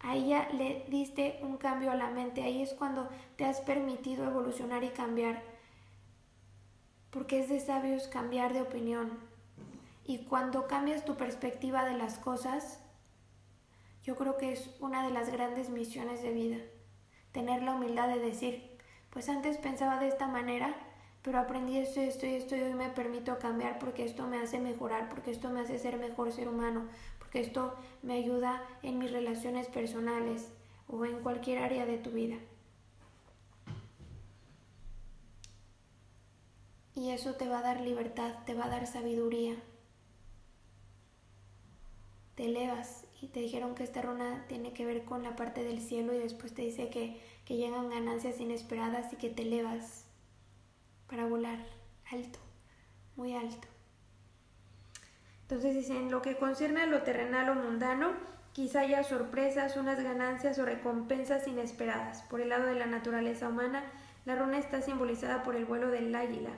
Ahí 0.00 0.28
ya 0.28 0.48
le 0.50 0.84
diste 0.88 1.38
un 1.42 1.56
cambio 1.56 1.90
a 1.90 1.96
la 1.96 2.10
mente, 2.10 2.42
ahí 2.42 2.60
es 2.60 2.74
cuando 2.74 3.08
te 3.36 3.44
has 3.44 3.60
permitido 3.60 4.24
evolucionar 4.24 4.82
y 4.84 4.90
cambiar, 4.90 5.42
porque 7.10 7.40
es 7.40 7.48
de 7.48 7.60
sabios 7.60 8.08
cambiar 8.08 8.52
de 8.52 8.62
opinión. 8.62 9.18
Y 10.04 10.24
cuando 10.24 10.66
cambias 10.66 11.04
tu 11.04 11.16
perspectiva 11.16 11.84
de 11.84 11.94
las 11.94 12.18
cosas, 12.18 12.80
yo 14.02 14.16
creo 14.16 14.36
que 14.36 14.52
es 14.52 14.70
una 14.80 15.04
de 15.04 15.12
las 15.12 15.30
grandes 15.30 15.70
misiones 15.70 16.22
de 16.22 16.32
vida. 16.32 16.58
Tener 17.32 17.62
la 17.62 17.74
humildad 17.74 18.08
de 18.08 18.20
decir, 18.20 18.78
pues 19.10 19.28
antes 19.28 19.56
pensaba 19.58 19.98
de 19.98 20.08
esta 20.08 20.28
manera, 20.28 20.74
pero 21.26 21.40
aprendí 21.40 21.76
esto, 21.76 22.00
esto 22.00 22.24
y 22.24 22.36
esto 22.36 22.56
y 22.56 22.62
hoy 22.62 22.72
me 22.72 22.88
permito 22.88 23.38
cambiar 23.38 23.78
porque 23.78 24.06
esto 24.06 24.26
me 24.26 24.38
hace 24.38 24.58
mejorar, 24.60 25.10
porque 25.10 25.32
esto 25.32 25.50
me 25.50 25.60
hace 25.60 25.78
ser 25.78 25.98
mejor 25.98 26.32
ser 26.32 26.48
humano, 26.48 26.86
porque 27.18 27.40
esto 27.40 27.74
me 28.02 28.14
ayuda 28.14 28.62
en 28.82 28.98
mis 28.98 29.10
relaciones 29.10 29.66
personales 29.66 30.48
o 30.88 31.04
en 31.04 31.20
cualquier 31.20 31.58
área 31.58 31.84
de 31.84 31.98
tu 31.98 32.10
vida. 32.12 32.36
y 36.96 37.10
eso 37.10 37.34
te 37.34 37.46
va 37.46 37.58
a 37.58 37.62
dar 37.62 37.82
libertad, 37.82 38.34
te 38.46 38.54
va 38.54 38.64
a 38.64 38.70
dar 38.70 38.86
sabiduría. 38.86 39.54
Te 42.34 42.46
elevas 42.46 43.04
y 43.20 43.28
te 43.28 43.40
dijeron 43.40 43.74
que 43.74 43.84
esta 43.84 44.00
runa 44.00 44.46
tiene 44.48 44.72
que 44.72 44.86
ver 44.86 45.04
con 45.04 45.22
la 45.22 45.36
parte 45.36 45.62
del 45.62 45.80
cielo 45.80 46.14
y 46.14 46.18
después 46.18 46.54
te 46.54 46.62
dice 46.62 46.88
que, 46.88 47.20
que 47.44 47.56
llegan 47.56 47.90
ganancias 47.90 48.40
inesperadas 48.40 49.12
y 49.12 49.16
que 49.16 49.28
te 49.28 49.42
elevas 49.42 50.05
para 51.08 51.26
volar 51.26 51.58
alto, 52.10 52.38
muy 53.16 53.34
alto. 53.34 53.68
Entonces 55.42 55.74
dicen, 55.74 56.10
lo 56.10 56.22
que 56.22 56.36
concierne 56.36 56.82
a 56.82 56.86
lo 56.86 57.02
terrenal 57.02 57.48
o 57.50 57.54
mundano, 57.54 58.12
quizá 58.52 58.80
haya 58.80 59.04
sorpresas, 59.04 59.76
unas 59.76 60.02
ganancias 60.02 60.58
o 60.58 60.64
recompensas 60.64 61.46
inesperadas. 61.46 62.22
Por 62.22 62.40
el 62.40 62.48
lado 62.48 62.66
de 62.66 62.74
la 62.74 62.86
naturaleza 62.86 63.48
humana, 63.48 63.84
la 64.24 64.34
runa 64.34 64.58
está 64.58 64.82
simbolizada 64.82 65.44
por 65.44 65.54
el 65.54 65.64
vuelo 65.64 65.88
del 65.90 66.12
águila, 66.14 66.50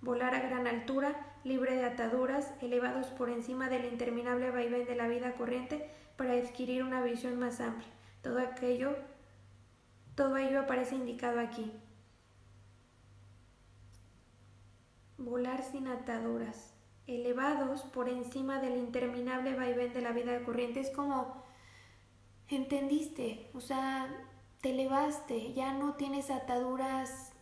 volar 0.00 0.34
a 0.34 0.40
gran 0.40 0.66
altura, 0.66 1.14
libre 1.44 1.76
de 1.76 1.84
ataduras, 1.84 2.52
elevados 2.60 3.06
por 3.08 3.30
encima 3.30 3.68
del 3.68 3.84
interminable 3.84 4.50
vaivén 4.50 4.84
de 4.86 4.96
la 4.96 5.06
vida 5.06 5.34
corriente 5.34 5.88
para 6.16 6.32
adquirir 6.32 6.82
una 6.82 7.02
visión 7.02 7.38
más 7.38 7.60
amplia. 7.60 7.88
Todo 8.22 8.40
aquello, 8.40 8.96
todo 10.16 10.36
ello 10.38 10.60
aparece 10.60 10.96
indicado 10.96 11.38
aquí. 11.38 11.72
Volar 15.16 15.62
sin 15.62 15.86
ataduras, 15.86 16.74
elevados 17.06 17.82
por 17.82 18.08
encima 18.08 18.60
del 18.60 18.76
interminable 18.76 19.54
vaivén 19.54 19.92
de 19.92 20.02
la 20.02 20.12
vida 20.12 20.42
corriente. 20.44 20.80
Es 20.80 20.90
como, 20.90 21.44
entendiste, 22.48 23.50
o 23.54 23.60
sea, 23.60 24.08
te 24.60 24.70
elevaste, 24.70 25.52
ya 25.52 25.72
no 25.72 25.94
tienes 25.94 26.30
ataduras 26.30 27.32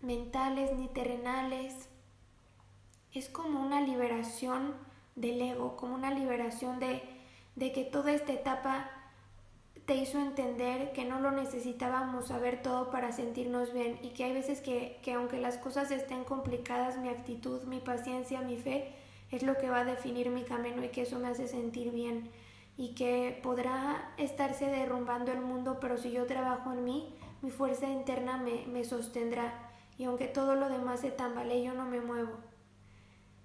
mentales 0.00 0.76
ni 0.76 0.88
terrenales. 0.88 1.88
Es 3.12 3.28
como 3.28 3.60
una 3.60 3.80
liberación 3.80 4.74
del 5.16 5.40
ego, 5.40 5.76
como 5.76 5.94
una 5.94 6.12
liberación 6.12 6.80
de, 6.80 7.02
de 7.56 7.72
que 7.72 7.84
toda 7.84 8.12
esta 8.12 8.32
etapa 8.32 8.90
te 9.90 9.96
hizo 9.96 10.20
entender 10.20 10.92
que 10.92 11.04
no 11.04 11.18
lo 11.18 11.32
necesitábamos 11.32 12.28
saber 12.28 12.62
todo 12.62 12.92
para 12.92 13.10
sentirnos 13.10 13.72
bien 13.72 13.98
y 14.02 14.10
que 14.10 14.22
hay 14.22 14.32
veces 14.32 14.60
que, 14.60 15.00
que 15.02 15.14
aunque 15.14 15.40
las 15.40 15.58
cosas 15.58 15.90
estén 15.90 16.22
complicadas, 16.22 16.98
mi 16.98 17.08
actitud, 17.08 17.64
mi 17.64 17.80
paciencia, 17.80 18.40
mi 18.40 18.56
fe 18.56 18.94
es 19.32 19.42
lo 19.42 19.58
que 19.58 19.68
va 19.68 19.80
a 19.80 19.84
definir 19.84 20.30
mi 20.30 20.44
camino 20.44 20.84
y 20.84 20.90
que 20.90 21.02
eso 21.02 21.18
me 21.18 21.26
hace 21.26 21.48
sentir 21.48 21.90
bien 21.90 22.30
y 22.76 22.94
que 22.94 23.40
podrá 23.42 24.14
estarse 24.16 24.66
derrumbando 24.66 25.32
el 25.32 25.40
mundo, 25.40 25.78
pero 25.80 25.98
si 25.98 26.12
yo 26.12 26.24
trabajo 26.24 26.72
en 26.72 26.84
mí, 26.84 27.12
mi 27.42 27.50
fuerza 27.50 27.88
interna 27.88 28.36
me, 28.36 28.66
me 28.68 28.84
sostendrá 28.84 29.72
y 29.98 30.04
aunque 30.04 30.28
todo 30.28 30.54
lo 30.54 30.68
demás 30.68 31.00
se 31.00 31.10
tambalee, 31.10 31.64
yo 31.64 31.74
no 31.74 31.86
me 31.86 32.00
muevo. 32.00 32.36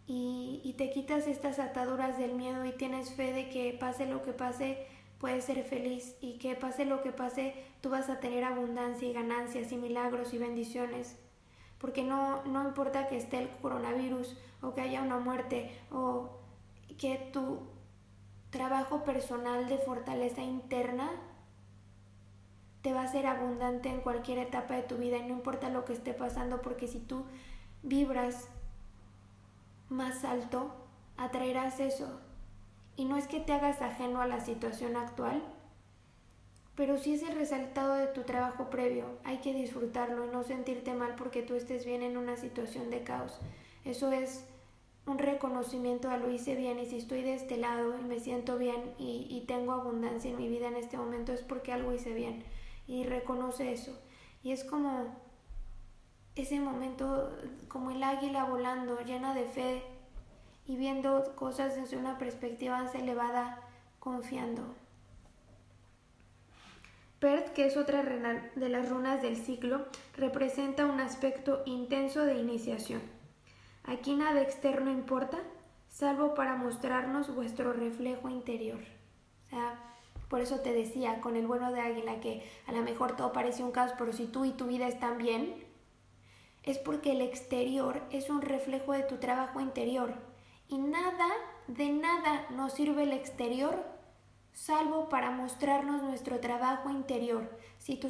Y, 0.05 0.61
y 0.63 0.73
te 0.73 0.91
quitas 0.91 1.25
estas 1.25 1.57
ataduras 1.57 2.19
del 2.19 2.35
miedo 2.35 2.65
y 2.65 2.71
tienes 2.73 3.09
fe 3.15 3.33
de 3.33 3.49
que 3.49 3.75
pase 3.79 4.05
lo 4.05 4.21
que 4.21 4.33
pase, 4.33 4.85
puedes 5.25 5.45
ser 5.45 5.63
feliz 5.63 6.15
y 6.21 6.37
que 6.37 6.53
pase 6.53 6.85
lo 6.85 7.01
que 7.01 7.11
pase, 7.11 7.55
tú 7.81 7.89
vas 7.89 8.11
a 8.11 8.19
tener 8.19 8.43
abundancia 8.43 9.07
y 9.07 9.11
ganancias 9.11 9.71
y 9.71 9.75
milagros 9.75 10.35
y 10.35 10.37
bendiciones. 10.37 11.17
Porque 11.79 12.03
no, 12.03 12.43
no 12.43 12.63
importa 12.63 13.07
que 13.07 13.17
esté 13.17 13.39
el 13.39 13.49
coronavirus 13.49 14.37
o 14.61 14.75
que 14.75 14.81
haya 14.81 15.01
una 15.01 15.17
muerte 15.17 15.75
o 15.89 16.29
que 16.99 17.17
tu 17.33 17.61
trabajo 18.51 19.03
personal 19.03 19.67
de 19.67 19.79
fortaleza 19.79 20.43
interna 20.43 21.09
te 22.83 22.93
va 22.93 23.01
a 23.01 23.11
ser 23.11 23.25
abundante 23.25 23.89
en 23.89 24.01
cualquier 24.01 24.37
etapa 24.37 24.75
de 24.75 24.83
tu 24.83 24.97
vida 24.97 25.17
y 25.17 25.23
no 25.23 25.33
importa 25.33 25.69
lo 25.69 25.85
que 25.85 25.93
esté 25.93 26.13
pasando 26.13 26.61
porque 26.61 26.87
si 26.87 26.99
tú 26.99 27.25
vibras 27.81 28.47
más 29.89 30.23
alto, 30.23 30.71
atraerás 31.17 31.79
eso. 31.79 32.21
Y 32.97 33.05
no 33.05 33.17
es 33.17 33.27
que 33.27 33.39
te 33.39 33.53
hagas 33.53 33.81
ajeno 33.81 34.21
a 34.21 34.27
la 34.27 34.39
situación 34.39 34.95
actual, 34.95 35.43
pero 36.75 36.97
si 36.97 37.13
es 37.13 37.23
el 37.23 37.35
resultado 37.35 37.95
de 37.95 38.07
tu 38.07 38.23
trabajo 38.23 38.69
previo. 38.69 39.05
Hay 39.23 39.37
que 39.37 39.53
disfrutarlo 39.53 40.25
y 40.25 40.29
no 40.29 40.43
sentirte 40.43 40.93
mal 40.93 41.15
porque 41.15 41.41
tú 41.41 41.55
estés 41.55 41.85
bien 41.85 42.03
en 42.03 42.17
una 42.17 42.37
situación 42.37 42.89
de 42.89 43.03
caos. 43.03 43.39
Eso 43.85 44.11
es 44.11 44.45
un 45.05 45.19
reconocimiento 45.19 46.09
a 46.09 46.17
lo 46.17 46.31
hice 46.31 46.55
bien 46.55 46.79
y 46.79 46.87
si 46.87 46.97
estoy 46.97 47.21
de 47.21 47.35
este 47.35 47.57
lado 47.57 47.97
y 47.97 48.01
me 48.01 48.19
siento 48.19 48.57
bien 48.57 48.93
y, 48.97 49.27
y 49.29 49.45
tengo 49.45 49.71
abundancia 49.71 50.31
en 50.31 50.37
mi 50.37 50.47
vida 50.49 50.67
en 50.67 50.77
este 50.77 50.97
momento 50.97 51.31
es 51.31 51.43
porque 51.43 51.71
algo 51.71 51.93
hice 51.93 52.13
bien 52.13 52.43
y 52.87 53.03
reconoce 53.03 53.71
eso. 53.71 53.97
Y 54.43 54.51
es 54.51 54.63
como 54.63 55.15
ese 56.35 56.59
momento, 56.59 57.31
como 57.67 57.91
el 57.91 58.03
águila 58.03 58.45
volando, 58.45 58.99
llena 59.01 59.33
de 59.33 59.45
fe 59.45 59.83
y 60.67 60.77
viendo 60.77 61.35
cosas 61.35 61.75
desde 61.75 61.97
una 61.97 62.17
perspectiva 62.17 62.83
más 62.83 62.95
elevada, 62.95 63.61
confiando. 63.99 64.75
Pert, 67.19 67.53
que 67.53 67.65
es 67.65 67.77
otra 67.77 68.03
de 68.03 68.69
las 68.69 68.89
runas 68.89 69.21
del 69.21 69.37
ciclo, 69.37 69.85
representa 70.15 70.85
un 70.85 70.99
aspecto 70.99 71.63
intenso 71.65 72.25
de 72.25 72.35
iniciación. 72.35 73.01
Aquí 73.83 74.15
nada 74.15 74.41
externo 74.41 74.91
importa, 74.91 75.39
salvo 75.87 76.33
para 76.33 76.55
mostrarnos 76.55 77.33
vuestro 77.33 77.71
reflejo 77.71 78.29
interior. 78.29 78.79
O 79.47 79.49
sea, 79.49 79.79
por 80.29 80.41
eso 80.41 80.59
te 80.59 80.73
decía 80.73 81.21
con 81.21 81.35
el 81.35 81.47
bueno 81.47 81.71
de 81.71 81.81
Águila 81.81 82.19
que 82.19 82.43
a 82.67 82.71
lo 82.71 82.81
mejor 82.81 83.15
todo 83.15 83.31
parece 83.31 83.63
un 83.63 83.71
caos, 83.71 83.93
pero 83.97 84.11
si 84.11 84.25
tú 84.25 84.43
y 84.45 84.51
tu 84.51 84.65
vida 84.65 84.87
están 84.87 85.17
bien, 85.17 85.63
es 86.63 86.79
porque 86.79 87.11
el 87.11 87.21
exterior 87.21 88.01
es 88.11 88.29
un 88.29 88.41
reflejo 88.41 88.93
de 88.93 89.03
tu 89.03 89.17
trabajo 89.17 89.61
interior. 89.61 90.13
Y 90.67 90.77
nada, 90.77 91.27
de 91.67 91.89
nada 91.89 92.47
nos 92.49 92.73
sirve 92.73 93.03
el 93.03 93.13
exterior 93.13 93.95
salvo 94.55 95.09
para 95.09 95.31
mostrarnos 95.31 96.01
nuestro 96.01 96.39
trabajo 96.39 96.89
interior. 96.89 97.49
Si 97.77 97.97
tu, 97.97 98.09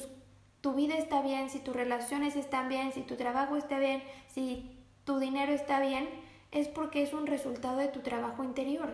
tu 0.61 0.73
vida 0.73 0.95
está 0.95 1.21
bien, 1.21 1.49
si 1.49 1.59
tus 1.59 1.75
relaciones 1.75 2.35
están 2.35 2.69
bien, 2.69 2.93
si 2.93 3.01
tu 3.01 3.15
trabajo 3.15 3.57
está 3.57 3.79
bien, 3.79 4.03
si 4.27 4.77
tu 5.03 5.19
dinero 5.19 5.51
está 5.51 5.79
bien, 5.79 6.07
es 6.51 6.67
porque 6.67 7.03
es 7.03 7.13
un 7.13 7.27
resultado 7.27 7.77
de 7.77 7.87
tu 7.87 7.99
trabajo 8.01 8.43
interior. 8.43 8.93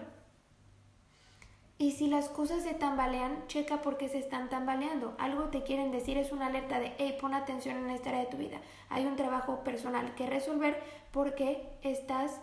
Y 1.78 1.92
si 1.94 2.08
las 2.08 2.30
cosas 2.30 2.64
se 2.64 2.76
tambalean, 2.76 3.48
checa 3.48 3.82
por 3.82 3.98
qué 3.98 4.08
se 4.08 4.20
están 4.20 4.50
tambaleando. 4.50 5.16
Algo 5.18 5.46
te 5.46 5.64
quieren 5.64 5.92
decir, 5.92 6.18
es 6.18 6.32
una 6.32 6.46
alerta 6.46 6.80
de, 6.80 6.94
hey, 7.00 7.18
pon 7.20 7.34
atención 7.34 7.78
en 7.78 7.90
esta 7.90 8.10
área 8.10 8.22
de 8.22 8.28
tu 8.28 8.38
vida. 8.38 8.62
Hay 8.90 9.06
un 9.06 9.16
trabajo 9.16 9.64
personal 9.64 10.14
que 10.14 10.28
resolver 10.28 10.80
porque 11.12 11.68
estás 11.82 12.40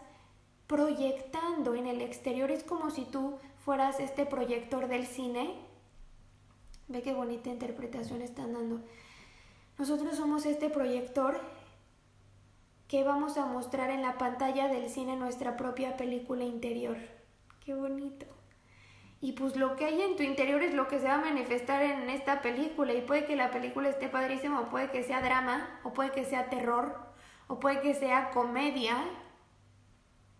proyectando 0.68 1.74
en 1.74 1.88
el 1.88 2.00
exterior. 2.00 2.52
Es 2.52 2.62
como 2.62 2.90
si 2.90 3.04
tú 3.04 3.38
fueras 3.64 3.98
este 3.98 4.24
proyector 4.24 4.86
del 4.86 5.06
cine. 5.06 5.56
Ve 6.86 7.02
qué 7.02 7.12
bonita 7.12 7.50
interpretación 7.50 8.22
están 8.22 8.52
dando. 8.52 8.80
Nosotros 9.76 10.16
somos 10.16 10.46
este 10.46 10.70
proyector 10.70 11.40
que 12.86 13.04
vamos 13.04 13.36
a 13.36 13.46
mostrar 13.46 13.90
en 13.90 14.02
la 14.02 14.16
pantalla 14.16 14.68
del 14.68 14.88
cine 14.88 15.16
nuestra 15.16 15.56
propia 15.56 15.96
película 15.96 16.44
interior. 16.44 16.96
Qué 17.64 17.74
bonito. 17.74 18.26
Y 19.20 19.32
pues 19.32 19.56
lo 19.56 19.76
que 19.76 19.84
hay 19.84 20.00
en 20.00 20.16
tu 20.16 20.22
interior 20.22 20.62
es 20.62 20.74
lo 20.74 20.86
que 20.88 21.00
se 21.00 21.06
va 21.06 21.14
a 21.14 21.20
manifestar 21.20 21.82
en 21.82 22.08
esta 22.08 22.40
película. 22.40 22.94
Y 22.94 23.02
puede 23.02 23.26
que 23.26 23.36
la 23.36 23.50
película 23.50 23.88
esté 23.88 24.08
padrísima, 24.08 24.60
o 24.60 24.68
puede 24.68 24.90
que 24.90 25.02
sea 25.02 25.20
drama, 25.20 25.80
o 25.82 25.92
puede 25.92 26.12
que 26.12 26.24
sea 26.24 26.48
terror, 26.50 26.96
o 27.48 27.58
puede 27.58 27.80
que 27.80 27.94
sea 27.94 28.30
comedia. 28.30 28.96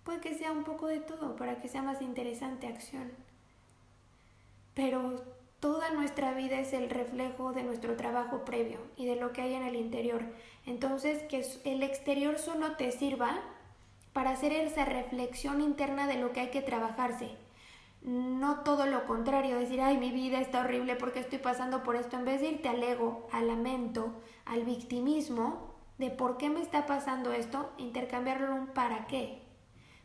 Puede 0.09 0.23
que 0.23 0.39
sea 0.39 0.53
un 0.53 0.65
poco 0.65 0.87
de 0.87 1.01
todo 1.01 1.37
para 1.37 1.61
que 1.61 1.69
sea 1.69 1.83
más 1.83 2.01
interesante 2.01 2.67
acción. 2.67 3.13
Pero 4.73 5.23
toda 5.61 5.91
nuestra 5.91 6.33
vida 6.33 6.59
es 6.59 6.73
el 6.73 6.89
reflejo 6.89 7.53
de 7.53 7.63
nuestro 7.63 7.95
trabajo 7.95 8.43
previo 8.43 8.79
y 8.97 9.05
de 9.05 9.17
lo 9.17 9.35
que 9.35 9.43
hay 9.43 9.53
en 9.53 9.65
el 9.65 9.77
interior. 9.77 10.23
Entonces, 10.65 11.23
que 11.25 11.45
el 11.65 11.83
exterior 11.83 12.39
solo 12.39 12.77
te 12.77 12.91
sirva 12.91 13.39
para 14.15 14.31
hacer 14.31 14.55
esa 14.55 14.87
reflexión 14.87 15.61
interna 15.61 16.07
de 16.07 16.17
lo 16.17 16.33
que 16.33 16.41
hay 16.41 16.49
que 16.49 16.63
trabajarse 16.63 17.37
no 18.01 18.61
todo 18.61 18.87
lo 18.87 19.05
contrario, 19.05 19.59
decir, 19.59 19.83
ay, 19.83 19.99
mi 19.99 20.11
vida 20.11 20.41
está 20.41 20.61
horrible 20.61 20.97
porque 20.97 21.21
estoy 21.21 21.39
pasando 21.39 21.83
por 21.83 21.97
esto, 21.97 22.17
en 22.17 22.25
vez 22.25 22.41
de 22.41 22.49
irte 22.49 22.71
al 22.71 22.83
ego, 22.83 23.29
al 23.31 23.49
lamento, 23.49 24.15
al 24.47 24.65
victimismo, 24.65 25.75
de 25.99 26.11
por 26.11 26.39
qué 26.39 26.49
me 26.49 26.63
está 26.63 26.87
pasando 26.87 27.31
esto, 27.33 27.73
intercambiarlo 27.77 28.47
en 28.47 28.53
un 28.53 28.67
para 28.69 29.07
qué. 29.07 29.48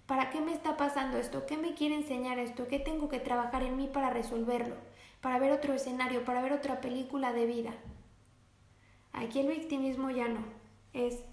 ¿Para 0.05 0.29
qué 0.29 0.41
me 0.41 0.53
está 0.53 0.75
pasando 0.75 1.17
esto? 1.17 1.45
¿Qué 1.45 1.57
me 1.57 1.75
quiere 1.75 1.95
enseñar 1.95 2.37
esto? 2.37 2.67
¿Qué 2.67 2.79
tengo 2.79 3.07
que 3.07 3.19
trabajar 3.19 3.63
en 3.63 3.77
mí 3.77 3.87
para 3.87 4.09
resolverlo? 4.09 4.75
Para 5.21 5.39
ver 5.39 5.51
otro 5.51 5.73
escenario, 5.73 6.25
para 6.25 6.41
ver 6.41 6.51
otra 6.51 6.81
película 6.81 7.31
de 7.31 7.45
vida. 7.45 7.73
Aquí 9.13 9.39
el 9.39 9.47
victimismo 9.47 10.09
ya 10.09 10.27
no. 10.27 10.43
Es 10.91 11.23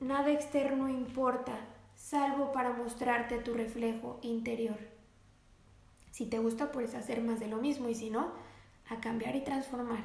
nada 0.00 0.30
externo 0.30 0.88
importa, 0.88 1.60
salvo 1.94 2.52
para 2.52 2.72
mostrarte 2.72 3.38
tu 3.38 3.52
reflejo 3.52 4.18
interior. 4.22 4.78
Si 6.10 6.26
te 6.26 6.38
gusta, 6.38 6.72
puedes 6.72 6.94
hacer 6.94 7.20
más 7.22 7.40
de 7.40 7.48
lo 7.48 7.58
mismo 7.58 7.88
y 7.88 7.94
si 7.94 8.10
no, 8.10 8.32
a 8.88 9.00
cambiar 9.00 9.36
y 9.36 9.44
transformar. 9.44 10.02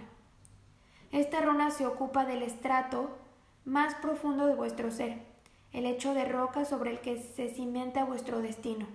Esta 1.11 1.41
runa 1.41 1.71
se 1.71 1.85
ocupa 1.87 2.25
del 2.25 2.43
estrato 2.43 3.17
más 3.63 3.95
profundo 3.95 4.45
de 4.45 4.55
vuestro 4.55 4.91
ser, 4.91 5.34
el 5.75 5.85
hecho 5.85 6.13
de 6.13 6.23
roca 6.23 6.63
sobre 6.63 6.91
el 6.91 7.01
que 7.01 7.21
se 7.21 7.49
cimienta 7.49 8.05
vuestro 8.05 8.41
destino. 8.41 8.87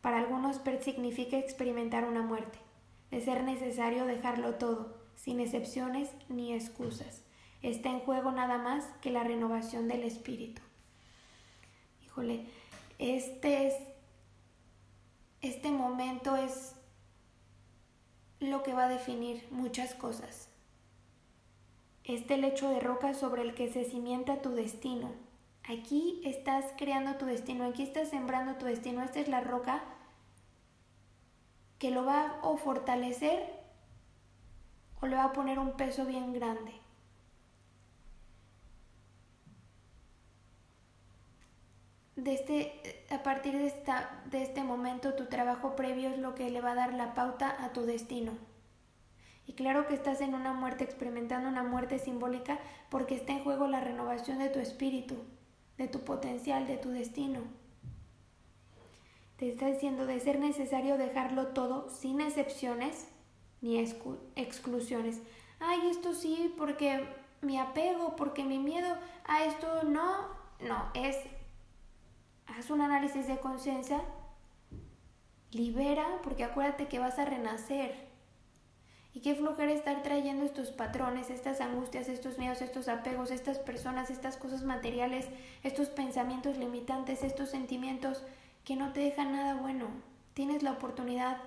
Para 0.00 0.18
algunos 0.18 0.60
significa 0.80 1.38
experimentar 1.38 2.04
una 2.04 2.20
muerte, 2.20 2.58
de 3.12 3.20
ser 3.20 3.44
necesario 3.44 4.06
dejarlo 4.06 4.56
todo, 4.56 4.96
sin 5.14 5.38
excepciones 5.38 6.10
ni 6.28 6.52
excusas. 6.52 7.22
Está 7.62 7.90
en 7.90 8.00
juego 8.00 8.32
nada 8.32 8.58
más 8.58 8.84
que 9.00 9.12
la 9.12 9.22
renovación 9.22 9.86
del 9.86 10.02
espíritu. 10.02 10.60
Híjole, 12.04 12.46
este 12.98 13.68
es 13.68 13.74
este 15.42 15.70
momento 15.70 16.34
es 16.34 16.74
lo 18.40 18.64
que 18.64 18.74
va 18.74 18.86
a 18.86 18.88
definir 18.88 19.46
muchas 19.52 19.94
cosas. 19.94 20.48
Este 22.02 22.36
lecho 22.36 22.68
de 22.68 22.80
roca 22.80 23.14
sobre 23.14 23.42
el 23.42 23.54
que 23.54 23.72
se 23.72 23.84
cimienta 23.84 24.42
tu 24.42 24.50
destino. 24.50 25.25
Aquí 25.68 26.20
estás 26.24 26.64
creando 26.76 27.16
tu 27.16 27.26
destino, 27.26 27.64
aquí 27.64 27.82
estás 27.82 28.08
sembrando 28.10 28.54
tu 28.54 28.66
destino. 28.66 29.02
Esta 29.02 29.20
es 29.20 29.28
la 29.28 29.40
roca 29.40 29.82
que 31.78 31.90
lo 31.90 32.04
va 32.04 32.38
o 32.42 32.56
fortalecer 32.56 33.52
o 35.00 35.06
le 35.06 35.16
va 35.16 35.24
a 35.24 35.32
poner 35.32 35.58
un 35.58 35.72
peso 35.76 36.06
bien 36.06 36.32
grande. 36.32 36.72
de 42.16 42.32
este, 42.32 43.04
a 43.14 43.22
partir 43.22 43.56
de, 43.56 43.66
esta, 43.66 44.22
de 44.30 44.42
este 44.42 44.64
momento 44.64 45.14
tu 45.14 45.26
trabajo 45.26 45.76
previo 45.76 46.08
es 46.08 46.18
lo 46.18 46.34
que 46.34 46.50
le 46.50 46.60
va 46.60 46.72
a 46.72 46.74
dar 46.74 46.94
la 46.94 47.14
pauta 47.14 47.54
a 47.62 47.72
tu 47.72 47.82
destino. 47.82 48.32
Y 49.46 49.52
claro 49.52 49.86
que 49.86 49.94
estás 49.94 50.20
en 50.22 50.34
una 50.34 50.52
muerte, 50.52 50.82
experimentando 50.82 51.48
una 51.48 51.62
muerte 51.62 51.98
simbólica, 51.98 52.58
porque 52.90 53.14
está 53.14 53.32
en 53.32 53.44
juego 53.44 53.68
la 53.68 53.80
renovación 53.80 54.38
de 54.38 54.48
tu 54.48 54.58
espíritu, 54.58 55.22
de 55.78 55.88
tu 55.88 56.00
potencial, 56.00 56.66
de 56.66 56.76
tu 56.76 56.90
destino. 56.90 57.40
Te 59.36 59.50
está 59.50 59.66
diciendo 59.66 60.06
de 60.06 60.18
ser 60.20 60.38
necesario 60.38 60.96
dejarlo 60.96 61.48
todo 61.48 61.90
sin 61.90 62.20
excepciones 62.20 63.06
ni 63.60 63.78
exclusiones. 63.78 65.20
Ay, 65.60 65.80
esto 65.90 66.14
sí, 66.14 66.54
porque 66.56 67.06
mi 67.42 67.58
apego, 67.58 68.16
porque 68.16 68.44
mi 68.44 68.58
miedo, 68.58 68.96
a 69.24 69.44
esto 69.44 69.82
no, 69.84 70.28
no, 70.60 70.90
es 70.94 71.16
haz 72.46 72.70
un 72.70 72.80
análisis 72.80 73.26
de 73.26 73.38
conciencia, 73.38 74.00
libera, 75.50 76.20
porque 76.22 76.44
acuérdate 76.44 76.88
que 76.88 76.98
vas 76.98 77.18
a 77.18 77.24
renacer. 77.24 78.05
Y 79.16 79.20
qué 79.20 79.34
flojera 79.34 79.72
estar 79.72 80.02
trayendo 80.02 80.44
estos 80.44 80.72
patrones, 80.72 81.30
estas 81.30 81.62
angustias, 81.62 82.06
estos 82.10 82.36
miedos, 82.36 82.60
estos 82.60 82.86
apegos, 82.86 83.30
estas 83.30 83.58
personas, 83.58 84.10
estas 84.10 84.36
cosas 84.36 84.62
materiales, 84.62 85.26
estos 85.62 85.88
pensamientos 85.88 86.58
limitantes, 86.58 87.24
estos 87.24 87.48
sentimientos 87.48 88.22
que 88.62 88.76
no 88.76 88.92
te 88.92 89.00
dejan 89.00 89.32
nada 89.32 89.54
bueno. 89.54 89.86
Tienes 90.34 90.62
la 90.62 90.72
oportunidad 90.72 91.38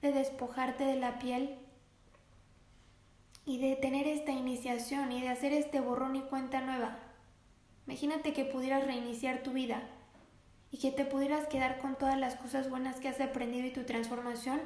de 0.00 0.12
despojarte 0.12 0.84
de 0.84 0.96
la 0.96 1.18
piel 1.18 1.58
y 3.44 3.58
de 3.58 3.76
tener 3.76 4.06
esta 4.06 4.32
iniciación 4.32 5.12
y 5.12 5.20
de 5.20 5.28
hacer 5.28 5.52
este 5.52 5.80
borrón 5.80 6.16
y 6.16 6.22
cuenta 6.22 6.62
nueva. 6.62 6.96
Imagínate 7.86 8.32
que 8.32 8.46
pudieras 8.46 8.86
reiniciar 8.86 9.42
tu 9.42 9.52
vida 9.52 9.82
y 10.70 10.78
que 10.78 10.92
te 10.92 11.04
pudieras 11.04 11.46
quedar 11.48 11.76
con 11.76 11.94
todas 11.96 12.18
las 12.18 12.36
cosas 12.36 12.70
buenas 12.70 12.96
que 13.00 13.08
has 13.08 13.20
aprendido 13.20 13.66
y 13.66 13.72
tu 13.72 13.84
transformación 13.84 14.62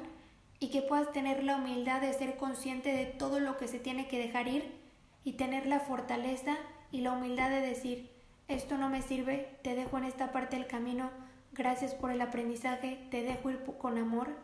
y 0.59 0.69
que 0.69 0.81
puedas 0.81 1.11
tener 1.11 1.43
la 1.43 1.57
humildad 1.57 2.01
de 2.01 2.13
ser 2.13 2.37
consciente 2.37 2.93
de 2.93 3.05
todo 3.05 3.39
lo 3.39 3.57
que 3.57 3.67
se 3.67 3.79
tiene 3.79 4.07
que 4.07 4.19
dejar 4.19 4.47
ir 4.47 4.79
y 5.23 5.33
tener 5.33 5.65
la 5.65 5.79
fortaleza 5.79 6.57
y 6.91 7.01
la 7.01 7.11
humildad 7.11 7.49
de 7.49 7.61
decir, 7.61 8.11
esto 8.47 8.77
no 8.77 8.89
me 8.89 9.01
sirve, 9.01 9.57
te 9.63 9.75
dejo 9.75 9.97
en 9.97 10.03
esta 10.03 10.31
parte 10.31 10.57
del 10.57 10.67
camino, 10.67 11.09
gracias 11.53 11.93
por 11.95 12.11
el 12.11 12.21
aprendizaje, 12.21 13.07
te 13.09 13.23
dejo 13.23 13.49
ir 13.49 13.63
con 13.77 13.97
amor, 13.97 14.35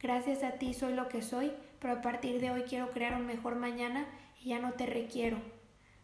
gracias 0.00 0.42
a 0.42 0.52
ti 0.52 0.74
soy 0.74 0.94
lo 0.94 1.08
que 1.08 1.22
soy, 1.22 1.52
pero 1.80 1.94
a 1.94 2.02
partir 2.02 2.40
de 2.40 2.50
hoy 2.50 2.62
quiero 2.62 2.90
crear 2.90 3.14
un 3.14 3.26
mejor 3.26 3.56
mañana 3.56 4.06
y 4.42 4.50
ya 4.50 4.58
no 4.58 4.72
te 4.72 4.86
requiero, 4.86 5.38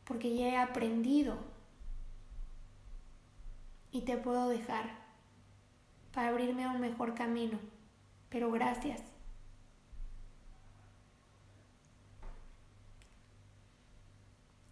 porque 0.04 0.34
ya 0.36 0.46
he 0.46 0.56
aprendido 0.56 1.38
y 3.90 4.02
te 4.02 4.16
puedo 4.16 4.48
dejar 4.48 4.90
para 6.12 6.28
abrirme 6.28 6.64
a 6.64 6.70
un 6.70 6.80
mejor 6.80 7.14
camino. 7.14 7.58
Pero 8.32 8.50
gracias. 8.50 9.00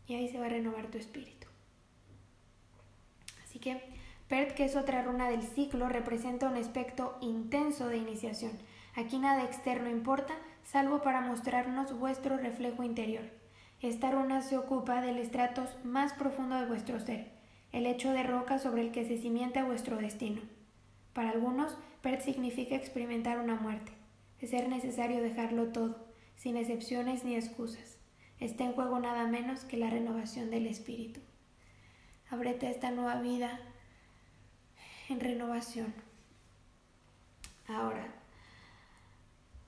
Y 0.09 0.15
ahí 0.15 0.29
se 0.29 0.41
va 0.41 0.47
a 0.47 0.49
renovar 0.49 0.87
tu 0.89 0.99
espíritu. 0.99 1.47
Así 3.45 3.61
que 3.61 3.81
Pert, 4.27 4.55
que 4.55 4.65
es 4.65 4.75
otra 4.75 5.03
runa 5.03 5.29
del 5.29 5.43
ciclo, 5.43 5.89
representa 5.89 6.49
un 6.49 6.57
aspecto 6.57 7.17
intenso 7.21 7.87
de 7.87 7.99
iniciación. 7.99 8.53
Aquí 8.97 9.19
nada 9.19 9.45
externo 9.45 9.89
importa, 9.89 10.35
salvo 10.65 11.03
para 11.03 11.21
mostrarnos 11.21 11.97
vuestro 11.97 12.37
reflejo 12.39 12.83
interior. 12.83 13.25
Esta 13.81 14.11
runa 14.11 14.43
se 14.43 14.57
ocupa 14.57 15.01
del 15.01 15.19
estrato 15.19 15.69
más 15.85 16.13
profundo 16.15 16.57
de 16.57 16.67
vuestro 16.67 16.99
ser 16.99 17.39
el 17.73 17.87
hecho 17.87 18.13
de 18.13 18.23
roca 18.23 18.59
sobre 18.59 18.83
el 18.83 18.91
que 18.91 19.05
se 19.05 19.19
cimienta 19.19 19.65
vuestro 19.65 19.97
destino. 19.99 20.43
Para 21.13 21.31
algunos, 21.31 21.77
PERT 22.03 22.23
significa 22.23 22.75
experimentar 22.75 23.39
una 23.39 23.57
muerte, 23.57 23.93
es 24.41 24.51
ser 24.51 24.69
necesario 24.69 25.23
dejarlo 25.23 25.69
todo, 25.69 26.07
sin 26.37 26.57
excepciones 26.57 27.25
ni 27.25 27.37
excusas. 27.37 27.99
Está 28.39 28.65
en 28.65 28.73
juego 28.73 28.99
nada 28.99 29.27
menos 29.27 29.65
que 29.65 29.77
la 29.77 29.91
renovación 29.91 30.51
del 30.51 30.67
espíritu. 30.67 31.21
Ábrete 32.31 32.67
a 32.67 32.71
esta 32.71 32.91
nueva 32.91 33.21
vida 33.21 33.61
en 35.11 35.21
renovación. 35.21 35.93
Ahora, 37.69 38.15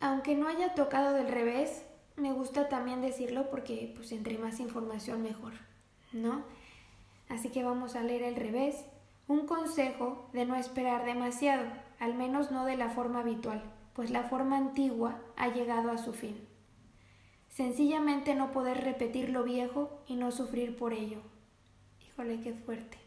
aunque 0.01 0.35
no 0.35 0.49
haya 0.49 0.74
tocado 0.74 1.12
del 1.12 1.28
revés, 1.28 1.85
me 2.16 2.33
gusta 2.33 2.68
también 2.68 3.03
decirlo 3.03 3.51
porque 3.51 3.93
pues 3.95 4.11
entre 4.12 4.39
más 4.39 4.59
información 4.59 5.22
mejor, 5.22 5.53
¿no? 6.12 6.45
Así 7.28 7.51
que 7.51 7.62
vamos 7.62 7.95
a 7.95 8.03
leer 8.03 8.22
el 8.22 8.37
revés. 8.37 8.85
Un 9.28 9.47
consejo 9.47 10.28
de 10.33 10.45
no 10.45 10.57
esperar 10.57 11.05
demasiado, 11.05 11.64
al 12.03 12.14
menos 12.14 12.50
no 12.50 12.64
de 12.64 12.76
la 12.76 12.90
forma 12.90 13.20
habitual, 13.20 13.62
pues 13.92 14.11
la 14.11 14.24
forma 14.24 14.57
antigua 14.57 15.20
ha 15.36 15.46
llegado 15.50 15.92
a 15.92 15.98
su 15.98 16.12
fin. 16.12 16.36
Sencillamente 17.48 18.34
no 18.34 18.50
poder 18.50 18.82
repetir 18.82 19.30
lo 19.30 19.44
viejo 19.44 20.03
y 20.09 20.16
no 20.16 20.32
sufrir 20.32 20.76
por 20.76 20.94
ello. 20.94 21.18
Híjole, 22.05 22.40
qué 22.40 22.55
fuerte. 22.55 22.98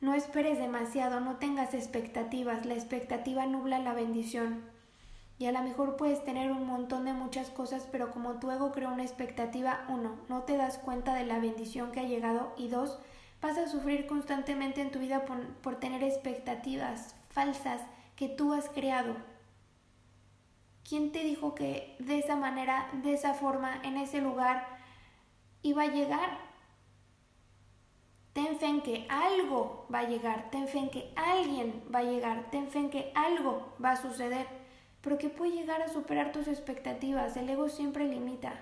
No 0.00 0.14
esperes 0.14 0.58
demasiado, 0.58 1.18
no 1.18 1.38
tengas 1.38 1.74
expectativas, 1.74 2.66
la 2.66 2.74
expectativa 2.74 3.46
nubla 3.46 3.80
la 3.80 3.94
bendición. 3.94 4.60
Y 5.36 5.46
a 5.46 5.52
lo 5.52 5.60
mejor 5.62 5.96
puedes 5.96 6.22
tener 6.22 6.52
un 6.52 6.68
montón 6.68 7.04
de 7.04 7.14
muchas 7.14 7.50
cosas, 7.50 7.88
pero 7.90 8.12
como 8.12 8.38
tu 8.38 8.52
ego 8.52 8.70
crea 8.70 8.90
una 8.90 9.02
expectativa, 9.02 9.86
uno, 9.88 10.20
no 10.28 10.42
te 10.42 10.56
das 10.56 10.78
cuenta 10.78 11.16
de 11.16 11.26
la 11.26 11.40
bendición 11.40 11.90
que 11.90 11.98
ha 11.98 12.04
llegado 12.04 12.54
y 12.56 12.68
dos, 12.68 13.00
vas 13.42 13.58
a 13.58 13.66
sufrir 13.66 14.06
constantemente 14.06 14.82
en 14.82 14.92
tu 14.92 15.00
vida 15.00 15.24
por, 15.24 15.44
por 15.54 15.80
tener 15.80 16.04
expectativas 16.04 17.16
falsas 17.34 17.82
que 18.16 18.28
tú 18.28 18.54
has 18.54 18.70
creado. 18.70 19.14
¿Quién 20.88 21.12
te 21.12 21.22
dijo 21.22 21.54
que 21.54 21.96
de 21.98 22.18
esa 22.18 22.36
manera, 22.36 22.88
de 23.02 23.12
esa 23.12 23.34
forma, 23.34 23.80
en 23.82 23.98
ese 23.98 24.22
lugar 24.22 24.66
iba 25.60 25.82
a 25.82 25.92
llegar? 25.92 26.38
Ten 28.32 28.58
fe 28.58 28.66
en 28.66 28.80
que 28.80 29.06
algo 29.10 29.86
va 29.92 30.00
a 30.00 30.08
llegar, 30.08 30.50
ten 30.50 30.66
fe 30.66 30.78
en 30.78 30.90
que 30.90 31.12
alguien 31.14 31.84
va 31.94 31.98
a 31.98 32.04
llegar, 32.04 32.50
ten 32.50 32.68
fe 32.68 32.78
en 32.78 32.90
que 32.90 33.12
algo 33.14 33.74
va 33.84 33.92
a 33.92 34.02
suceder 34.02 34.64
pero 35.04 35.18
que 35.18 35.28
puede 35.28 35.52
llegar 35.52 35.82
a 35.82 35.90
superar 35.90 36.32
tus 36.32 36.48
expectativas. 36.48 37.36
El 37.36 37.50
ego 37.50 37.68
siempre 37.68 38.08
limita. 38.08 38.54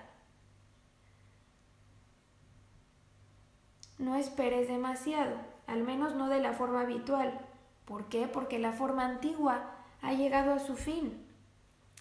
No 3.97 4.17
esperes 4.17 4.67
demasiado, 4.67 5.37
al 5.67 5.83
menos 5.83 6.15
no 6.15 6.27
de 6.27 6.41
la 6.41 6.51
forma 6.51 6.81
habitual. 6.81 7.39
¿Por 7.85 8.05
qué? 8.05 8.27
Porque 8.27 8.59
la 8.59 8.73
forma 8.73 9.05
antigua 9.05 9.71
ha 10.01 10.13
llegado 10.13 10.53
a 10.53 10.59
su 10.59 10.75
fin. 10.75 11.25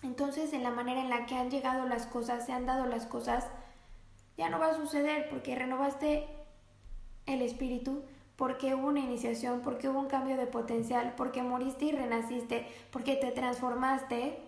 Entonces, 0.03 0.53
en 0.53 0.63
la 0.63 0.71
manera 0.71 1.01
en 1.01 1.11
la 1.11 1.27
que 1.27 1.37
han 1.37 1.51
llegado 1.51 1.87
las 1.87 2.07
cosas, 2.07 2.47
se 2.47 2.53
han 2.53 2.67
dado 2.67 2.87
las 2.87 3.07
cosas, 3.07 3.49
ya 4.37 4.49
no 4.49 4.59
va 4.59 4.71
a 4.71 4.75
suceder 4.75 5.29
porque 5.29 5.55
renovaste 5.55 6.29
el 7.27 7.43
espíritu, 7.43 8.03
porque 8.37 8.75
hubo 8.75 8.89
una 8.89 9.01
iniciación, 9.01 9.61
porque 9.61 9.89
hubo 9.89 10.01
un 10.01 10.09
cambio 10.09 10.37
de 10.37 10.47
potencial, 10.47 11.15
porque 11.17 11.43
moriste 11.43 11.85
y 11.87 11.93
renaciste, 11.93 12.67
porque 12.91 13.15
te 13.15 13.31
transformaste, 13.31 14.41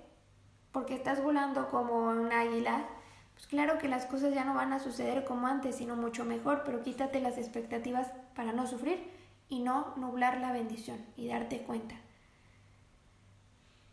porque 0.73 0.95
estás 0.95 1.23
volando 1.23 1.71
como 1.71 2.09
un 2.09 2.33
águila, 2.33 2.89
pues 3.35 3.47
claro 3.47 3.79
que 3.79 3.89
las 3.89 4.07
cosas 4.07 4.35
ya 4.35 4.45
no 4.45 4.55
van 4.55 4.73
a 4.73 4.81
suceder 4.81 5.25
como 5.25 5.47
antes, 5.47 5.77
sino 5.77 5.95
mucho 5.95 6.25
mejor, 6.25 6.63
pero 6.65 6.83
quítate 6.83 7.21
las 7.21 7.39
expectativas 7.39 8.09
para 8.35 8.53
no 8.53 8.67
sufrir 8.67 9.09
y 9.49 9.61
no 9.61 9.95
nublar 9.97 10.41
la 10.41 10.53
bendición 10.53 11.05
y 11.17 11.29
darte 11.29 11.63
cuenta. 11.63 11.95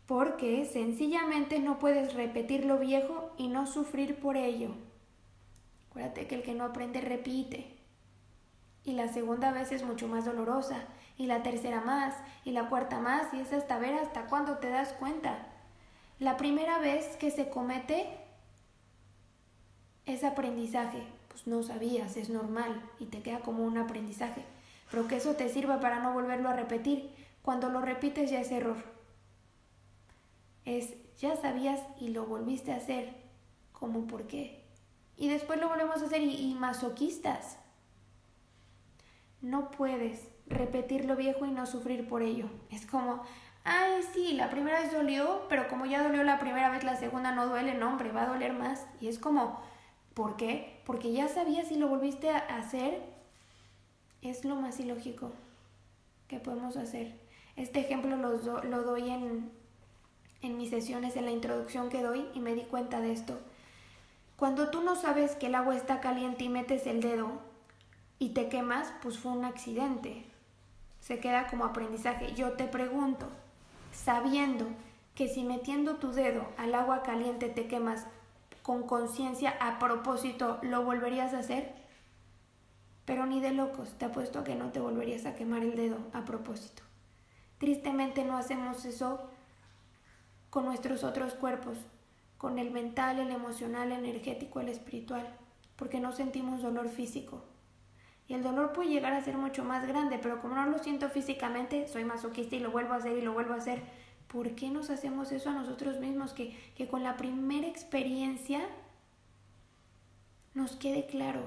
Porque 0.06 0.66
sencillamente 0.66 1.58
no 1.58 1.78
puedes 1.78 2.14
repetir 2.14 2.64
lo 2.64 2.78
viejo 2.78 3.32
y 3.38 3.48
no 3.48 3.66
sufrir 3.66 4.18
por 4.20 4.36
ello. 4.36 4.74
Acuérdate 5.88 6.26
que 6.26 6.34
el 6.36 6.42
que 6.42 6.54
no 6.54 6.64
aprende 6.64 7.00
repite. 7.00 7.78
Y 8.84 8.92
la 8.92 9.12
segunda 9.12 9.52
vez 9.52 9.72
es 9.72 9.84
mucho 9.84 10.08
más 10.08 10.24
dolorosa, 10.24 10.84
y 11.16 11.26
la 11.26 11.42
tercera 11.42 11.80
más, 11.80 12.16
y 12.44 12.50
la 12.50 12.68
cuarta 12.68 12.98
más, 12.98 13.32
y 13.32 13.40
es 13.40 13.52
hasta 13.52 13.78
ver 13.78 13.94
hasta 13.94 14.26
cuándo 14.26 14.58
te 14.58 14.70
das 14.70 14.92
cuenta. 14.94 15.46
La 16.18 16.36
primera 16.36 16.78
vez 16.78 17.16
que 17.16 17.30
se 17.30 17.48
comete 17.48 18.08
es 20.04 20.24
aprendizaje, 20.24 21.06
pues 21.28 21.46
no 21.46 21.62
sabías, 21.62 22.16
es 22.16 22.28
normal, 22.28 22.82
y 22.98 23.06
te 23.06 23.22
queda 23.22 23.40
como 23.40 23.64
un 23.64 23.78
aprendizaje, 23.78 24.44
pero 24.92 25.08
que 25.08 25.16
eso 25.16 25.34
te 25.34 25.48
sirva 25.48 25.80
para 25.80 26.00
no 26.00 26.12
volverlo 26.12 26.50
a 26.50 26.52
repetir. 26.52 27.10
Cuando 27.40 27.70
lo 27.70 27.80
repites 27.80 28.30
ya 28.30 28.40
es 28.40 28.52
error. 28.52 28.76
Es, 30.66 30.94
ya 31.18 31.34
sabías 31.34 31.80
y 31.98 32.10
lo 32.10 32.26
volviste 32.26 32.72
a 32.72 32.76
hacer, 32.76 33.12
como 33.72 34.06
por 34.06 34.28
qué. 34.28 34.62
Y 35.16 35.28
después 35.28 35.58
lo 35.58 35.68
volvemos 35.68 36.00
a 36.02 36.04
hacer 36.04 36.20
y, 36.20 36.50
y 36.50 36.54
masoquistas. 36.54 37.58
No 39.40 39.70
puedes 39.70 40.28
repetir 40.46 41.06
lo 41.06 41.16
viejo 41.16 41.46
y 41.46 41.50
no 41.50 41.66
sufrir 41.66 42.06
por 42.06 42.22
ello. 42.22 42.50
Es 42.70 42.84
como, 42.84 43.22
ay, 43.64 44.02
sí, 44.12 44.34
la 44.34 44.50
primera 44.50 44.80
vez 44.80 44.92
dolió, 44.92 45.46
pero 45.48 45.68
como 45.68 45.86
ya 45.86 46.02
dolió 46.02 46.22
la 46.22 46.38
primera 46.38 46.68
vez, 46.68 46.84
la 46.84 46.96
segunda 46.96 47.32
no 47.32 47.46
duele, 47.46 47.74
no, 47.74 47.88
hombre, 47.88 48.12
va 48.12 48.24
a 48.24 48.28
doler 48.28 48.52
más. 48.52 48.86
Y 49.00 49.08
es 49.08 49.18
como, 49.18 49.58
¿por 50.12 50.36
qué? 50.36 50.82
Porque 50.84 51.12
ya 51.12 51.28
sabías 51.28 51.72
y 51.72 51.76
lo 51.76 51.88
volviste 51.88 52.28
a 52.30 52.38
hacer. 52.38 53.11
Es 54.22 54.44
lo 54.44 54.54
más 54.54 54.78
ilógico 54.78 55.32
que 56.28 56.38
podemos 56.38 56.76
hacer. 56.76 57.20
Este 57.56 57.80
ejemplo 57.80 58.16
lo, 58.16 58.62
lo 58.62 58.82
doy 58.82 59.10
en, 59.10 59.50
en 60.42 60.56
mis 60.56 60.70
sesiones, 60.70 61.16
en 61.16 61.24
la 61.24 61.32
introducción 61.32 61.90
que 61.90 62.02
doy, 62.02 62.28
y 62.32 62.40
me 62.40 62.54
di 62.54 62.62
cuenta 62.62 63.00
de 63.00 63.12
esto. 63.12 63.38
Cuando 64.36 64.70
tú 64.70 64.80
no 64.82 64.96
sabes 64.96 65.34
que 65.34 65.46
el 65.46 65.56
agua 65.56 65.76
está 65.76 66.00
caliente 66.00 66.44
y 66.44 66.48
metes 66.48 66.86
el 66.86 67.00
dedo 67.00 67.30
y 68.18 68.30
te 68.30 68.48
quemas, 68.48 68.92
pues 69.02 69.18
fue 69.18 69.32
un 69.32 69.44
accidente. 69.44 70.24
Se 71.00 71.18
queda 71.18 71.48
como 71.48 71.64
aprendizaje. 71.64 72.32
Yo 72.34 72.52
te 72.52 72.64
pregunto, 72.64 73.28
sabiendo 73.92 74.66
que 75.16 75.28
si 75.28 75.42
metiendo 75.42 75.96
tu 75.96 76.12
dedo 76.12 76.46
al 76.56 76.74
agua 76.74 77.02
caliente 77.02 77.48
te 77.48 77.66
quemas 77.66 78.06
con 78.62 78.86
conciencia 78.86 79.56
a 79.60 79.80
propósito, 79.80 80.58
¿lo 80.62 80.84
volverías 80.84 81.34
a 81.34 81.40
hacer? 81.40 81.81
Pero 83.04 83.26
ni 83.26 83.40
de 83.40 83.52
locos, 83.52 83.98
te 83.98 84.04
apuesto 84.04 84.38
a 84.38 84.44
que 84.44 84.54
no 84.54 84.70
te 84.70 84.80
volverías 84.80 85.26
a 85.26 85.34
quemar 85.34 85.62
el 85.62 85.76
dedo 85.76 85.98
a 86.12 86.24
propósito. 86.24 86.82
Tristemente 87.58 88.24
no 88.24 88.36
hacemos 88.36 88.84
eso 88.84 89.28
con 90.50 90.64
nuestros 90.64 91.04
otros 91.04 91.34
cuerpos, 91.34 91.78
con 92.36 92.58
el 92.58 92.70
mental, 92.70 93.18
el 93.20 93.30
emocional, 93.30 93.90
el 93.90 94.04
energético, 94.04 94.60
el 94.60 94.68
espiritual, 94.68 95.26
porque 95.76 96.00
no 96.00 96.12
sentimos 96.12 96.62
dolor 96.62 96.88
físico. 96.88 97.44
Y 98.28 98.34
el 98.34 98.42
dolor 98.42 98.72
puede 98.72 98.90
llegar 98.90 99.12
a 99.12 99.22
ser 99.22 99.36
mucho 99.36 99.64
más 99.64 99.86
grande, 99.86 100.18
pero 100.18 100.40
como 100.40 100.54
no 100.54 100.66
lo 100.66 100.78
siento 100.78 101.08
físicamente, 101.08 101.88
soy 101.88 102.04
masoquista 102.04 102.56
y 102.56 102.60
lo 102.60 102.70
vuelvo 102.70 102.94
a 102.94 102.96
hacer 102.96 103.16
y 103.16 103.22
lo 103.22 103.32
vuelvo 103.32 103.54
a 103.54 103.58
hacer. 103.58 103.82
¿Por 104.28 104.54
qué 104.54 104.70
nos 104.70 104.90
hacemos 104.90 105.32
eso 105.32 105.50
a 105.50 105.54
nosotros 105.54 106.00
mismos? 106.00 106.32
Que, 106.32 106.56
que 106.74 106.88
con 106.88 107.02
la 107.02 107.16
primera 107.16 107.66
experiencia 107.66 108.60
nos 110.54 110.76
quede 110.76 111.06
claro. 111.06 111.42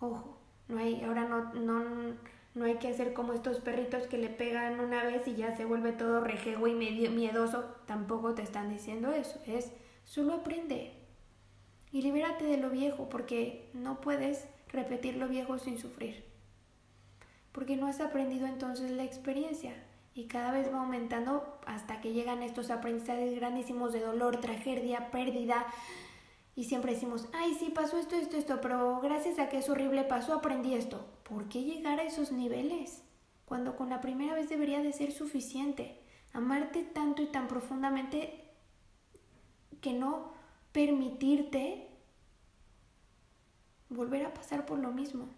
Ojo, 0.00 0.38
no 0.68 0.78
hay, 0.78 1.02
ahora 1.04 1.24
no, 1.24 1.52
no, 1.54 2.14
no 2.54 2.64
hay 2.64 2.76
que 2.76 2.88
hacer 2.88 3.12
como 3.12 3.32
estos 3.32 3.60
perritos 3.60 4.04
que 4.04 4.18
le 4.18 4.28
pegan 4.28 4.80
una 4.80 5.04
vez 5.04 5.26
y 5.28 5.34
ya 5.34 5.56
se 5.56 5.64
vuelve 5.64 5.92
todo 5.92 6.24
rejego 6.24 6.66
y 6.66 6.74
medio 6.74 7.10
miedoso. 7.10 7.76
Tampoco 7.86 8.34
te 8.34 8.42
están 8.42 8.70
diciendo 8.70 9.12
eso. 9.12 9.40
Es 9.46 9.72
solo 10.04 10.34
aprende. 10.34 10.92
Y 11.92 12.02
libérate 12.02 12.44
de 12.44 12.56
lo 12.56 12.70
viejo 12.70 13.08
porque 13.08 13.70
no 13.74 14.00
puedes 14.00 14.46
repetir 14.68 15.16
lo 15.16 15.28
viejo 15.28 15.58
sin 15.58 15.78
sufrir. 15.78 16.24
Porque 17.52 17.76
no 17.76 17.86
has 17.86 18.00
aprendido 18.00 18.46
entonces 18.46 18.90
la 18.92 19.04
experiencia 19.04 19.74
y 20.14 20.26
cada 20.26 20.52
vez 20.52 20.72
va 20.72 20.80
aumentando 20.80 21.58
hasta 21.66 22.00
que 22.00 22.12
llegan 22.12 22.42
estos 22.42 22.70
aprendizajes 22.70 23.34
grandísimos 23.34 23.92
de 23.92 24.00
dolor, 24.00 24.40
tragedia, 24.40 25.10
pérdida. 25.10 25.66
Y 26.60 26.64
siempre 26.64 26.92
decimos, 26.92 27.26
ay, 27.32 27.56
sí, 27.58 27.70
pasó 27.70 27.96
esto, 27.96 28.16
esto, 28.16 28.36
esto, 28.36 28.60
pero 28.60 29.00
gracias 29.00 29.38
a 29.38 29.48
que 29.48 29.56
es 29.56 29.70
horrible 29.70 30.04
pasó, 30.04 30.34
aprendí 30.34 30.74
esto. 30.74 31.08
¿Por 31.22 31.48
qué 31.48 31.62
llegar 31.62 31.98
a 31.98 32.02
esos 32.02 32.32
niveles? 32.32 33.02
Cuando 33.46 33.76
con 33.76 33.88
la 33.88 34.02
primera 34.02 34.34
vez 34.34 34.50
debería 34.50 34.82
de 34.82 34.92
ser 34.92 35.10
suficiente. 35.10 36.02
Amarte 36.34 36.82
tanto 36.82 37.22
y 37.22 37.28
tan 37.28 37.48
profundamente 37.48 38.44
que 39.80 39.94
no 39.94 40.32
permitirte 40.70 41.88
volver 43.88 44.26
a 44.26 44.34
pasar 44.34 44.66
por 44.66 44.80
lo 44.80 44.92
mismo. 44.92 45.30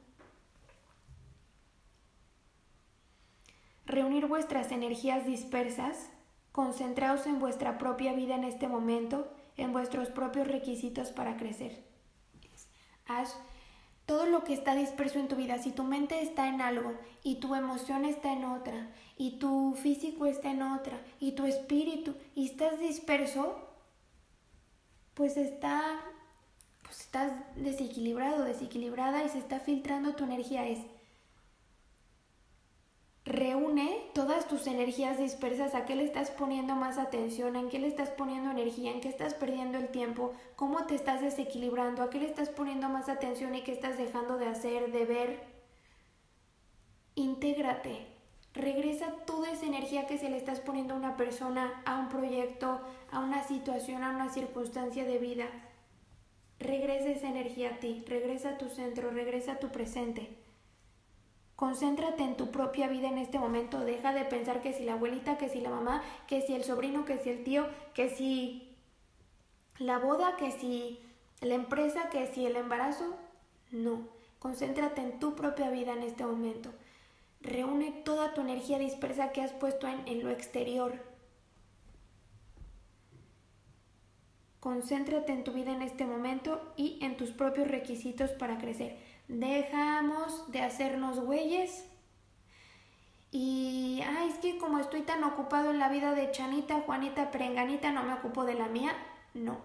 Reunir 3.86 4.26
vuestras 4.26 4.72
energías 4.72 5.24
dispersas, 5.24 6.10
concentraos 6.50 7.28
en 7.28 7.38
vuestra 7.38 7.78
propia 7.78 8.12
vida 8.12 8.34
en 8.34 8.42
este 8.42 8.66
momento, 8.66 9.32
en 9.56 9.72
vuestros 9.72 10.08
propios 10.08 10.48
requisitos 10.48 11.10
para 11.10 11.36
crecer. 11.36 11.92
Todo 14.06 14.26
lo 14.26 14.42
que 14.42 14.52
está 14.52 14.74
disperso 14.74 15.18
en 15.18 15.28
tu 15.28 15.36
vida. 15.36 15.58
Si 15.58 15.70
tu 15.70 15.84
mente 15.84 16.22
está 16.22 16.48
en 16.48 16.60
algo 16.60 16.94
y 17.22 17.36
tu 17.36 17.54
emoción 17.54 18.04
está 18.04 18.32
en 18.32 18.44
otra 18.44 18.90
y 19.16 19.38
tu 19.38 19.74
físico 19.74 20.26
está 20.26 20.50
en 20.50 20.62
otra 20.62 21.00
y 21.20 21.32
tu 21.32 21.46
espíritu 21.46 22.14
y 22.34 22.46
estás 22.46 22.80
disperso, 22.80 23.68
pues 25.14 25.36
está 25.36 26.00
pues 26.82 27.00
estás 27.00 27.32
desequilibrado, 27.56 28.44
desequilibrada 28.44 29.24
y 29.24 29.28
se 29.28 29.38
está 29.38 29.60
filtrando 29.60 30.14
tu 30.14 30.24
energía. 30.24 30.66
Es 30.66 30.80
reúne 33.32 34.10
todas 34.12 34.46
tus 34.46 34.66
energías 34.66 35.16
dispersas, 35.18 35.74
a 35.74 35.86
qué 35.86 35.96
le 35.96 36.04
estás 36.04 36.30
poniendo 36.30 36.76
más 36.76 36.98
atención, 36.98 37.56
en 37.56 37.70
qué 37.70 37.78
le 37.78 37.88
estás 37.88 38.10
poniendo 38.10 38.50
energía, 38.50 38.92
en 38.92 39.00
qué 39.00 39.08
estás 39.08 39.32
perdiendo 39.32 39.78
el 39.78 39.88
tiempo, 39.88 40.34
cómo 40.54 40.84
te 40.84 40.94
estás 40.94 41.22
desequilibrando, 41.22 42.02
a 42.02 42.10
qué 42.10 42.18
le 42.18 42.26
estás 42.26 42.50
poniendo 42.50 42.90
más 42.90 43.08
atención 43.08 43.54
y 43.54 43.62
qué 43.62 43.72
estás 43.72 43.96
dejando 43.96 44.36
de 44.36 44.46
hacer, 44.46 44.92
de 44.92 45.04
ver. 45.06 45.42
Intégrate. 47.14 48.06
Regresa 48.52 49.12
toda 49.24 49.50
esa 49.50 49.64
energía 49.64 50.06
que 50.06 50.18
se 50.18 50.28
le 50.28 50.36
estás 50.36 50.60
poniendo 50.60 50.92
a 50.92 50.98
una 50.98 51.16
persona, 51.16 51.82
a 51.86 51.98
un 52.00 52.10
proyecto, 52.10 52.82
a 53.10 53.20
una 53.20 53.44
situación, 53.48 54.04
a 54.04 54.10
una 54.10 54.28
circunstancia 54.28 55.06
de 55.06 55.16
vida. 55.16 55.46
Regresa 56.58 57.08
esa 57.08 57.28
energía 57.28 57.70
a 57.70 57.80
ti, 57.80 58.04
regresa 58.06 58.50
a 58.50 58.58
tu 58.58 58.68
centro, 58.68 59.10
regresa 59.10 59.52
a 59.52 59.58
tu 59.58 59.70
presente. 59.70 60.41
Concéntrate 61.62 62.24
en 62.24 62.36
tu 62.36 62.50
propia 62.50 62.88
vida 62.88 63.06
en 63.06 63.18
este 63.18 63.38
momento, 63.38 63.78
deja 63.84 64.12
de 64.12 64.24
pensar 64.24 64.62
que 64.62 64.72
si 64.72 64.82
la 64.82 64.94
abuelita, 64.94 65.38
que 65.38 65.48
si 65.48 65.60
la 65.60 65.70
mamá, 65.70 66.02
que 66.26 66.42
si 66.42 66.56
el 66.56 66.64
sobrino, 66.64 67.04
que 67.04 67.18
si 67.18 67.30
el 67.30 67.44
tío, 67.44 67.68
que 67.94 68.08
si 68.08 68.74
la 69.78 70.00
boda, 70.00 70.34
que 70.36 70.50
si 70.50 70.98
la 71.40 71.54
empresa, 71.54 72.10
que 72.10 72.26
si 72.26 72.46
el 72.46 72.56
embarazo. 72.56 73.14
No, 73.70 74.08
concéntrate 74.40 75.02
en 75.02 75.20
tu 75.20 75.36
propia 75.36 75.70
vida 75.70 75.92
en 75.92 76.02
este 76.02 76.26
momento. 76.26 76.72
Reúne 77.40 77.92
toda 77.92 78.34
tu 78.34 78.40
energía 78.40 78.80
dispersa 78.80 79.30
que 79.30 79.42
has 79.42 79.52
puesto 79.52 79.86
en, 79.86 80.24
lo 80.24 80.30
exterior, 80.30 80.98
Concéntrate 84.58 85.32
en 85.32 85.44
tu 85.44 85.52
vida 85.52 85.72
en 85.72 85.82
este 85.82 86.06
momento 86.06 86.72
y 86.76 86.98
en 87.02 87.16
tus 87.16 87.30
propios 87.30 87.68
requisitos 87.68 88.30
para 88.30 88.58
crecer. 88.58 89.11
Dejamos 89.32 90.52
de 90.52 90.60
hacernos 90.60 91.18
güeyes 91.18 91.88
y, 93.30 94.02
ay, 94.06 94.28
es 94.28 94.38
que 94.40 94.58
como 94.58 94.78
estoy 94.78 95.02
tan 95.02 95.24
ocupado 95.24 95.70
en 95.70 95.78
la 95.78 95.88
vida 95.88 96.14
de 96.14 96.30
Chanita, 96.32 96.82
Juanita, 96.82 97.30
Perenganita, 97.30 97.90
no 97.92 98.02
me 98.02 98.12
ocupo 98.12 98.44
de 98.44 98.52
la 98.52 98.68
mía. 98.68 98.92
No. 99.32 99.56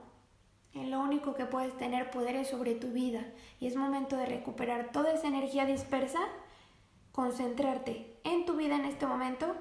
En 0.74 0.90
lo 0.90 1.02
único 1.02 1.36
que 1.36 1.46
puedes 1.46 1.76
tener 1.76 2.12
poder 2.12 2.38
es 2.38 2.48
sobre 2.48 2.76
tu 2.76 2.94
vida 2.94 3.26
y 3.60 3.68
es 3.68 3.76
momento 3.76 4.16
de 4.16 4.26
recuperar 4.26 4.94
toda 4.94 5.12
esa 5.12 5.28
energía 5.28 5.66
dispersa, 5.66 6.22
concentrarte 7.12 8.20
en 8.24 8.46
tu 8.46 8.56
vida 8.56 8.78
en 8.78 8.86
este 8.86 9.06
momento 9.06 9.54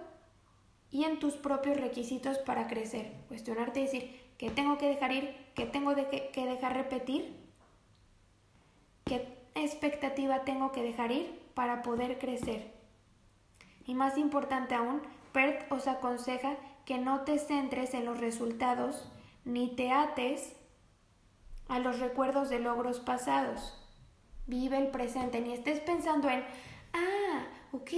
y 0.88 1.02
en 1.02 1.18
tus 1.18 1.34
propios 1.34 1.78
requisitos 1.78 2.38
para 2.38 2.68
crecer. 2.68 3.12
Cuestionarte 3.26 3.80
y 3.80 3.82
decir, 3.82 4.26
¿Qué 4.38 4.50
tengo 4.50 4.78
que 4.78 4.88
dejar 4.88 5.12
ir? 5.12 5.34
¿Qué 5.54 5.66
tengo 5.66 5.94
que, 5.94 6.30
que 6.32 6.46
dejar 6.46 6.74
repetir? 6.76 7.34
¿Qué 9.04 9.35
expectativa 9.56 10.44
tengo 10.44 10.72
que 10.72 10.82
dejar 10.82 11.12
ir 11.12 11.40
para 11.54 11.82
poder 11.82 12.18
crecer? 12.18 12.74
Y 13.86 13.94
más 13.94 14.18
importante 14.18 14.74
aún, 14.74 15.02
Pert 15.32 15.70
os 15.70 15.86
aconseja 15.86 16.56
que 16.84 16.98
no 16.98 17.22
te 17.22 17.38
centres 17.38 17.94
en 17.94 18.04
los 18.04 18.18
resultados 18.18 19.10
ni 19.44 19.68
te 19.68 19.90
ates 19.92 20.54
a 21.68 21.78
los 21.78 22.00
recuerdos 22.00 22.48
de 22.48 22.58
logros 22.58 23.00
pasados. 23.00 23.74
Vive 24.46 24.78
el 24.78 24.88
presente, 24.88 25.40
ni 25.40 25.52
estés 25.52 25.80
pensando 25.80 26.28
en, 26.28 26.44
ah, 26.92 27.46
ok, 27.72 27.90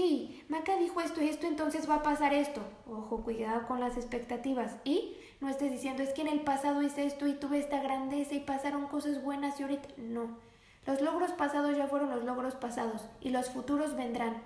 Maca 0.49 0.77
dijo 0.77 1.01
esto 1.01 1.23
y 1.23 1.29
esto, 1.29 1.47
entonces 1.47 1.89
va 1.89 1.97
a 1.97 2.03
pasar 2.03 2.33
esto. 2.33 2.63
Ojo, 2.87 3.23
cuidado 3.23 3.67
con 3.67 3.81
las 3.81 3.97
expectativas. 3.97 4.77
Y 4.85 5.17
no 5.41 5.49
estés 5.49 5.71
diciendo, 5.71 6.03
es 6.03 6.13
que 6.13 6.23
en 6.23 6.29
el 6.29 6.41
pasado 6.41 6.83
hice 6.83 7.07
esto 7.07 7.27
y 7.27 7.35
tuve 7.35 7.59
esta 7.59 7.83
grandeza 7.83 8.35
y 8.35 8.41
pasaron 8.41 8.87
cosas 8.89 9.23
buenas 9.23 9.61
y 9.61 9.63
ahorita. 9.63 9.89
No. 9.99 10.48
Los 10.89 11.03
logros 11.03 11.33
pasados 11.33 11.77
ya 11.77 11.87
fueron 11.87 12.09
los 12.09 12.25
logros 12.25 12.55
pasados 12.55 13.05
y 13.21 13.29
los 13.29 13.51
futuros 13.51 13.95
vendrán. 13.95 14.43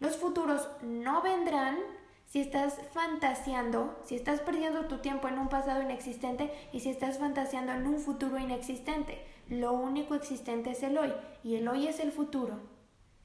Los 0.00 0.16
futuros 0.16 0.66
no 0.80 1.20
vendrán 1.20 1.76
si 2.24 2.40
estás 2.40 2.80
fantaseando, 2.94 4.00
si 4.02 4.14
estás 4.16 4.40
perdiendo 4.40 4.86
tu 4.86 4.96
tiempo 4.96 5.28
en 5.28 5.38
un 5.38 5.50
pasado 5.50 5.82
inexistente 5.82 6.50
y 6.72 6.80
si 6.80 6.88
estás 6.88 7.18
fantaseando 7.18 7.72
en 7.72 7.86
un 7.86 7.98
futuro 7.98 8.38
inexistente. 8.38 9.22
Lo 9.50 9.74
único 9.74 10.14
existente 10.14 10.70
es 10.70 10.82
el 10.82 10.96
hoy 10.96 11.12
y 11.44 11.56
el 11.56 11.68
hoy 11.68 11.86
es 11.86 12.00
el 12.00 12.12
futuro. 12.12 12.58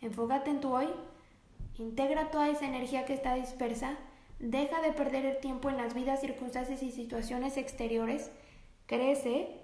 Enfócate 0.01 0.49
en 0.49 0.59
tu 0.59 0.75
hoy, 0.75 0.89
integra 1.77 2.29
toda 2.29 2.49
esa 2.49 2.65
energía 2.65 3.05
que 3.05 3.13
está 3.13 3.35
dispersa, 3.35 3.95
deja 4.37 4.81
de 4.81 4.91
perder 4.91 5.25
el 5.25 5.39
tiempo 5.39 5.69
en 5.69 5.77
las 5.77 5.93
vidas, 5.93 6.19
circunstancias 6.19 6.83
y 6.83 6.91
situaciones 6.91 7.55
exteriores, 7.55 8.31
crece 8.85 9.60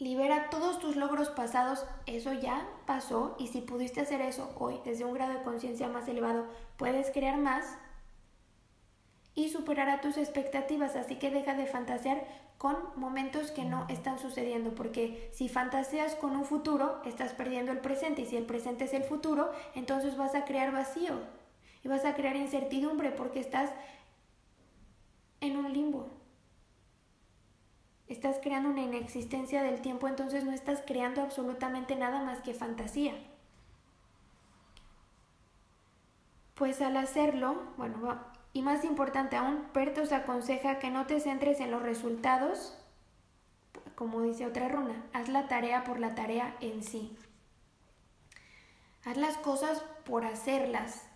Libera 0.00 0.48
todos 0.48 0.78
tus 0.78 0.96
logros 0.96 1.28
pasados, 1.28 1.84
eso 2.06 2.32
ya 2.32 2.66
pasó 2.86 3.36
y 3.38 3.48
si 3.48 3.60
pudiste 3.60 4.00
hacer 4.00 4.22
eso 4.22 4.50
hoy 4.58 4.80
desde 4.82 5.04
un 5.04 5.12
grado 5.12 5.34
de 5.34 5.42
conciencia 5.42 5.88
más 5.88 6.08
elevado, 6.08 6.46
puedes 6.78 7.10
crear 7.10 7.36
más 7.36 7.76
y 9.34 9.50
superar 9.50 9.90
a 9.90 10.00
tus 10.00 10.16
expectativas, 10.16 10.96
así 10.96 11.16
que 11.16 11.30
deja 11.30 11.52
de 11.52 11.66
fantasear 11.66 12.26
con 12.56 12.76
momentos 12.96 13.50
que 13.50 13.66
no 13.66 13.86
están 13.90 14.18
sucediendo, 14.18 14.74
porque 14.74 15.28
si 15.34 15.50
fantaseas 15.50 16.14
con 16.14 16.34
un 16.34 16.46
futuro, 16.46 17.02
estás 17.04 17.34
perdiendo 17.34 17.70
el 17.70 17.80
presente 17.80 18.22
y 18.22 18.26
si 18.26 18.38
el 18.38 18.46
presente 18.46 18.84
es 18.84 18.94
el 18.94 19.04
futuro, 19.04 19.52
entonces 19.74 20.16
vas 20.16 20.34
a 20.34 20.46
crear 20.46 20.72
vacío 20.72 21.20
y 21.84 21.88
vas 21.88 22.06
a 22.06 22.14
crear 22.14 22.36
incertidumbre 22.36 23.10
porque 23.10 23.40
estás 23.40 23.68
en 25.42 25.58
un 25.58 25.70
limbo 25.74 26.19
estás 28.10 28.38
creando 28.42 28.70
una 28.70 28.82
inexistencia 28.82 29.62
del 29.62 29.80
tiempo, 29.80 30.08
entonces 30.08 30.44
no 30.44 30.50
estás 30.52 30.82
creando 30.84 31.22
absolutamente 31.22 31.94
nada 31.94 32.22
más 32.22 32.42
que 32.42 32.54
fantasía. 32.54 33.14
Pues 36.56 36.82
al 36.82 36.96
hacerlo, 36.96 37.62
bueno, 37.76 38.18
y 38.52 38.62
más 38.62 38.84
importante 38.84 39.36
aún, 39.36 39.68
Pertos 39.72 40.12
aconseja 40.12 40.80
que 40.80 40.90
no 40.90 41.06
te 41.06 41.20
centres 41.20 41.60
en 41.60 41.70
los 41.70 41.82
resultados, 41.82 42.76
como 43.94 44.22
dice 44.22 44.44
otra 44.44 44.68
runa, 44.68 45.04
haz 45.12 45.28
la 45.28 45.46
tarea 45.46 45.84
por 45.84 46.00
la 46.00 46.14
tarea 46.16 46.56
en 46.60 46.82
sí. 46.82 47.16
Haz 49.04 49.16
las 49.16 49.36
cosas 49.36 49.82
por 50.04 50.24
hacerlas, 50.24 51.06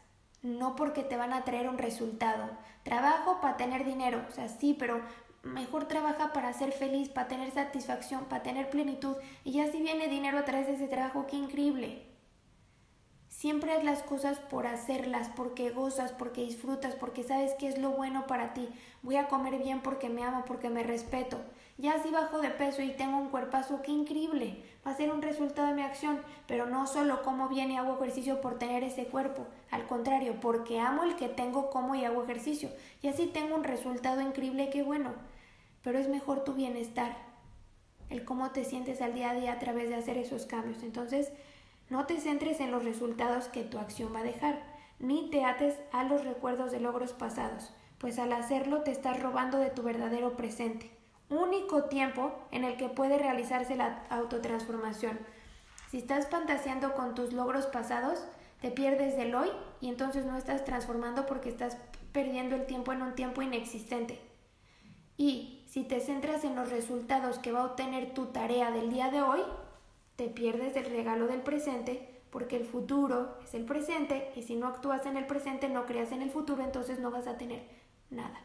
no 0.42 0.76
porque 0.76 1.02
te 1.02 1.16
van 1.16 1.32
a 1.32 1.44
traer 1.44 1.68
un 1.68 1.78
resultado. 1.78 2.50
Trabajo 2.84 3.40
para 3.40 3.56
tener 3.56 3.84
dinero, 3.84 4.24
o 4.28 4.32
sea, 4.32 4.48
sí, 4.48 4.76
pero 4.78 5.02
mejor 5.44 5.86
trabaja 5.86 6.32
para 6.32 6.52
ser 6.52 6.72
feliz, 6.72 7.08
para 7.08 7.28
tener 7.28 7.50
satisfacción, 7.52 8.24
para 8.24 8.42
tener 8.42 8.70
plenitud. 8.70 9.16
Y 9.44 9.52
ya 9.52 9.70
si 9.70 9.80
viene 9.80 10.08
dinero 10.08 10.38
a 10.38 10.44
través 10.44 10.66
de 10.66 10.74
ese 10.74 10.88
trabajo, 10.88 11.26
qué 11.26 11.36
increíble. 11.36 12.06
Siempre 13.28 13.72
haz 13.72 13.84
las 13.84 14.02
cosas 14.02 14.38
por 14.38 14.66
hacerlas, 14.66 15.28
porque 15.36 15.70
gozas, 15.70 16.12
porque 16.12 16.44
disfrutas, 16.44 16.94
porque 16.94 17.24
sabes 17.24 17.52
que 17.54 17.68
es 17.68 17.78
lo 17.78 17.90
bueno 17.90 18.26
para 18.26 18.54
ti. 18.54 18.68
Voy 19.02 19.16
a 19.16 19.28
comer 19.28 19.58
bien 19.58 19.80
porque 19.82 20.08
me 20.08 20.22
amo, 20.22 20.44
porque 20.46 20.70
me 20.70 20.82
respeto. 20.82 21.38
Ya 21.76 22.00
si 22.02 22.10
bajo 22.10 22.40
de 22.40 22.50
peso 22.50 22.80
y 22.80 22.92
tengo 22.92 23.18
un 23.18 23.28
cuerpazo, 23.28 23.82
qué 23.82 23.90
increíble. 23.90 24.62
Va 24.86 24.92
a 24.92 24.96
ser 24.96 25.10
un 25.10 25.20
resultado 25.20 25.68
de 25.68 25.74
mi 25.74 25.82
acción, 25.82 26.20
pero 26.46 26.66
no 26.66 26.86
solo 26.86 27.22
como 27.22 27.48
bien 27.48 27.72
y 27.72 27.76
hago 27.76 27.96
ejercicio 27.96 28.40
por 28.40 28.58
tener 28.58 28.84
ese 28.84 29.06
cuerpo. 29.06 29.46
Al 29.70 29.86
contrario, 29.86 30.36
porque 30.40 30.78
amo 30.78 31.02
el 31.02 31.16
que 31.16 31.28
tengo, 31.28 31.70
como 31.70 31.96
y 31.96 32.04
hago 32.04 32.22
ejercicio. 32.22 32.70
Y 33.02 33.08
así 33.08 33.26
tengo 33.26 33.56
un 33.56 33.64
resultado 33.64 34.20
increíble, 34.20 34.70
qué 34.70 34.82
bueno 34.84 35.33
pero 35.84 35.98
es 35.98 36.08
mejor 36.08 36.42
tu 36.42 36.54
bienestar, 36.54 37.14
el 38.08 38.24
cómo 38.24 38.50
te 38.50 38.64
sientes 38.64 39.00
al 39.00 39.14
día 39.14 39.30
a 39.30 39.34
día 39.34 39.52
a 39.52 39.58
través 39.60 39.90
de 39.90 39.94
hacer 39.94 40.16
esos 40.16 40.46
cambios. 40.46 40.82
Entonces, 40.82 41.30
no 41.90 42.06
te 42.06 42.18
centres 42.18 42.58
en 42.60 42.70
los 42.70 42.84
resultados 42.84 43.48
que 43.48 43.62
tu 43.62 43.78
acción 43.78 44.12
va 44.12 44.20
a 44.20 44.24
dejar, 44.24 44.62
ni 44.98 45.30
te 45.30 45.44
ates 45.44 45.78
a 45.92 46.02
los 46.02 46.24
recuerdos 46.24 46.72
de 46.72 46.80
logros 46.80 47.12
pasados, 47.12 47.72
pues 47.98 48.18
al 48.18 48.32
hacerlo 48.32 48.82
te 48.82 48.90
estás 48.90 49.22
robando 49.22 49.58
de 49.58 49.70
tu 49.70 49.82
verdadero 49.82 50.36
presente, 50.36 50.90
único 51.28 51.84
tiempo 51.84 52.32
en 52.50 52.64
el 52.64 52.76
que 52.76 52.88
puede 52.88 53.18
realizarse 53.18 53.76
la 53.76 54.04
autotransformación. 54.08 55.18
Si 55.90 55.98
estás 55.98 56.28
fantaseando 56.28 56.94
con 56.94 57.14
tus 57.14 57.32
logros 57.32 57.66
pasados, 57.66 58.24
te 58.60 58.70
pierdes 58.70 59.16
del 59.16 59.34
hoy 59.34 59.50
y 59.80 59.88
entonces 59.88 60.24
no 60.24 60.36
estás 60.38 60.64
transformando 60.64 61.26
porque 61.26 61.50
estás 61.50 61.76
perdiendo 62.12 62.56
el 62.56 62.66
tiempo 62.66 62.92
en 62.92 63.02
un 63.02 63.14
tiempo 63.14 63.42
inexistente. 63.42 64.20
Y 65.16 65.63
si 65.74 65.82
te 65.82 65.98
centras 65.98 66.44
en 66.44 66.54
los 66.54 66.70
resultados 66.70 67.40
que 67.40 67.50
va 67.50 67.62
a 67.62 67.64
obtener 67.64 68.14
tu 68.14 68.26
tarea 68.26 68.70
del 68.70 68.90
día 68.90 69.10
de 69.10 69.22
hoy, 69.22 69.40
te 70.14 70.28
pierdes 70.28 70.76
el 70.76 70.84
regalo 70.84 71.26
del 71.26 71.40
presente 71.40 72.22
porque 72.30 72.54
el 72.56 72.64
futuro 72.64 73.40
es 73.42 73.54
el 73.54 73.64
presente 73.64 74.30
y 74.36 74.44
si 74.44 74.54
no 74.54 74.68
actúas 74.68 75.04
en 75.04 75.16
el 75.16 75.26
presente, 75.26 75.68
no 75.68 75.84
creas 75.84 76.12
en 76.12 76.22
el 76.22 76.30
futuro, 76.30 76.62
entonces 76.62 77.00
no 77.00 77.10
vas 77.10 77.26
a 77.26 77.38
tener 77.38 77.68
nada. 78.08 78.40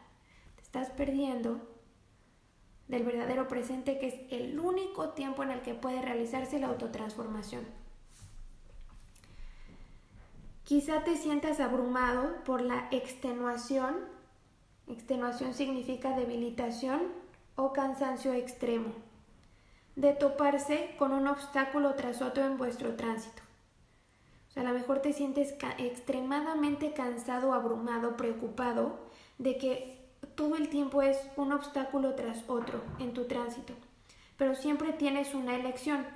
Te 0.56 0.62
estás 0.62 0.90
perdiendo 0.90 1.60
del 2.88 3.04
verdadero 3.04 3.46
presente 3.46 4.00
que 4.00 4.08
es 4.08 4.32
el 4.32 4.58
único 4.58 5.10
tiempo 5.10 5.44
en 5.44 5.52
el 5.52 5.62
que 5.62 5.74
puede 5.74 6.02
realizarse 6.02 6.58
la 6.58 6.66
autotransformación. 6.66 7.64
Quizá 10.64 11.04
te 11.04 11.16
sientas 11.16 11.60
abrumado 11.60 12.42
por 12.42 12.60
la 12.60 12.88
extenuación. 12.90 13.98
Extenuación 14.88 15.54
significa 15.54 16.16
debilitación 16.16 17.19
o 17.60 17.72
cansancio 17.74 18.32
extremo, 18.32 18.92
de 19.94 20.14
toparse 20.14 20.94
con 20.98 21.12
un 21.12 21.26
obstáculo 21.28 21.94
tras 21.94 22.22
otro 22.22 22.44
en 22.44 22.56
vuestro 22.56 22.96
tránsito. 22.96 23.42
O 24.48 24.52
sea, 24.52 24.62
a 24.62 24.66
lo 24.66 24.72
mejor 24.72 25.00
te 25.00 25.12
sientes 25.12 25.54
extremadamente 25.78 26.92
cansado, 26.92 27.52
abrumado, 27.52 28.16
preocupado 28.16 28.98
de 29.38 29.58
que 29.58 30.00
todo 30.34 30.56
el 30.56 30.70
tiempo 30.70 31.02
es 31.02 31.18
un 31.36 31.52
obstáculo 31.52 32.14
tras 32.14 32.48
otro 32.48 32.80
en 32.98 33.12
tu 33.12 33.26
tránsito. 33.26 33.74
Pero 34.38 34.54
siempre 34.54 34.94
tienes 34.94 35.34
una 35.34 35.54
elección. 35.54 36.06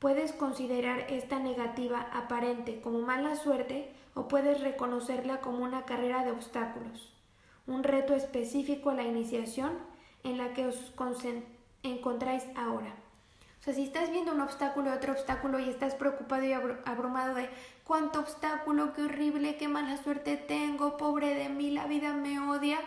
Puedes 0.00 0.32
considerar 0.32 1.06
esta 1.08 1.38
negativa 1.38 2.08
aparente 2.12 2.80
como 2.80 3.00
mala 3.00 3.36
suerte 3.36 3.92
o 4.14 4.26
puedes 4.26 4.60
reconocerla 4.60 5.40
como 5.40 5.64
una 5.64 5.84
carrera 5.84 6.24
de 6.24 6.32
obstáculos, 6.32 7.12
un 7.68 7.84
reto 7.84 8.14
específico 8.14 8.90
a 8.90 8.94
la 8.94 9.04
iniciación 9.04 9.72
en 10.24 10.38
la 10.38 10.54
que 10.54 10.66
os 10.66 10.92
encontráis 11.82 12.44
ahora. 12.56 12.94
O 13.60 13.64
sea, 13.64 13.74
si 13.74 13.82
estás 13.82 14.10
viendo 14.10 14.32
un 14.32 14.40
obstáculo, 14.40 14.92
otro 14.92 15.12
obstáculo 15.12 15.58
y 15.58 15.68
estás 15.68 15.94
preocupado 15.94 16.44
y 16.44 16.52
abrumado 16.52 17.34
de 17.34 17.50
cuánto 17.84 18.20
obstáculo, 18.20 18.92
qué 18.94 19.02
horrible, 19.02 19.56
qué 19.56 19.68
mala 19.68 19.96
suerte 20.02 20.36
tengo, 20.36 20.96
pobre 20.96 21.34
de 21.34 21.48
mí, 21.48 21.70
la 21.70 21.86
vida 21.86 22.12
me 22.12 22.38
odia, 22.38 22.78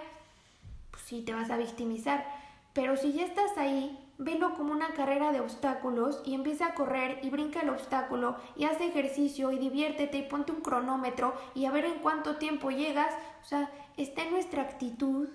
pues 0.90 1.04
sí, 1.04 1.22
te 1.22 1.34
vas 1.34 1.50
a 1.50 1.58
victimizar. 1.58 2.26
Pero 2.74 2.96
si 2.96 3.12
ya 3.12 3.26
estás 3.26 3.58
ahí, 3.58 4.00
velo 4.18 4.54
como 4.54 4.72
una 4.72 4.94
carrera 4.94 5.32
de 5.32 5.42
obstáculos 5.42 6.22
y 6.24 6.36
empieza 6.36 6.68
a 6.68 6.74
correr 6.74 7.20
y 7.24 7.30
brinca 7.30 7.62
el 7.62 7.70
obstáculo 7.70 8.38
y 8.56 8.66
haz 8.66 8.80
ejercicio 8.80 9.52
y 9.52 9.58
diviértete 9.58 10.20
y 10.20 10.24
ponte 10.24 10.52
un 10.52 10.62
cronómetro 10.62 11.34
y 11.56 11.66
a 11.66 11.72
ver 11.72 11.86
en 11.86 12.00
cuánto 12.00 12.38
tiempo 12.38 12.72
llegas. 12.72 13.14
O 13.44 13.46
sea, 13.46 13.70
está 13.98 14.24
en 14.24 14.32
nuestra 14.32 14.62
actitud 14.62 15.28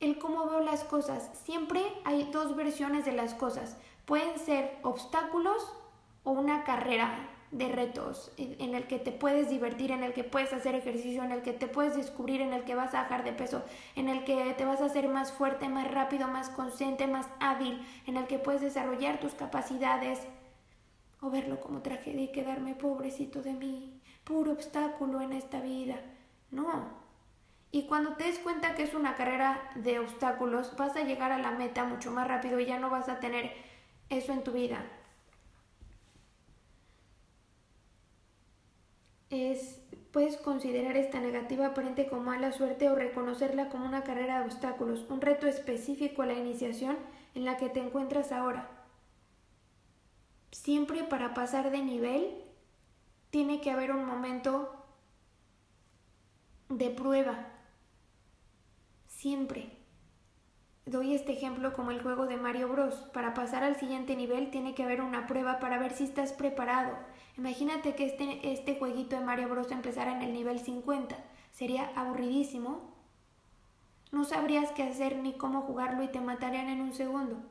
el 0.00 0.18
cómo 0.18 0.46
veo 0.46 0.60
las 0.60 0.84
cosas. 0.84 1.30
Siempre 1.44 1.82
hay 2.04 2.30
dos 2.32 2.56
versiones 2.56 3.04
de 3.04 3.12
las 3.12 3.34
cosas. 3.34 3.76
Pueden 4.06 4.38
ser 4.38 4.78
obstáculos 4.82 5.72
o 6.24 6.32
una 6.32 6.64
carrera 6.64 7.28
de 7.50 7.68
retos 7.68 8.30
en 8.36 8.74
el 8.74 8.86
que 8.86 9.00
te 9.00 9.10
puedes 9.10 9.50
divertir, 9.50 9.90
en 9.90 10.04
el 10.04 10.12
que 10.12 10.22
puedes 10.22 10.52
hacer 10.52 10.76
ejercicio, 10.76 11.24
en 11.24 11.32
el 11.32 11.42
que 11.42 11.52
te 11.52 11.66
puedes 11.66 11.96
descubrir, 11.96 12.40
en 12.40 12.52
el 12.52 12.64
que 12.64 12.76
vas 12.76 12.94
a 12.94 13.02
bajar 13.02 13.24
de 13.24 13.32
peso, 13.32 13.64
en 13.96 14.08
el 14.08 14.24
que 14.24 14.54
te 14.56 14.64
vas 14.64 14.80
a 14.80 14.86
hacer 14.86 15.08
más 15.08 15.32
fuerte, 15.32 15.68
más 15.68 15.90
rápido, 15.90 16.28
más 16.28 16.48
consciente, 16.50 17.08
más 17.08 17.26
hábil, 17.40 17.84
en 18.06 18.16
el 18.16 18.26
que 18.28 18.38
puedes 18.38 18.60
desarrollar 18.60 19.18
tus 19.18 19.34
capacidades 19.34 20.20
o 21.20 21.30
verlo 21.30 21.60
como 21.60 21.82
tragedia 21.82 22.22
y 22.22 22.32
quedarme 22.32 22.74
pobrecito 22.74 23.42
de 23.42 23.52
mí, 23.52 24.00
puro 24.22 24.52
obstáculo 24.52 25.20
en 25.20 25.32
esta 25.32 25.60
vida. 25.60 25.96
No, 26.52 26.99
y 27.72 27.86
cuando 27.86 28.14
te 28.14 28.24
des 28.24 28.38
cuenta 28.40 28.74
que 28.74 28.82
es 28.82 28.94
una 28.94 29.14
carrera 29.14 29.70
de 29.76 30.00
obstáculos, 30.00 30.74
vas 30.76 30.96
a 30.96 31.04
llegar 31.04 31.30
a 31.30 31.38
la 31.38 31.52
meta 31.52 31.84
mucho 31.84 32.10
más 32.10 32.26
rápido 32.26 32.58
y 32.58 32.66
ya 32.66 32.80
no 32.80 32.90
vas 32.90 33.08
a 33.08 33.20
tener 33.20 33.52
eso 34.08 34.32
en 34.32 34.42
tu 34.42 34.52
vida. 34.52 34.84
Es, 39.30 39.80
puedes 40.10 40.36
considerar 40.36 40.96
esta 40.96 41.20
negativa 41.20 41.66
aparente 41.66 42.08
como 42.08 42.22
mala 42.22 42.50
suerte 42.50 42.88
o 42.88 42.96
reconocerla 42.96 43.68
como 43.68 43.86
una 43.86 44.02
carrera 44.02 44.40
de 44.40 44.46
obstáculos, 44.46 45.06
un 45.08 45.20
reto 45.20 45.46
específico 45.46 46.22
a 46.22 46.26
la 46.26 46.34
iniciación 46.34 46.98
en 47.36 47.44
la 47.44 47.56
que 47.56 47.68
te 47.68 47.78
encuentras 47.78 48.32
ahora. 48.32 48.68
Siempre 50.50 51.04
para 51.04 51.34
pasar 51.34 51.70
de 51.70 51.82
nivel 51.82 52.42
tiene 53.30 53.60
que 53.60 53.70
haber 53.70 53.92
un 53.92 54.04
momento 54.04 54.74
de 56.68 56.90
prueba, 56.90 57.46
siempre. 59.20 59.68
doy 60.86 61.14
este 61.14 61.32
ejemplo 61.32 61.74
como 61.74 61.90
el 61.90 62.02
juego 62.02 62.26
de 62.26 62.38
Mario 62.38 62.68
Bros. 62.68 62.94
Para 63.12 63.34
pasar 63.34 63.62
al 63.62 63.76
siguiente 63.76 64.16
nivel 64.16 64.50
tiene 64.50 64.74
que 64.74 64.82
haber 64.82 65.02
una 65.02 65.26
prueba 65.26 65.60
para 65.60 65.78
ver 65.78 65.92
si 65.92 66.04
estás 66.04 66.32
preparado. 66.32 66.96
Imagínate 67.36 67.94
que 67.94 68.06
este, 68.06 68.50
este 68.50 68.78
jueguito 68.78 69.16
de 69.16 69.24
Mario 69.24 69.50
Bros. 69.50 69.70
empezara 69.72 70.12
en 70.12 70.22
el 70.22 70.32
nivel 70.32 70.58
50. 70.58 71.16
Sería 71.52 71.92
aburridísimo. 71.96 72.94
No 74.10 74.24
sabrías 74.24 74.72
qué 74.72 74.84
hacer 74.84 75.18
ni 75.18 75.34
cómo 75.34 75.60
jugarlo 75.60 76.02
y 76.02 76.08
te 76.08 76.22
matarían 76.22 76.68
en 76.68 76.80
un 76.80 76.94
segundo. 76.94 77.42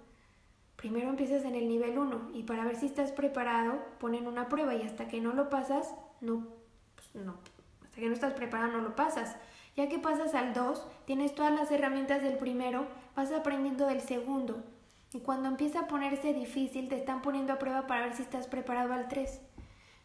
Primero 0.76 1.10
empiezas 1.10 1.46
en 1.46 1.54
el 1.54 1.68
nivel 1.68 2.00
1 2.00 2.32
y 2.34 2.44
para 2.44 2.66
ver 2.66 2.78
si 2.78 2.88
estás 2.88 3.12
preparado 3.12 3.80
ponen 4.00 4.26
una 4.26 4.50
prueba 4.50 4.74
y 4.74 4.82
hasta 4.82 5.08
que 5.08 5.22
no 5.22 5.34
lo 5.34 5.50
pasas, 5.50 5.94
no, 6.20 6.48
pues 6.96 7.24
no, 7.24 7.36
hasta 7.84 8.00
que 8.00 8.08
no 8.08 8.14
estás 8.14 8.34
preparado 8.34 8.72
no 8.72 8.82
lo 8.82 8.96
pasas. 8.96 9.36
Ya 9.80 9.88
que 9.88 9.98
pasas 9.98 10.36
al 10.36 10.54
2, 10.54 10.86
tienes 11.06 11.34
todas 11.34 11.54
las 11.54 11.72
herramientas 11.72 12.22
del 12.22 12.36
primero, 12.38 12.86
vas 13.16 13.32
aprendiendo 13.32 13.88
del 13.88 14.02
segundo. 14.02 14.62
Y 15.14 15.22
cuando 15.22 15.48
empieza 15.48 15.80
a 15.80 15.88
ponerse 15.88 16.34
difícil, 16.34 16.90
te 16.90 16.98
están 16.98 17.22
poniendo 17.22 17.54
a 17.54 17.60
prueba 17.60 17.88
para 17.88 18.02
ver 18.02 18.14
si 18.14 18.24
estás 18.24 18.48
preparado 18.48 18.92
al 18.92 19.08
3. 19.08 19.40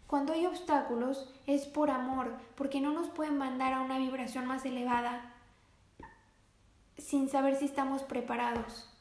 Cuando 0.07 0.33
hay 0.33 0.47
obstáculos, 0.47 1.35
es 1.49 1.66
por 1.66 1.91
amor, 1.91 2.37
porque 2.55 2.81
no 2.81 2.93
nos 2.93 3.09
pueden 3.09 3.37
mandar 3.37 3.72
a 3.72 3.81
una 3.81 3.99
vibración 3.99 4.47
más 4.47 4.64
elevada 4.64 5.35
sin 6.97 7.29
saber 7.29 7.57
si 7.57 7.64
estamos 7.64 8.05
preparados. 8.05 8.97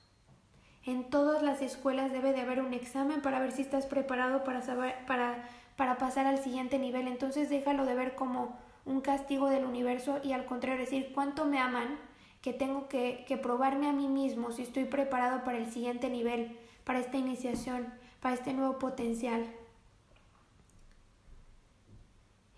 En 0.87 1.07
todas 1.11 1.43
las 1.43 1.61
escuelas 1.61 2.11
debe 2.11 2.33
de 2.33 2.41
haber 2.41 2.61
un 2.61 2.73
examen 2.73 3.21
para 3.21 3.39
ver 3.39 3.51
si 3.51 3.61
estás 3.61 3.85
preparado 3.85 4.43
para, 4.43 5.47
para 5.77 5.97
pasar 5.99 6.25
al 6.25 6.39
siguiente 6.39 6.79
nivel. 6.79 7.07
Entonces 7.07 7.51
déjalo 7.51 7.85
de 7.85 7.93
ver 7.93 8.15
como 8.15 8.57
un 8.85 9.01
castigo 9.01 9.49
del 9.49 9.65
universo 9.65 10.19
y 10.23 10.33
al 10.33 10.45
contrario 10.45 10.79
decir 10.79 11.11
cuánto 11.13 11.45
me 11.45 11.59
aman, 11.59 11.97
que 12.41 12.53
tengo 12.53 12.89
que, 12.89 13.23
que 13.27 13.37
probarme 13.37 13.87
a 13.87 13.93
mí 13.93 14.07
mismo 14.07 14.51
si 14.51 14.63
estoy 14.63 14.85
preparado 14.85 15.43
para 15.43 15.57
el 15.57 15.71
siguiente 15.71 16.09
nivel, 16.09 16.57
para 16.83 16.99
esta 16.99 17.17
iniciación, 17.17 17.93
para 18.19 18.35
este 18.35 18.53
nuevo 18.53 18.79
potencial. 18.79 19.45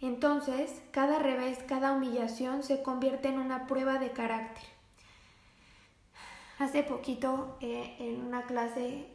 Entonces, 0.02 0.82
cada 0.92 1.20
revés, 1.20 1.60
cada 1.68 1.94
humillación 1.94 2.64
se 2.64 2.84
convierte 2.84 3.30
en 3.30 3.40
una 3.40 3.68
prueba 3.68 3.98
de 3.98 4.12
carácter. 4.12 4.64
Hace 6.60 6.84
poquito 6.84 7.58
eh, 7.60 7.96
en 8.00 8.24
una 8.24 8.46
clase 8.46 9.08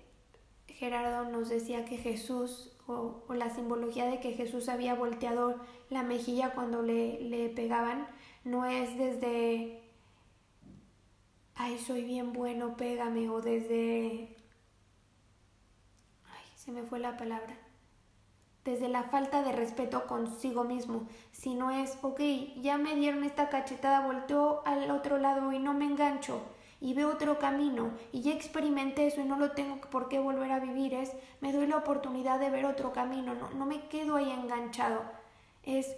Gerardo 0.69 1.31
nos 1.31 1.49
decía 1.49 1.85
que 1.85 1.97
Jesús 1.97 2.70
o, 2.91 3.35
la 3.35 3.51
simbología 3.51 4.07
de 4.07 4.21
que 4.21 4.33
Jesús 4.33 4.69
había 4.69 4.95
volteado 4.95 5.61
la 5.89 6.03
mejilla 6.03 6.53
cuando 6.53 6.83
le, 6.83 7.21
le 7.21 7.49
pegaban 7.49 8.07
no 8.45 8.65
es 8.65 8.97
desde 8.99 9.83
ay 11.55 11.79
soy 11.79 12.05
bien 12.05 12.33
bueno 12.33 12.77
pégame 12.77 13.29
o 13.29 13.41
desde 13.41 14.37
ay 16.27 16.45
se 16.57 16.73
me 16.73 16.83
fue 16.83 16.99
la 16.99 17.17
palabra 17.17 17.57
desde 18.65 18.89
la 18.89 19.05
falta 19.05 19.43
de 19.43 19.53
respeto 19.53 20.07
consigo 20.07 20.65
mismo, 20.65 21.07
si 21.33 21.55
no 21.55 21.71
es, 21.71 21.97
ok, 22.03 22.21
ya 22.61 22.77
me 22.77 22.95
dieron 22.95 23.25
esta 23.25 23.49
cachetada, 23.49 24.07
volteo 24.07 24.63
al 24.67 24.91
otro 24.91 25.17
lado 25.17 25.51
y 25.53 25.59
no 25.59 25.73
me 25.73 25.87
engancho 25.87 26.43
y 26.81 26.95
veo 26.95 27.11
otro 27.11 27.39
camino 27.39 27.91
y 28.11 28.23
ya 28.23 28.33
experimenté 28.33 29.07
eso 29.07 29.21
y 29.21 29.25
no 29.25 29.37
lo 29.37 29.53
tengo 29.53 29.81
por 29.91 30.09
qué 30.09 30.19
volver 30.19 30.51
a 30.51 30.61
vivir, 30.61 30.95
es, 30.95 31.13
me 31.41 31.53
doy 31.53 31.67
la 31.67 31.77
oportunidad 31.77 32.41
de 32.41 32.51
ver 32.51 32.65
otro 32.65 32.93
camino, 32.93 33.35
no, 33.35 33.51
no 33.51 33.67
me 33.67 33.87
quedo 33.89 34.17
ahí 34.17 34.31
enganchado, 34.31 35.03
es, 35.63 35.95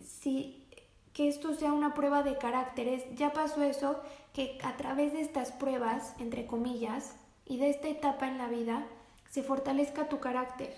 si 0.00 0.66
que 1.14 1.28
esto 1.28 1.54
sea 1.54 1.72
una 1.72 1.94
prueba 1.94 2.22
de 2.22 2.38
carácter, 2.38 2.86
es, 2.86 3.14
ya 3.16 3.32
pasó 3.32 3.62
eso, 3.62 4.00
que 4.32 4.58
a 4.62 4.76
través 4.76 5.12
de 5.12 5.20
estas 5.20 5.50
pruebas, 5.50 6.14
entre 6.20 6.46
comillas, 6.46 7.16
y 7.44 7.56
de 7.56 7.70
esta 7.70 7.88
etapa 7.88 8.28
en 8.28 8.38
la 8.38 8.48
vida, 8.48 8.86
se 9.28 9.42
fortalezca 9.42 10.08
tu 10.08 10.20
carácter, 10.20 10.72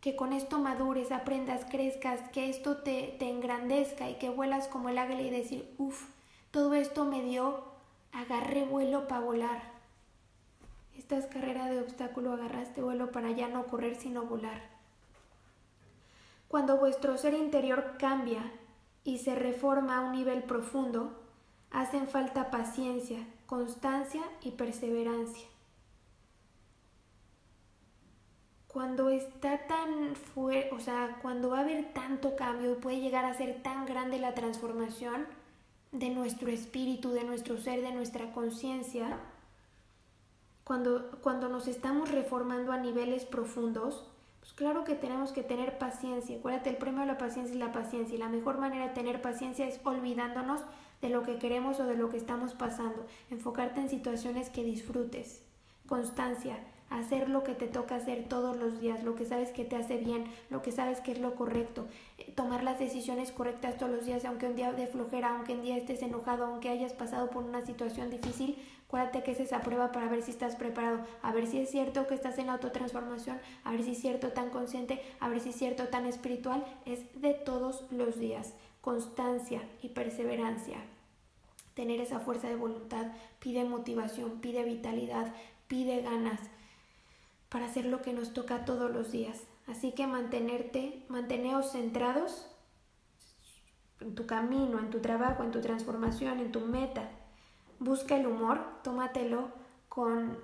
que 0.00 0.16
con 0.16 0.32
esto 0.32 0.58
madures, 0.58 1.12
aprendas, 1.12 1.64
crezcas, 1.70 2.20
que 2.30 2.48
esto 2.48 2.78
te, 2.78 3.14
te 3.18 3.28
engrandezca 3.30 4.10
y 4.10 4.14
que 4.14 4.30
vuelas 4.30 4.66
como 4.66 4.88
el 4.88 4.98
águila 4.98 5.22
y 5.22 5.30
decir, 5.30 5.74
uff, 5.78 6.15
todo 6.50 6.74
esto 6.74 7.04
me 7.04 7.22
dio, 7.22 7.64
agarré 8.12 8.64
vuelo 8.64 9.08
para 9.08 9.20
volar. 9.20 9.62
Esta 10.96 11.16
es 11.18 11.26
carrera 11.26 11.68
de 11.68 11.80
obstáculo, 11.80 12.32
agarraste 12.32 12.82
vuelo 12.82 13.12
para 13.12 13.30
ya 13.30 13.48
no 13.48 13.66
correr 13.66 13.96
sino 13.96 14.24
volar. 14.24 14.62
Cuando 16.48 16.78
vuestro 16.78 17.18
ser 17.18 17.34
interior 17.34 17.96
cambia 17.98 18.52
y 19.04 19.18
se 19.18 19.34
reforma 19.34 19.98
a 19.98 20.00
un 20.00 20.12
nivel 20.12 20.42
profundo, 20.44 21.22
hacen 21.70 22.08
falta 22.08 22.50
paciencia, 22.50 23.26
constancia 23.46 24.22
y 24.40 24.52
perseverancia. 24.52 25.46
cuando 28.76 29.08
está 29.08 29.66
tan 29.66 30.14
fuerte, 30.16 30.68
o 30.74 30.80
sea, 30.80 31.18
cuando 31.22 31.48
va 31.48 31.60
a 31.60 31.62
haber 31.62 31.94
tanto 31.94 32.36
cambio 32.36 32.72
y 32.72 32.74
puede 32.74 33.00
llegar 33.00 33.24
a 33.24 33.32
ser 33.32 33.62
tan 33.62 33.86
grande 33.86 34.18
la 34.18 34.34
transformación 34.34 35.26
de 35.98 36.10
nuestro 36.10 36.48
espíritu, 36.50 37.10
de 37.10 37.24
nuestro 37.24 37.58
ser, 37.58 37.82
de 37.82 37.92
nuestra 37.92 38.32
conciencia, 38.32 39.18
cuando, 40.64 41.10
cuando 41.22 41.48
nos 41.48 41.68
estamos 41.68 42.10
reformando 42.10 42.72
a 42.72 42.78
niveles 42.78 43.24
profundos, 43.24 44.04
pues 44.40 44.52
claro 44.52 44.84
que 44.84 44.94
tenemos 44.94 45.32
que 45.32 45.42
tener 45.42 45.78
paciencia. 45.78 46.36
Acuérdate, 46.36 46.70
el 46.70 46.76
premio 46.76 47.00
de 47.00 47.06
la 47.06 47.18
paciencia 47.18 47.52
es 47.52 47.58
la 47.58 47.72
paciencia 47.72 48.14
y 48.14 48.18
la 48.18 48.28
mejor 48.28 48.58
manera 48.58 48.88
de 48.88 48.94
tener 48.94 49.22
paciencia 49.22 49.66
es 49.66 49.80
olvidándonos 49.84 50.60
de 51.00 51.08
lo 51.08 51.22
que 51.22 51.38
queremos 51.38 51.80
o 51.80 51.86
de 51.86 51.96
lo 51.96 52.10
que 52.10 52.16
estamos 52.16 52.54
pasando. 52.54 53.06
Enfocarte 53.30 53.80
en 53.80 53.88
situaciones 53.88 54.50
que 54.50 54.64
disfrutes. 54.64 55.42
Constancia, 55.88 56.58
hacer 56.90 57.28
lo 57.28 57.42
que 57.42 57.54
te 57.54 57.66
toca 57.66 57.96
hacer 57.96 58.24
todos 58.28 58.56
los 58.56 58.80
días, 58.80 59.02
lo 59.02 59.16
que 59.16 59.24
sabes 59.24 59.50
que 59.50 59.64
te 59.64 59.76
hace 59.76 59.96
bien, 59.96 60.24
lo 60.50 60.62
que 60.62 60.72
sabes 60.72 61.00
que 61.00 61.12
es 61.12 61.18
lo 61.18 61.34
correcto, 61.34 61.86
eh, 62.18 62.32
tomar 62.34 62.62
las 62.62 62.78
decisiones 62.78 63.32
correctas 63.32 63.76
todos 63.76 63.92
los 63.92 64.06
días, 64.06 64.24
aunque 64.24 64.46
un 64.46 64.56
día 64.56 64.72
de 64.72 64.86
flojera, 64.86 65.34
aunque 65.34 65.54
un 65.54 65.62
día 65.62 65.76
estés 65.76 66.02
enojado, 66.02 66.46
aunque 66.46 66.68
hayas 66.68 66.92
pasado 66.92 67.30
por 67.30 67.44
una 67.44 67.64
situación 67.66 68.10
difícil, 68.10 68.56
acuérdate 68.86 69.22
que 69.22 69.32
es 69.32 69.40
esa 69.40 69.60
prueba 69.62 69.90
para 69.90 70.08
ver 70.08 70.22
si 70.22 70.30
estás 70.30 70.56
preparado, 70.56 71.00
a 71.22 71.32
ver 71.32 71.46
si 71.46 71.58
es 71.58 71.70
cierto 71.70 72.06
que 72.06 72.14
estás 72.14 72.38
en 72.38 72.50
autotransformación, 72.50 73.38
a 73.64 73.72
ver 73.72 73.82
si 73.82 73.92
es 73.92 74.00
cierto 74.00 74.28
tan 74.28 74.50
consciente, 74.50 75.02
a 75.18 75.28
ver 75.28 75.40
si 75.40 75.50
es 75.50 75.56
cierto 75.56 75.88
tan 75.88 76.06
espiritual, 76.06 76.64
es 76.84 77.00
de 77.20 77.34
todos 77.34 77.84
los 77.90 78.18
días, 78.18 78.54
constancia 78.80 79.62
y 79.82 79.88
perseverancia. 79.88 80.78
Tener 81.74 82.00
esa 82.00 82.20
fuerza 82.20 82.48
de 82.48 82.56
voluntad 82.56 83.08
pide 83.38 83.64
motivación, 83.64 84.40
pide 84.40 84.64
vitalidad, 84.64 85.34
pide 85.66 86.00
ganas, 86.00 86.40
para 87.48 87.66
hacer 87.66 87.86
lo 87.86 88.02
que 88.02 88.12
nos 88.12 88.32
toca 88.32 88.64
todos 88.64 88.90
los 88.90 89.12
días. 89.12 89.42
Así 89.66 89.92
que 89.92 90.06
mantenerte, 90.06 91.04
manteneos 91.08 91.72
centrados 91.72 92.46
en 94.00 94.14
tu 94.14 94.26
camino, 94.26 94.78
en 94.78 94.90
tu 94.90 95.00
trabajo, 95.00 95.42
en 95.42 95.50
tu 95.50 95.60
transformación, 95.60 96.38
en 96.40 96.52
tu 96.52 96.60
meta. 96.60 97.10
Busca 97.78 98.16
el 98.16 98.26
humor, 98.26 98.60
tómatelo 98.82 99.48
con 99.88 100.38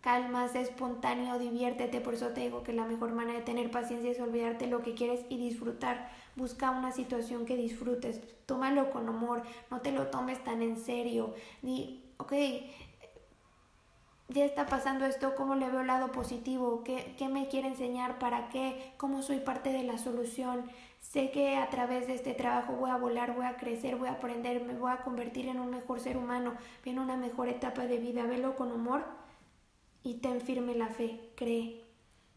calma, 0.00 0.48
sé 0.48 0.62
espontáneo, 0.62 1.38
diviértete. 1.38 2.00
Por 2.00 2.14
eso 2.14 2.28
te 2.28 2.40
digo 2.40 2.62
que 2.62 2.72
la 2.72 2.86
mejor 2.86 3.12
manera 3.12 3.38
de 3.38 3.44
tener 3.44 3.70
paciencia 3.70 4.10
es 4.10 4.20
olvidarte 4.20 4.66
lo 4.66 4.82
que 4.82 4.94
quieres 4.94 5.24
y 5.28 5.36
disfrutar. 5.36 6.10
Busca 6.36 6.70
una 6.70 6.92
situación 6.92 7.46
que 7.46 7.56
disfrutes. 7.56 8.20
Tómalo 8.46 8.90
con 8.90 9.08
humor, 9.08 9.42
no 9.70 9.80
te 9.80 9.92
lo 9.92 10.06
tomes 10.08 10.42
tan 10.42 10.62
en 10.62 10.76
serio. 10.76 11.34
Di, 11.62 12.04
ok, 12.18 12.32
ya 14.30 14.44
está 14.44 14.66
pasando 14.66 15.06
esto, 15.06 15.34
cómo 15.34 15.56
le 15.56 15.68
veo 15.68 15.80
el 15.80 15.88
lado 15.88 16.12
positivo, 16.12 16.84
¿Qué, 16.84 17.14
qué 17.18 17.28
me 17.28 17.48
quiere 17.48 17.68
enseñar, 17.68 18.18
para 18.20 18.48
qué, 18.48 18.92
cómo 18.96 19.22
soy 19.22 19.40
parte 19.40 19.72
de 19.72 19.82
la 19.82 19.98
solución. 19.98 20.70
Sé 21.00 21.32
que 21.32 21.56
a 21.56 21.68
través 21.68 22.06
de 22.06 22.14
este 22.14 22.34
trabajo 22.34 22.74
voy 22.74 22.90
a 22.90 22.96
volar, 22.96 23.34
voy 23.34 23.46
a 23.46 23.56
crecer, 23.56 23.96
voy 23.96 24.08
a 24.08 24.12
aprender, 24.12 24.62
me 24.64 24.76
voy 24.76 24.92
a 24.92 25.02
convertir 25.02 25.48
en 25.48 25.58
un 25.58 25.70
mejor 25.70 25.98
ser 25.98 26.16
humano, 26.16 26.54
en 26.84 27.00
una 27.00 27.16
mejor 27.16 27.48
etapa 27.48 27.86
de 27.86 27.98
vida. 27.98 28.24
Velo 28.26 28.54
con 28.54 28.70
humor 28.70 29.04
y 30.04 30.14
ten 30.18 30.40
firme 30.40 30.76
la 30.76 30.88
fe, 30.88 31.32
cree. 31.34 31.82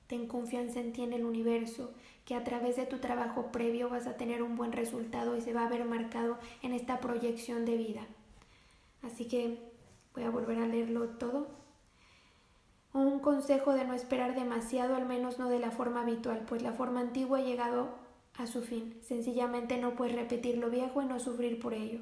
Ten 0.08 0.28
confianza 0.28 0.80
en 0.80 0.94
ti 0.94 1.04
en 1.04 1.14
el 1.14 1.26
universo, 1.26 1.92
que 2.26 2.36
a 2.36 2.44
través 2.44 2.76
de 2.76 2.88
tu 2.88 2.98
trabajo 3.00 3.52
previo 3.52 3.90
vas 3.90 4.08
a 4.08 4.18
tener 4.18 4.42
un 4.42 4.56
buen 4.56 4.72
resultado 4.72 5.38
y 5.38 5.42
se 5.42 5.54
va 5.54 5.66
a 5.66 5.70
ver 5.70 5.86
marcado 5.86 6.40
en 6.64 6.74
esta 6.74 7.00
proyección 7.00 7.66
de 7.66 7.78
vida. 7.78 8.08
Así 9.04 9.28
que 9.28 9.60
voy 10.16 10.24
a 10.24 10.32
volver 10.32 10.58
a 10.58 10.68
leerlo 10.68 11.10
todo 11.10 11.63
un 12.94 13.20
consejo 13.20 13.74
de 13.74 13.86
no 13.86 13.94
esperar 13.94 14.36
demasiado, 14.36 14.96
al 14.96 15.06
menos 15.06 15.40
no 15.40 15.50
de 15.50 15.60
la 15.60 15.72
forma 15.72 16.02
habitual, 16.02 16.46
pues 16.48 16.62
la 16.62 16.74
forma 16.74 17.00
antigua 17.00 17.40
ha 17.40 17.44
llegado 17.44 17.90
a 18.36 18.48
su 18.48 18.62
fin. 18.62 19.00
Sencillamente 19.02 19.78
no 19.78 19.96
puedes 19.96 20.16
repetir 20.16 20.58
lo 20.58 20.70
viejo 20.70 21.02
y 21.02 21.06
no 21.06 21.20
sufrir 21.20 21.60
por 21.60 21.74
ello. 21.74 22.00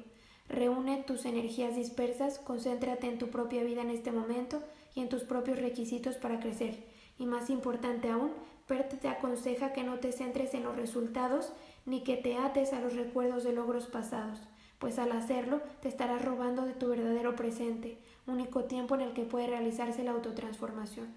Reúne 0.48 1.02
tus 1.06 1.24
energías 1.24 1.76
dispersas, 1.76 2.38
concéntrate 2.38 3.06
en 3.06 3.18
tu 3.18 3.28
propia 3.30 3.64
vida 3.64 3.82
en 3.82 3.90
este 3.90 4.12
momento 4.12 4.62
y 4.94 5.00
en 5.00 5.08
tus 5.08 5.22
propios 5.22 5.58
requisitos 5.58 6.16
para 6.16 6.40
crecer. 6.40 6.84
Y 7.18 7.26
más 7.26 7.48
importante 7.50 8.10
aún, 8.10 8.32
Perte 8.66 8.96
te 8.96 9.08
aconseja 9.08 9.72
que 9.72 9.82
no 9.82 9.98
te 9.98 10.12
centres 10.12 10.54
en 10.54 10.62
los 10.62 10.76
resultados 10.76 11.52
ni 11.84 12.04
que 12.04 12.16
te 12.16 12.36
ates 12.36 12.72
a 12.72 12.80
los 12.80 12.94
recuerdos 12.94 13.44
de 13.44 13.52
logros 13.52 13.86
pasados, 13.86 14.38
pues 14.78 14.98
al 14.98 15.12
hacerlo 15.12 15.60
te 15.80 15.88
estarás 15.88 16.24
robando 16.24 16.64
de 16.64 16.72
tu 16.72 16.88
verdadero 16.88 17.32
verdadero 17.32 17.36
presente, 17.36 17.98
único 18.26 18.64
tiempo 18.64 18.94
en 18.94 19.00
el 19.00 19.12
que 19.12 19.24
puede 19.24 19.46
realizarse 19.46 20.04
la 20.04 20.12
autotransformación. 20.12 21.08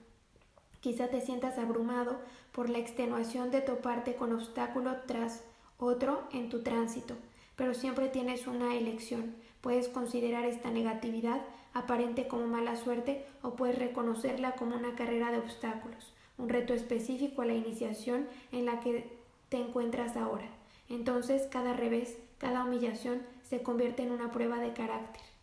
Quizá 0.79 1.07
te 1.07 1.21
sientas 1.21 1.57
abrumado 1.57 2.19
por 2.51 2.69
la 2.69 2.77
extenuación 2.77 3.51
de 3.51 3.61
toparte 3.61 4.15
con 4.15 4.33
obstáculo 4.33 4.97
tras 5.07 5.43
otro 5.77 6.27
en 6.31 6.49
tu 6.49 6.61
tránsito, 6.61 7.15
pero 7.55 7.73
siempre 7.73 8.07
tienes 8.07 8.47
una 8.47 8.75
elección. 8.75 9.35
Puedes 9.61 9.89
considerar 9.89 10.45
esta 10.45 10.69
negatividad 10.71 11.41
aparente 11.73 12.27
como 12.27 12.47
mala 12.47 12.75
suerte 12.75 13.25
o 13.41 13.55
puedes 13.55 13.77
reconocerla 13.77 14.53
como 14.53 14.75
una 14.75 14.95
carrera 14.95 15.31
de 15.31 15.39
obstáculos, 15.39 16.13
un 16.37 16.49
reto 16.49 16.73
específico 16.73 17.41
a 17.41 17.45
la 17.45 17.53
iniciación 17.53 18.27
en 18.51 18.65
la 18.65 18.79
que 18.79 19.17
te 19.49 19.57
encuentras 19.57 20.15
ahora. 20.15 20.47
Entonces 20.87 21.47
cada 21.51 21.73
revés, 21.73 22.17
cada 22.37 22.63
humillación 22.63 23.23
se 23.43 23.61
convierte 23.61 24.03
en 24.03 24.11
una 24.11 24.31
prueba 24.31 24.59
de 24.59 24.73
carácter. 24.73 25.34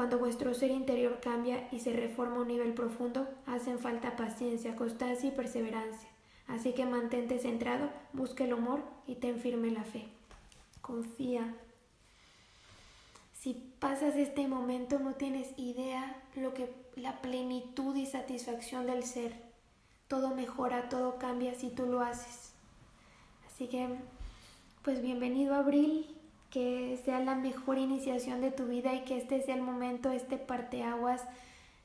Cuando 0.00 0.18
vuestro 0.18 0.54
ser 0.54 0.70
interior 0.70 1.20
cambia 1.20 1.68
y 1.70 1.80
se 1.80 1.92
reforma 1.92 2.36
a 2.36 2.40
un 2.40 2.48
nivel 2.48 2.72
profundo, 2.72 3.28
hacen 3.44 3.78
falta 3.78 4.16
paciencia, 4.16 4.74
constancia 4.74 5.28
y 5.28 5.32
perseverancia. 5.32 6.08
Así 6.46 6.72
que 6.72 6.86
mantente 6.86 7.38
centrado, 7.38 7.90
busca 8.14 8.44
el 8.44 8.54
humor 8.54 8.82
y 9.06 9.16
ten 9.16 9.40
firme 9.40 9.70
la 9.70 9.84
fe. 9.84 10.08
Confía. 10.80 11.54
Si 13.34 13.52
pasas 13.78 14.16
este 14.16 14.48
momento 14.48 14.98
no 14.98 15.16
tienes 15.16 15.48
idea 15.58 16.16
lo 16.34 16.54
que 16.54 16.72
la 16.96 17.20
plenitud 17.20 17.94
y 17.94 18.06
satisfacción 18.06 18.86
del 18.86 19.04
ser. 19.04 19.34
Todo 20.08 20.34
mejora, 20.34 20.88
todo 20.88 21.18
cambia 21.18 21.54
si 21.54 21.68
tú 21.68 21.84
lo 21.84 22.00
haces. 22.00 22.54
Así 23.46 23.68
que 23.68 23.86
pues 24.82 25.02
bienvenido 25.02 25.54
abril, 25.54 26.06
que 26.50 27.00
sea 27.04 27.20
la 27.20 27.34
mejor 27.34 27.78
iniciación 27.78 28.40
de 28.40 28.50
tu 28.50 28.66
vida 28.66 28.94
y 28.94 29.04
que 29.04 29.18
este 29.18 29.40
sea 29.42 29.54
el 29.54 29.62
momento, 29.62 30.10
este 30.10 30.36
parteaguas 30.36 31.22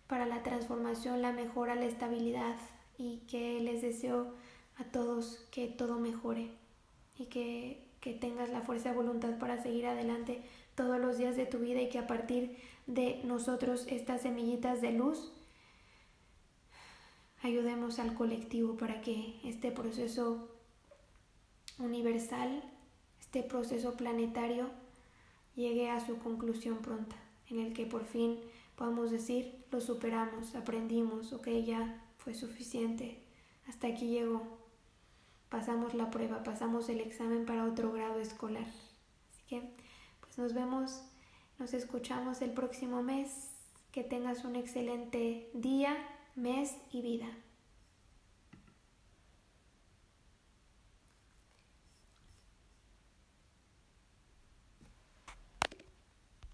para 0.07 0.25
la 0.25 0.43
transformación, 0.43 1.21
la 1.21 1.31
mejora, 1.31 1.75
la 1.75 1.85
estabilidad. 1.85 2.55
Y 2.97 3.17
que 3.27 3.59
les 3.59 3.81
deseo 3.81 4.33
a 4.77 4.85
todos 4.85 5.45
que 5.51 5.67
todo 5.67 5.99
mejore 5.99 6.49
y 7.17 7.25
que, 7.25 7.85
que 7.99 8.13
tengas 8.13 8.49
la 8.49 8.61
fuerza 8.61 8.89
de 8.89 8.95
voluntad 8.95 9.37
para 9.37 9.61
seguir 9.61 9.85
adelante 9.85 10.43
todos 10.75 10.99
los 10.99 11.17
días 11.17 11.35
de 11.35 11.45
tu 11.45 11.59
vida 11.59 11.81
y 11.81 11.89
que 11.89 11.99
a 11.99 12.07
partir 12.07 12.57
de 12.87 13.21
nosotros 13.23 13.85
estas 13.87 14.21
semillitas 14.21 14.81
de 14.81 14.91
luz 14.91 15.31
ayudemos 17.41 17.99
al 17.99 18.13
colectivo 18.13 18.77
para 18.77 19.01
que 19.01 19.39
este 19.43 19.71
proceso 19.71 20.49
universal 21.79 22.63
este 23.35 23.49
proceso 23.49 23.97
planetario 23.97 24.69
llegue 25.57 25.89
a 25.89 25.99
su 25.99 26.19
conclusión 26.19 26.77
pronta, 26.77 27.17
en 27.49 27.59
el 27.59 27.73
que 27.73 27.85
por 27.85 28.05
fin 28.05 28.39
podamos 28.77 29.11
decir, 29.11 29.65
lo 29.71 29.81
superamos, 29.81 30.55
aprendimos, 30.55 31.33
ok, 31.33 31.49
ya 31.65 32.01
fue 32.17 32.33
suficiente, 32.33 33.21
hasta 33.67 33.87
aquí 33.87 34.07
llegó, 34.07 34.41
pasamos 35.49 35.93
la 35.95 36.11
prueba, 36.11 36.45
pasamos 36.45 36.87
el 36.87 37.01
examen 37.01 37.45
para 37.45 37.65
otro 37.65 37.91
grado 37.91 38.21
escolar. 38.21 38.67
Así 38.67 39.43
que, 39.49 39.69
pues 40.21 40.37
nos 40.37 40.53
vemos, 40.53 41.01
nos 41.59 41.73
escuchamos 41.73 42.41
el 42.41 42.51
próximo 42.51 43.03
mes, 43.03 43.49
que 43.91 44.05
tengas 44.05 44.45
un 44.45 44.55
excelente 44.55 45.49
día, 45.53 45.97
mes 46.37 46.73
y 46.89 47.01
vida. 47.01 47.27